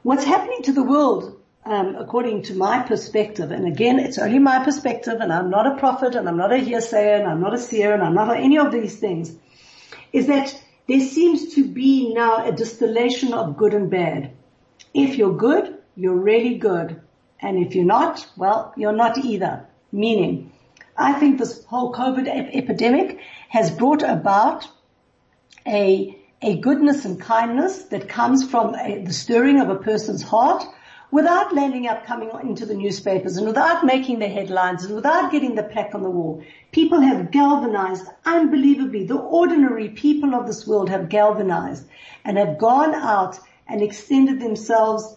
What's 0.04 0.26
happening 0.26 0.64
to 0.64 0.74
the 0.74 0.84
world, 0.84 1.40
um, 1.66 1.96
according 1.96 2.44
to 2.44 2.56
my 2.56 2.84
perspective, 2.84 3.52
and 3.52 3.66
again, 3.68 4.00
it's 4.00 4.18
only 4.18 4.40
my 4.40 4.64
perspective 4.64 5.20
and 5.22 5.32
I'm 5.32 5.50
not 5.50 5.66
a 5.66 5.78
prophet 5.78 6.16
and 6.16 6.28
I'm 6.28 6.38
not 6.38 6.52
a 6.52 6.60
hearsayer 6.60 7.16
and 7.16 7.28
I'm 7.28 7.40
not 7.40 7.54
a 7.54 7.58
seer 7.60 7.94
and 7.94 8.04
I'm 8.04 8.14
not 8.14 8.36
any 8.36 8.58
of 8.58 8.72
these 8.72 8.98
things, 8.98 9.34
is 10.12 10.28
that 10.28 10.62
there 10.88 11.00
seems 11.00 11.56
to 11.56 11.66
be 11.66 12.14
now 12.14 12.46
a 12.46 12.52
distillation 12.52 13.34
of 13.34 13.56
good 13.56 13.74
and 13.74 13.90
bad. 13.90 14.32
If 14.94 15.16
you're 15.16 15.38
good, 15.38 15.78
you're 15.96 16.16
really 16.16 16.56
good. 16.58 17.02
And 17.40 17.58
if 17.58 17.76
you're 17.76 17.86
not, 17.86 18.28
well, 18.36 18.74
you're 18.76 18.92
not 18.92 19.18
either. 19.18 19.66
Meaning, 19.92 20.53
I 20.98 21.14
think 21.14 21.40
this 21.40 21.64
whole 21.66 21.94
COVID 21.94 22.28
ep- 22.28 22.54
epidemic 22.54 23.20
has 23.50 23.72
brought 23.72 24.04
about 24.04 24.68
a, 25.66 26.18
a 26.42 26.60
goodness 26.60 27.06
and 27.06 27.20
kindness 27.20 27.84
that 27.86 28.10
comes 28.10 28.50
from 28.50 28.76
a, 28.76 29.04
the 29.04 29.14
stirring 29.14 29.60
of 29.60 29.70
a 29.70 29.76
person's 29.76 30.22
heart 30.22 30.64
without 31.12 31.54
landing 31.54 31.88
up 31.88 32.06
coming 32.06 32.32
into 32.42 32.66
the 32.66 32.74
newspapers 32.74 33.38
and 33.38 33.46
without 33.46 33.86
making 33.86 34.18
the 34.18 34.28
headlines 34.28 34.84
and 34.84 34.96
without 34.96 35.32
getting 35.32 35.54
the 35.54 35.62
plaque 35.62 35.94
on 35.94 36.02
the 36.02 36.10
wall. 36.10 36.44
People 36.72 37.02
have 37.02 37.30
galvanized 37.30 38.08
unbelievably. 38.26 39.06
The 39.06 39.20
ordinary 39.20 39.90
people 39.90 40.34
of 40.34 40.48
this 40.48 40.66
world 40.66 40.90
have 40.90 41.10
galvanized 41.10 41.88
and 42.26 42.38
have 42.38 42.58
gone 42.58 42.96
out 42.96 43.40
and 43.68 43.82
extended 43.82 44.40
themselves 44.40 45.16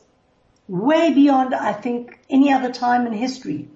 way 0.68 1.14
beyond, 1.14 1.55
I 1.55 1.72
think, 1.72 2.18
any 2.29 2.53
other 2.53 2.72
time 2.72 3.07
in 3.07 3.14
history. 3.14 3.68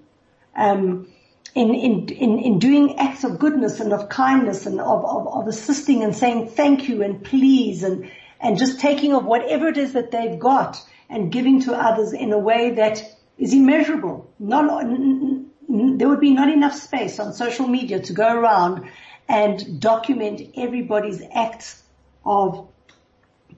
Um, 0.55 1.07
in, 1.53 1.73
in, 1.73 2.09
in, 2.09 2.39
in 2.39 2.59
doing 2.59 2.97
acts 2.97 3.23
of 3.23 3.39
goodness 3.39 3.79
and 3.79 3.91
of 3.93 4.09
kindness 4.09 4.65
and 4.65 4.79
of, 4.79 5.05
of, 5.05 5.27
of 5.27 5.47
assisting 5.47 6.03
and 6.03 6.15
saying 6.15 6.49
thank 6.49 6.87
you 6.87 7.03
and 7.03 7.23
please 7.23 7.83
and, 7.83 8.09
and 8.39 8.57
just 8.57 8.79
taking 8.79 9.13
of 9.13 9.25
whatever 9.25 9.67
it 9.67 9.77
is 9.77 9.93
that 9.93 10.11
they've 10.11 10.39
got 10.39 10.81
and 11.09 11.31
giving 11.31 11.61
to 11.61 11.73
others 11.73 12.13
in 12.13 12.31
a 12.31 12.39
way 12.39 12.71
that 12.75 13.03
is 13.37 13.53
immeasurable. 13.53 14.31
Not, 14.39 14.85
there 15.67 16.07
would 16.07 16.21
be 16.21 16.33
not 16.33 16.49
enough 16.49 16.75
space 16.75 17.19
on 17.19 17.33
social 17.33 17.67
media 17.67 17.99
to 17.99 18.13
go 18.13 18.33
around 18.33 18.89
and 19.27 19.79
document 19.79 20.41
everybody's 20.55 21.21
acts 21.33 21.83
of 22.25 22.67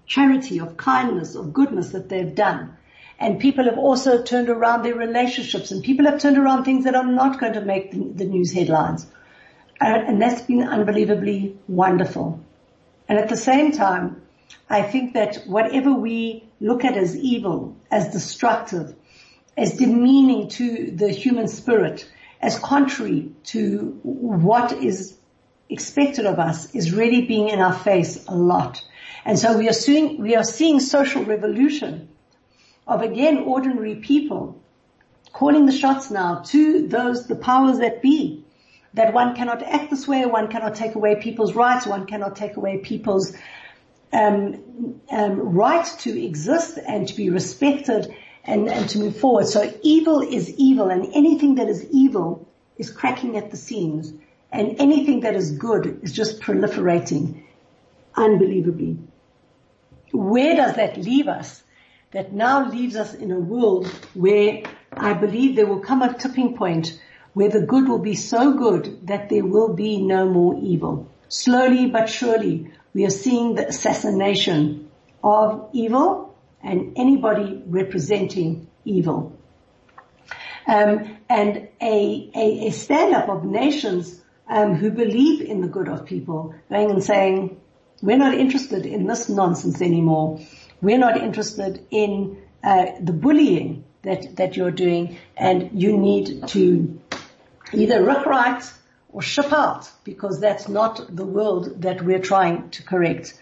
charity, 0.06 0.60
of 0.60 0.78
kindness, 0.78 1.36
of 1.36 1.54
goodness 1.54 1.90
that 1.90 2.10
they've 2.10 2.34
done. 2.34 2.76
And 3.24 3.40
people 3.40 3.64
have 3.64 3.78
also 3.78 4.22
turned 4.22 4.50
around 4.50 4.84
their 4.84 4.96
relationships 4.96 5.72
and 5.72 5.82
people 5.82 6.08
have 6.08 6.20
turned 6.20 6.38
around 6.38 6.66
things 6.66 6.84
that 6.84 6.94
are 6.94 7.06
not 7.06 7.40
going 7.40 7.54
to 7.54 7.62
make 7.62 7.92
the, 7.92 8.00
the 8.00 8.26
news 8.26 8.52
headlines. 8.52 9.08
And, 9.80 10.08
and 10.10 10.22
that's 10.22 10.42
been 10.42 10.62
unbelievably 10.62 11.58
wonderful. 11.70 12.44
And 13.08 13.18
at 13.18 13.30
the 13.30 13.38
same 13.38 13.72
time, 13.72 14.22
I 14.70 14.82
think 14.82 15.14
that 15.14 15.38
whatever 15.46 15.94
we 15.94 16.44
look 16.60 16.84
at 16.84 16.98
as 16.98 17.16
evil, 17.16 17.78
as 17.90 18.12
destructive, 18.12 18.94
as 19.56 19.78
demeaning 19.78 20.50
to 20.50 20.92
the 20.92 21.10
human 21.10 21.48
spirit, 21.48 22.06
as 22.42 22.60
contrary 22.60 23.32
to 23.46 24.00
what 24.04 24.74
is 24.74 25.16
expected 25.70 26.26
of 26.26 26.40
us 26.40 26.76
is 26.76 26.92
really 26.92 27.22
being 27.26 27.48
in 27.48 27.62
our 27.62 27.72
face 27.74 28.26
a 28.28 28.36
lot. 28.36 28.84
And 29.24 29.40
so 29.40 29.58
we 29.58 29.70
are 29.70 29.80
seeing, 29.86 30.22
we 30.22 30.36
are 30.36 30.44
seeing 30.44 30.82
social 30.82 31.24
revolution 31.24 32.10
of 32.88 33.02
again 33.02 33.40
ordinary 33.40 33.96
people 33.96 34.62
calling 35.32 35.66
the 35.66 35.72
shots 35.72 36.12
now 36.12 36.42
to 36.46 36.88
those, 36.88 37.28
the 37.28 37.36
powers 37.36 37.80
that 37.80 38.02
be, 38.02 38.46
that 38.94 39.14
one 39.14 39.36
cannot 39.36 39.64
act 39.64 39.90
this 39.90 40.08
way, 40.08 40.26
one 40.26 40.48
cannot 40.48 40.76
take 40.76 40.96
away 40.96 41.16
people's 41.16 41.54
rights, 41.54 41.88
one 41.88 42.06
cannot 42.06 42.36
take 42.36 42.56
away 42.56 42.78
people's 42.78 43.36
um, 44.14 45.02
um, 45.10 45.40
right 45.40 45.86
to 46.00 46.24
exist 46.24 46.78
and 46.78 47.08
to 47.08 47.16
be 47.16 47.32
respected 47.32 48.14
and, 48.44 48.70
and 48.70 48.88
to 48.90 49.00
move 49.00 49.18
forward. 49.18 49.48
So 49.48 49.74
evil 49.82 50.22
is 50.22 50.54
evil 50.54 50.90
and 50.90 51.12
anything 51.14 51.56
that 51.56 51.68
is 51.68 51.84
evil 51.90 52.48
is 52.78 52.92
cracking 52.92 53.36
at 53.38 53.50
the 53.50 53.58
seams 53.58 54.14
and 54.52 54.76
anything 54.80 55.22
that 55.22 55.36
is 55.36 55.52
good 55.52 56.00
is 56.04 56.14
just 56.14 56.40
proliferating 56.40 57.44
unbelievably. 58.16 59.00
Where 60.12 60.56
does 60.56 60.76
that 60.76 60.98
leave 60.98 61.28
us? 61.28 61.64
That 62.14 62.32
now 62.32 62.70
leaves 62.70 62.96
us 62.96 63.14
in 63.14 63.32
a 63.32 63.40
world 63.40 63.88
where 64.14 64.64
I 64.92 65.14
believe 65.14 65.56
there 65.56 65.66
will 65.66 65.80
come 65.80 66.02
a 66.02 66.14
tipping 66.14 66.56
point 66.56 67.00
where 67.34 67.50
the 67.50 67.66
good 67.66 67.90
will 67.90 68.00
be 68.00 68.16
so 68.16 68.54
good 68.54 69.08
that 69.08 69.30
there 69.30 69.46
will 69.46 69.74
be 69.74 70.02
no 70.02 70.30
more 70.30 70.56
evil. 70.62 71.12
Slowly 71.28 71.88
but 71.88 72.08
surely, 72.08 72.72
we 72.94 73.06
are 73.06 73.10
seeing 73.10 73.56
the 73.56 73.68
assassination 73.68 74.92
of 75.24 75.70
evil 75.74 76.36
and 76.62 76.94
anybody 76.96 77.64
representing 77.66 78.68
evil. 78.86 79.36
Um, 80.68 81.18
and 81.30 81.68
a, 81.82 82.30
a, 82.36 82.68
a 82.68 82.72
stand-up 82.72 83.28
of 83.28 83.44
nations 83.44 84.22
um, 84.48 84.76
who 84.76 84.92
believe 84.92 85.42
in 85.42 85.62
the 85.62 85.68
good 85.68 85.90
of 85.90 86.06
people, 86.06 86.54
going 86.70 86.92
and 86.92 87.04
saying, 87.04 87.60
we're 88.02 88.18
not 88.18 88.34
interested 88.34 88.86
in 88.86 89.08
this 89.08 89.30
nonsense 89.30 89.82
anymore. 89.82 90.40
We're 90.84 91.00
not 91.00 91.18
interested 91.18 91.86
in 91.92 92.44
uh, 92.62 92.88
the 93.00 93.14
bullying 93.14 93.86
that 94.02 94.36
that 94.36 94.58
you're 94.58 94.78
doing, 94.86 95.18
and 95.38 95.82
you 95.82 95.98
need 95.98 96.48
to 96.50 97.00
either 97.72 98.04
rewrite 98.04 98.70
or 99.14 99.22
ship 99.22 99.54
out 99.54 99.90
because 100.04 100.42
that's 100.42 100.68
not 100.68 101.16
the 101.16 101.26
world 101.26 101.82
that 101.84 102.02
we're 102.02 102.20
trying 102.20 102.70
to 102.72 102.84
correct. 102.84 103.34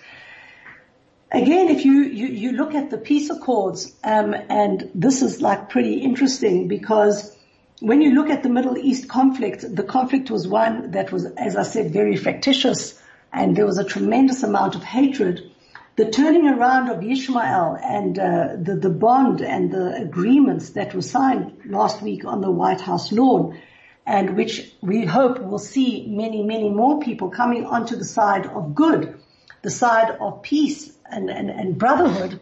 Again, 1.32 1.70
if 1.70 1.86
you, 1.86 2.04
you, 2.04 2.28
you 2.28 2.52
look 2.52 2.76
at 2.76 2.90
the 2.90 2.98
peace 2.98 3.30
accords, 3.30 3.92
um, 4.04 4.34
and 4.34 4.92
this 4.94 5.22
is 5.22 5.42
like 5.42 5.70
pretty 5.70 5.96
interesting 5.96 6.68
because 6.68 7.36
when 7.80 8.02
you 8.02 8.14
look 8.14 8.30
at 8.30 8.44
the 8.44 8.50
Middle 8.50 8.78
East 8.78 9.08
conflict, 9.08 9.64
the 9.76 9.84
conflict 9.84 10.30
was 10.30 10.48
one 10.48 10.92
that 10.92 11.12
was, 11.12 11.26
as 11.26 11.56
I 11.56 11.64
said, 11.64 11.92
very 11.92 12.18
factitious 12.18 13.02
and 13.34 13.56
there 13.56 13.66
was 13.66 13.78
a 13.78 13.84
tremendous 13.84 14.44
amount 14.44 14.76
of 14.76 14.84
hatred 14.84 15.51
the 15.96 16.10
turning 16.10 16.48
around 16.48 16.90
of 16.90 17.04
Ishmael 17.04 17.78
and 17.82 18.18
uh, 18.18 18.56
the, 18.60 18.76
the 18.76 18.90
bond 18.90 19.42
and 19.42 19.72
the 19.72 19.96
agreements 20.02 20.72
that 20.72 20.96
were 20.96 21.02
signed 21.02 21.60
last 21.66 22.02
week 22.02 22.24
on 22.26 22.42
the 22.42 22.52
White 22.52 22.82
House 22.82 23.12
lawn 23.12 23.60
and 24.06 24.36
which 24.36 24.74
we 24.82 25.06
hope 25.06 25.42
will 25.42 25.60
see 25.60 26.08
many, 26.08 26.44
many 26.44 26.70
more 26.70 27.00
people 27.00 27.30
coming 27.30 27.66
onto 27.66 27.96
the 27.96 28.06
side 28.06 28.48
of 28.48 28.74
good, 28.74 29.20
the 29.62 29.70
side 29.70 30.18
of 30.20 30.42
peace 30.42 30.92
and, 31.10 31.30
and, 31.30 31.50
and 31.50 31.78
brotherhood. 31.78 32.40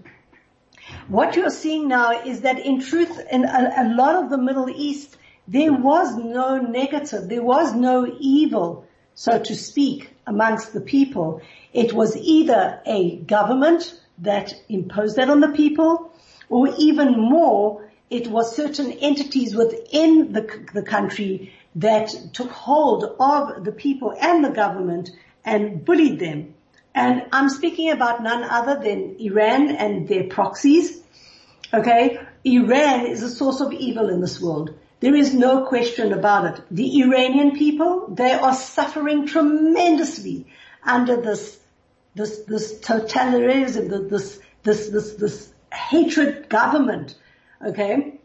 What 1.08 1.36
you're 1.36 1.50
seeing 1.50 1.88
now 1.88 2.24
is 2.24 2.42
that 2.42 2.60
in 2.60 2.82
truth, 2.82 3.20
in 3.32 3.46
a, 3.46 3.74
a 3.78 3.94
lot 3.96 4.24
of 4.24 4.30
the 4.30 4.38
Middle 4.38 4.70
East, 4.70 5.18
there 5.48 5.74
was 5.74 6.16
no 6.16 6.58
negative, 6.58 7.28
there 7.28 7.44
was 7.44 7.74
no 7.74 8.16
evil, 8.20 8.86
so 9.16 9.40
to 9.40 9.56
speak, 9.56 10.10
amongst 10.26 10.74
the 10.74 10.82
people. 10.82 11.42
It 11.74 11.94
was 11.94 12.18
either 12.18 12.82
a 12.86 13.18
government 13.18 14.00
that 14.20 14.54
imposed 14.68 15.16
that 15.18 15.30
on 15.30 15.40
the 15.40 15.50
people, 15.50 16.12
or 16.50 16.68
even 16.78 17.20
more, 17.20 17.90
it 18.10 18.28
was 18.28 18.56
certain 18.56 18.92
entities 18.92 19.56
within 19.56 20.34
the, 20.34 20.66
the 20.74 20.82
country 20.82 21.54
that 21.76 22.14
took 22.34 22.50
hold 22.50 23.04
of 23.20 23.64
the 23.64 23.72
people 23.72 24.14
and 24.20 24.44
the 24.44 24.50
government 24.50 25.12
and 25.46 25.86
bullied 25.86 26.20
them. 26.20 26.56
And 26.96 27.28
I'm 27.32 27.50
speaking 27.50 27.92
about 27.92 28.24
none 28.24 28.44
other 28.44 28.80
than 28.82 29.16
Iran 29.20 29.70
and 29.76 30.08
their 30.08 30.24
proxies. 30.24 31.02
Okay. 31.74 32.20
Iran 32.44 33.06
is 33.06 33.22
a 33.22 33.30
source 33.30 33.62
of 33.62 33.72
evil 33.74 34.10
in 34.10 34.22
this 34.22 34.42
world. 34.42 34.74
There 35.02 35.16
is 35.16 35.34
no 35.34 35.66
question 35.66 36.12
about 36.14 36.46
it. 36.46 36.64
The 36.72 37.02
Iranian 37.04 37.56
people, 37.56 38.08
they 38.10 38.34
are 38.34 38.54
suffering 38.54 39.28
tremendously 39.28 40.48
under 40.84 41.22
this 41.22 41.60
this, 42.16 42.40
this 42.40 42.80
totalitarianism, 42.80 44.10
this, 44.10 44.40
this, 44.64 44.90
this, 44.90 45.14
this 45.14 45.54
hatred 45.74 46.50
government. 46.50 47.16
Okay. 47.66 48.20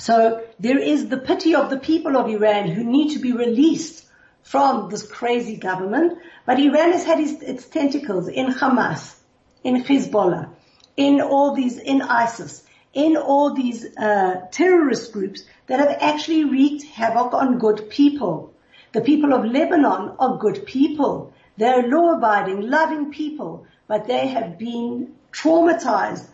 So 0.00 0.44
there 0.58 0.78
is 0.78 1.08
the 1.08 1.18
pity 1.18 1.54
of 1.54 1.70
the 1.70 1.78
people 1.78 2.16
of 2.16 2.28
Iran 2.28 2.68
who 2.68 2.84
need 2.84 3.12
to 3.14 3.18
be 3.18 3.32
released 3.32 4.06
from 4.42 4.88
this 4.88 5.06
crazy 5.06 5.56
government. 5.56 6.18
But 6.46 6.58
Iran 6.58 6.92
has 6.92 7.04
had 7.04 7.20
its, 7.20 7.42
its 7.42 7.66
tentacles 7.66 8.28
in 8.28 8.46
Hamas, 8.46 9.16
in 9.62 9.82
Hezbollah, 9.84 10.50
in 10.96 11.20
all 11.20 11.54
these, 11.54 11.78
in 11.78 12.02
ISIS, 12.02 12.64
in 12.94 13.16
all 13.16 13.54
these 13.54 13.84
uh, 13.96 14.46
terrorist 14.50 15.12
groups 15.12 15.44
that 15.66 15.80
have 15.80 15.96
actually 16.00 16.44
wreaked 16.44 16.84
havoc 16.84 17.34
on 17.34 17.58
good 17.58 17.90
people. 17.90 18.54
The 18.92 19.02
people 19.02 19.34
of 19.34 19.44
Lebanon 19.44 20.16
are 20.18 20.38
good 20.38 20.64
people. 20.64 21.34
They're 21.58 21.88
law-abiding, 21.88 22.62
loving 22.62 23.10
people, 23.10 23.66
but 23.88 24.06
they 24.06 24.28
have 24.28 24.58
been 24.58 25.14
traumatized 25.32 26.26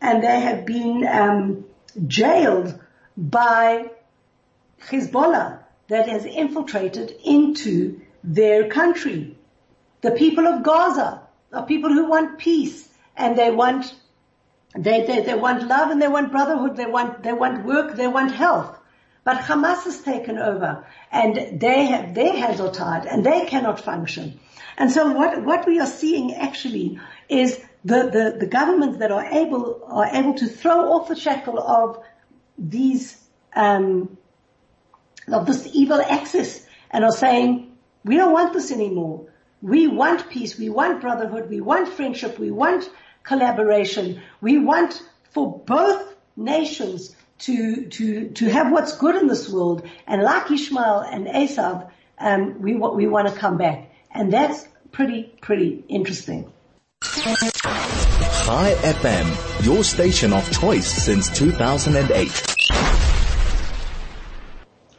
and 0.00 0.22
they 0.22 0.40
have 0.40 0.66
been 0.66 1.06
um, 1.06 1.64
jailed 2.06 2.78
by 3.16 3.90
Hezbollah 4.80 5.60
that 5.88 6.08
has 6.08 6.24
infiltrated 6.24 7.14
into 7.24 8.00
their 8.24 8.68
country. 8.68 9.36
The 10.00 10.10
people 10.10 10.48
of 10.48 10.64
Gaza 10.64 11.22
are 11.52 11.66
people 11.66 11.90
who 11.90 12.08
want 12.08 12.38
peace 12.38 12.88
and 13.16 13.38
they 13.38 13.50
want 13.50 13.94
they, 14.74 15.04
they, 15.04 15.20
they 15.20 15.34
want 15.34 15.68
love 15.68 15.90
and 15.90 16.00
they 16.00 16.08
want 16.08 16.32
brotherhood, 16.32 16.76
they 16.76 16.86
want, 16.86 17.22
they 17.22 17.32
want 17.32 17.64
work, 17.64 17.94
they 17.94 18.08
want 18.08 18.32
health. 18.32 18.78
But 19.24 19.38
Hamas 19.42 19.84
has 19.84 20.00
taken 20.00 20.38
over 20.38 20.84
and 21.12 21.60
they 21.60 21.86
have, 21.86 22.14
their 22.14 22.32
hands 22.32 22.60
are 22.60 22.72
tied 22.72 23.06
and 23.06 23.24
they 23.24 23.44
cannot 23.46 23.80
function. 23.80 24.40
And 24.82 24.90
so 24.90 25.12
what, 25.12 25.44
what 25.44 25.64
we 25.64 25.78
are 25.78 25.86
seeing 25.86 26.34
actually 26.34 26.98
is 27.28 27.56
the, 27.84 28.10
the, 28.10 28.36
the 28.40 28.46
governments 28.46 28.98
that 28.98 29.12
are 29.12 29.24
able, 29.24 29.80
are 29.86 30.06
able 30.06 30.34
to 30.34 30.48
throw 30.48 30.90
off 30.92 31.06
the 31.06 31.14
shackle 31.14 31.60
of 31.60 32.02
these, 32.58 33.16
um, 33.54 34.18
of 35.32 35.46
this 35.46 35.68
evil 35.72 36.02
axis 36.02 36.66
and 36.90 37.04
are 37.04 37.12
saying, 37.12 37.76
we 38.02 38.16
don't 38.16 38.32
want 38.32 38.54
this 38.54 38.72
anymore. 38.72 39.28
We 39.60 39.86
want 39.86 40.28
peace. 40.28 40.58
We 40.58 40.68
want 40.68 41.00
brotherhood. 41.00 41.48
We 41.48 41.60
want 41.60 41.88
friendship. 41.88 42.40
We 42.40 42.50
want 42.50 42.90
collaboration. 43.22 44.20
We 44.40 44.58
want 44.58 45.00
for 45.30 45.60
both 45.60 46.12
nations 46.34 47.14
to, 47.38 47.86
to, 47.86 48.30
to 48.30 48.50
have 48.50 48.72
what's 48.72 48.96
good 48.96 49.14
in 49.14 49.28
this 49.28 49.48
world. 49.48 49.88
And 50.08 50.24
like 50.24 50.50
Ishmael 50.50 51.06
and 51.08 51.28
Esav, 51.28 51.88
um, 52.18 52.60
we, 52.60 52.74
we 52.74 53.06
want 53.06 53.28
to 53.28 53.34
come 53.34 53.58
back. 53.58 53.90
And 54.14 54.32
that's 54.32 54.66
pretty, 54.92 55.34
pretty 55.40 55.84
interesting. 55.88 56.52
Chai 57.02 58.74
FM, 58.82 59.64
your 59.64 59.82
station 59.82 60.32
of 60.32 60.50
choice 60.52 60.86
since 60.86 61.30
2008. 61.30 62.52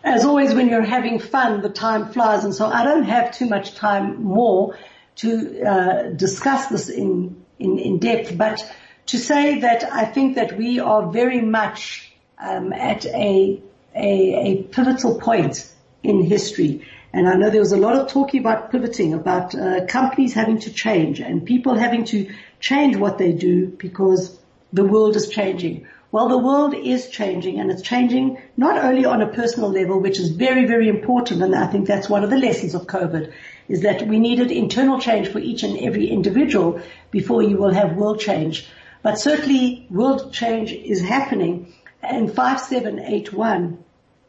As 0.04 0.26
always, 0.26 0.54
when 0.54 0.68
you're 0.68 0.82
having 0.82 1.20
fun, 1.20 1.62
the 1.62 1.70
time 1.70 2.12
flies, 2.12 2.44
and 2.44 2.54
so 2.54 2.68
I 2.68 2.84
don't 2.84 3.04
have 3.04 3.32
too 3.32 3.48
much 3.48 3.76
time 3.76 4.22
more 4.24 4.78
to 5.18 5.62
uh, 5.64 6.10
discuss 6.10 6.68
this 6.68 6.90
in, 6.90 7.44
in, 7.60 7.80
in 7.80 8.00
depth, 8.00 8.38
but 8.38 8.60
to 9.08 9.18
say 9.18 9.60
that 9.60 9.84
I 9.92 10.06
think 10.06 10.36
that 10.36 10.58
we 10.58 10.80
are 10.80 11.12
very 11.12 11.42
much 11.42 12.12
um, 12.40 12.74
at 12.74 13.06
a, 13.06 13.62
a, 13.96 14.36
a 14.46 14.64
pivotal 14.64 15.20
point 15.20 15.73
in 16.04 16.22
history. 16.22 16.86
And 17.14 17.28
I 17.28 17.36
know 17.36 17.50
there 17.50 17.60
was 17.60 17.72
a 17.72 17.78
lot 17.78 17.96
of 17.96 18.10
talking 18.10 18.40
about 18.40 18.72
pivoting, 18.72 19.14
about 19.14 19.56
uh, 19.56 19.86
companies 19.86 20.34
having 20.34 20.60
to 20.60 20.74
change 20.74 21.20
and 21.20 21.46
people 21.46 21.76
having 21.76 22.06
to 22.06 22.30
change 22.60 22.98
what 22.98 23.18
they 23.18 23.32
do 23.32 23.68
because 23.68 24.38
the 24.72 24.84
world 24.84 25.16
is 25.16 25.30
changing. 25.30 25.88
Well, 26.12 26.28
the 26.28 26.38
world 26.38 26.76
is 26.76 27.10
changing 27.10 27.60
and 27.60 27.72
it's 27.72 27.82
changing 27.82 28.40
not 28.58 28.78
only 28.84 29.06
on 29.06 29.22
a 29.22 29.28
personal 29.28 29.70
level, 29.70 30.00
which 30.00 30.20
is 30.20 30.30
very, 30.30 30.66
very 30.66 30.88
important. 30.88 31.42
And 31.42 31.56
I 31.56 31.68
think 31.68 31.88
that's 31.88 32.10
one 32.10 32.24
of 32.24 32.30
the 32.30 32.38
lessons 32.38 32.76
of 32.76 32.88
COVID 32.88 33.32
is 33.68 33.82
that 33.82 34.08
we 34.08 34.20
needed 34.20 34.52
internal 34.52 35.00
change 35.00 35.28
for 35.30 35.40
each 35.40 35.64
and 35.64 35.78
every 35.80 36.08
individual 36.10 36.82
before 37.12 37.42
you 37.42 37.58
will 37.58 37.74
have 37.74 37.96
world 37.96 38.20
change. 38.20 38.68
But 39.02 39.20
certainly 39.20 39.88
world 39.90 40.34
change 40.34 40.72
is 40.72 41.02
happening 41.02 41.74
and 42.02 42.34
5781 42.34 43.83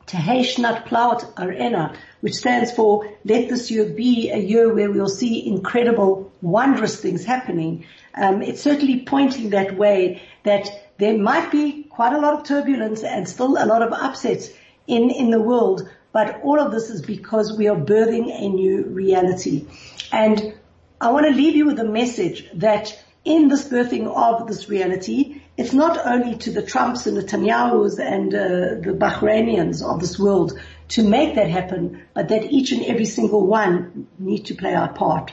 Tehei 0.07 0.40
Shnat 0.40 0.86
Pla'ot 0.86 1.34
Areinu, 1.34 1.96
which 2.20 2.34
stands 2.34 2.70
for 2.72 3.09
let 3.24 3.48
this 3.48 3.70
year 3.70 3.86
be 3.86 4.30
a 4.30 4.38
year 4.38 4.72
where 4.72 4.90
we'll 4.90 5.09
see 5.09 5.46
incredible, 5.46 6.32
wondrous 6.42 7.00
things 7.00 7.24
happening. 7.24 7.86
Um, 8.14 8.42
it's 8.42 8.62
certainly 8.62 9.00
pointing 9.00 9.50
that 9.50 9.76
way 9.76 10.22
that 10.42 10.68
there 10.98 11.16
might 11.18 11.50
be 11.50 11.84
quite 11.84 12.12
a 12.12 12.20
lot 12.20 12.34
of 12.34 12.44
turbulence 12.44 13.02
and 13.02 13.28
still 13.28 13.57
a 13.57 13.66
lot 13.66 13.82
of 13.82 13.92
upsets 13.92 14.50
in, 14.86 15.11
in 15.11 15.30
the 15.30 15.40
world, 15.40 15.88
but 16.12 16.40
all 16.42 16.61
of 16.61 16.70
this 16.70 16.90
is 16.90 17.02
because 17.02 17.57
we 17.57 17.68
are 17.68 17.76
birthing 17.76 18.30
a 18.30 18.48
new 18.48 18.84
reality. 18.84 19.66
And 20.12 20.55
I 21.00 21.11
want 21.11 21.26
to 21.26 21.32
leave 21.32 21.57
you 21.57 21.66
with 21.66 21.80
a 21.80 21.84
message 21.84 22.48
that 22.55 22.96
in 23.24 23.48
this 23.48 23.68
birthing 23.68 24.07
of 24.07 24.46
this 24.46 24.68
reality, 24.68 25.42
it's 25.57 25.72
not 25.72 26.05
only 26.05 26.36
to 26.38 26.50
the 26.50 26.62
Trumps 26.62 27.07
and 27.07 27.16
the 27.16 27.22
Netanyahus 27.22 27.98
and 27.98 28.34
uh, 28.34 28.90
the 28.90 28.96
Bahrainians 28.98 29.82
of 29.82 30.00
this 30.00 30.18
world 30.18 30.59
to 30.88 31.02
make 31.02 31.36
that 31.36 31.48
happen, 31.48 32.02
but 32.12 32.28
that 32.28 32.50
each 32.50 32.72
and 32.72 32.84
every 32.84 33.05
single 33.05 33.46
one 33.46 34.09
need 34.18 34.46
to 34.46 34.55
play 34.55 34.74
our 34.74 34.92
part. 34.92 35.32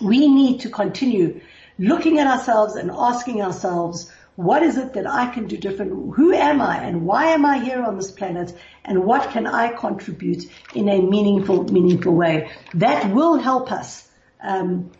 We 0.00 0.28
need 0.28 0.60
to 0.60 0.70
continue 0.70 1.40
looking 1.78 2.18
at 2.18 2.26
ourselves 2.26 2.74
and 2.74 2.90
asking 2.90 3.40
ourselves, 3.40 4.10
what 4.34 4.62
is 4.62 4.76
it 4.76 4.94
that 4.94 5.08
I 5.08 5.32
can 5.32 5.46
do 5.46 5.56
different? 5.56 6.14
Who 6.16 6.32
am 6.32 6.60
I 6.60 6.82
and 6.82 7.06
why 7.06 7.26
am 7.28 7.46
I 7.46 7.58
here 7.58 7.82
on 7.82 7.96
this 7.96 8.10
planet? 8.10 8.52
And 8.84 9.04
what 9.04 9.30
can 9.30 9.46
I 9.46 9.72
contribute 9.72 10.44
in 10.74 10.88
a 10.88 11.00
meaningful, 11.00 11.64
meaningful 11.64 12.14
way? 12.14 12.50
That 12.74 13.14
will 13.14 13.38
help 13.38 13.72
us, 13.72 14.06
um, 14.42 14.90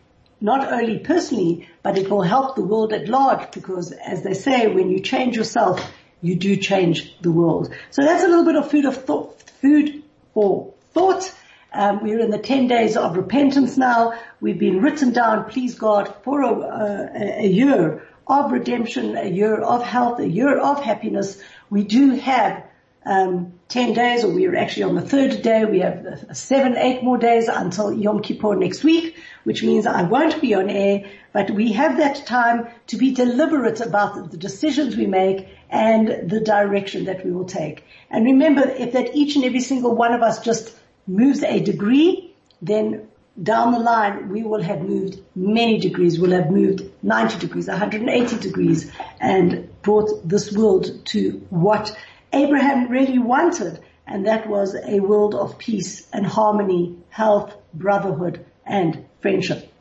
not 0.46 0.72
only 0.72 1.00
personally, 1.00 1.68
but 1.82 1.98
it 1.98 2.08
will 2.08 2.22
help 2.22 2.54
the 2.54 2.62
world 2.62 2.92
at 2.92 3.08
large 3.08 3.50
because 3.50 3.90
as 3.90 4.22
they 4.22 4.32
say, 4.32 4.68
when 4.68 4.90
you 4.90 5.00
change 5.00 5.36
yourself, 5.36 5.84
you 6.22 6.36
do 6.36 6.56
change 6.56 7.18
the 7.20 7.32
world. 7.32 7.74
So 7.90 8.02
that's 8.02 8.22
a 8.22 8.28
little 8.28 8.44
bit 8.44 8.54
of 8.54 8.70
food 8.70 8.84
of 8.84 9.04
thought, 9.04 9.42
food 9.60 10.04
for 10.32 10.72
thought. 10.94 11.34
Um, 11.72 12.00
we're 12.00 12.20
in 12.20 12.30
the 12.30 12.38
10 12.38 12.68
days 12.68 12.96
of 12.96 13.16
repentance 13.16 13.76
now. 13.76 14.14
We've 14.40 14.58
been 14.58 14.80
written 14.80 15.12
down, 15.12 15.50
please 15.50 15.74
God, 15.74 16.14
for 16.22 16.42
a, 16.42 16.52
a, 16.52 17.44
a 17.44 17.48
year 17.48 18.06
of 18.28 18.52
redemption, 18.52 19.16
a 19.16 19.28
year 19.28 19.60
of 19.60 19.82
health, 19.82 20.20
a 20.20 20.28
year 20.28 20.60
of 20.60 20.80
happiness. 20.80 21.42
We 21.70 21.82
do 21.82 22.12
have 22.12 22.62
um, 23.06 23.52
10 23.68 23.94
days, 23.94 24.24
or 24.24 24.32
we 24.32 24.46
are 24.46 24.56
actually 24.56 24.82
on 24.82 24.96
the 24.96 25.00
third 25.00 25.40
day. 25.42 25.64
We 25.64 25.78
have 25.78 26.26
seven, 26.32 26.76
eight 26.76 27.02
more 27.02 27.16
days 27.16 27.48
until 27.48 27.92
Yom 27.92 28.20
Kippur 28.20 28.56
next 28.56 28.82
week, 28.82 29.16
which 29.44 29.62
means 29.62 29.86
I 29.86 30.02
won't 30.02 30.40
be 30.40 30.54
on 30.54 30.68
air, 30.68 31.04
but 31.32 31.50
we 31.50 31.72
have 31.72 31.96
that 31.98 32.26
time 32.26 32.68
to 32.88 32.96
be 32.96 33.14
deliberate 33.14 33.80
about 33.80 34.30
the 34.30 34.36
decisions 34.36 34.96
we 34.96 35.06
make 35.06 35.48
and 35.70 36.28
the 36.28 36.40
direction 36.40 37.04
that 37.04 37.24
we 37.24 37.30
will 37.30 37.44
take. 37.44 37.84
And 38.10 38.24
remember, 38.24 38.62
if 38.62 38.92
that 38.92 39.14
each 39.14 39.36
and 39.36 39.44
every 39.44 39.60
single 39.60 39.94
one 39.94 40.12
of 40.12 40.22
us 40.22 40.40
just 40.40 40.76
moves 41.06 41.42
a 41.42 41.60
degree, 41.60 42.34
then 42.60 43.06
down 43.40 43.72
the 43.72 43.78
line, 43.78 44.30
we 44.30 44.42
will 44.42 44.62
have 44.62 44.80
moved 44.80 45.20
many 45.34 45.78
degrees. 45.78 46.18
We'll 46.18 46.30
have 46.32 46.50
moved 46.50 46.82
90 47.02 47.38
degrees, 47.38 47.68
180 47.68 48.38
degrees 48.38 48.90
and 49.20 49.68
brought 49.82 50.26
this 50.26 50.52
world 50.52 51.04
to 51.06 51.32
what 51.50 51.96
Abraham 52.36 52.88
really 52.88 53.18
wanted. 53.18 53.80
And 54.06 54.26
that 54.26 54.48
was 54.48 54.76
a 54.76 55.00
world 55.00 55.34
of 55.34 55.58
peace 55.58 56.06
and 56.12 56.24
harmony, 56.24 56.96
health, 57.08 57.54
brotherhood 57.74 58.44
and 58.64 59.04
friendship. 59.20 59.72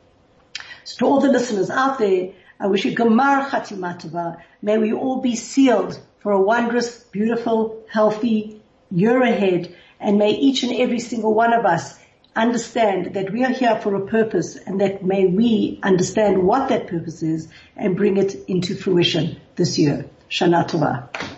So 0.84 0.96
to 0.98 1.06
all 1.06 1.20
the 1.20 1.28
listeners 1.28 1.70
out 1.70 1.98
there, 1.98 2.32
I 2.58 2.66
wish 2.66 2.84
you 2.84 2.96
Gmar 2.96 3.48
Chatima 3.48 4.00
Tova. 4.00 4.42
May 4.62 4.78
we 4.78 4.92
all 4.92 5.20
be 5.20 5.36
sealed 5.36 6.00
for 6.18 6.32
a 6.32 6.40
wondrous, 6.40 7.04
beautiful, 7.04 7.84
healthy 7.88 8.60
year 8.90 9.22
ahead. 9.22 9.74
And 10.00 10.18
may 10.18 10.30
each 10.30 10.62
and 10.62 10.74
every 10.74 10.98
single 10.98 11.34
one 11.34 11.52
of 11.52 11.64
us 11.64 11.98
understand 12.34 13.14
that 13.14 13.32
we 13.32 13.44
are 13.44 13.52
here 13.52 13.76
for 13.80 13.94
a 13.94 14.06
purpose 14.06 14.56
and 14.56 14.80
that 14.80 15.04
may 15.04 15.26
we 15.26 15.78
understand 15.82 16.42
what 16.42 16.68
that 16.68 16.86
purpose 16.86 17.22
is 17.22 17.48
and 17.76 17.96
bring 17.96 18.16
it 18.16 18.34
into 18.48 18.74
fruition 18.74 19.40
this 19.54 19.78
year. 19.78 20.06
Shana 20.30 20.68
Tova. 20.68 21.35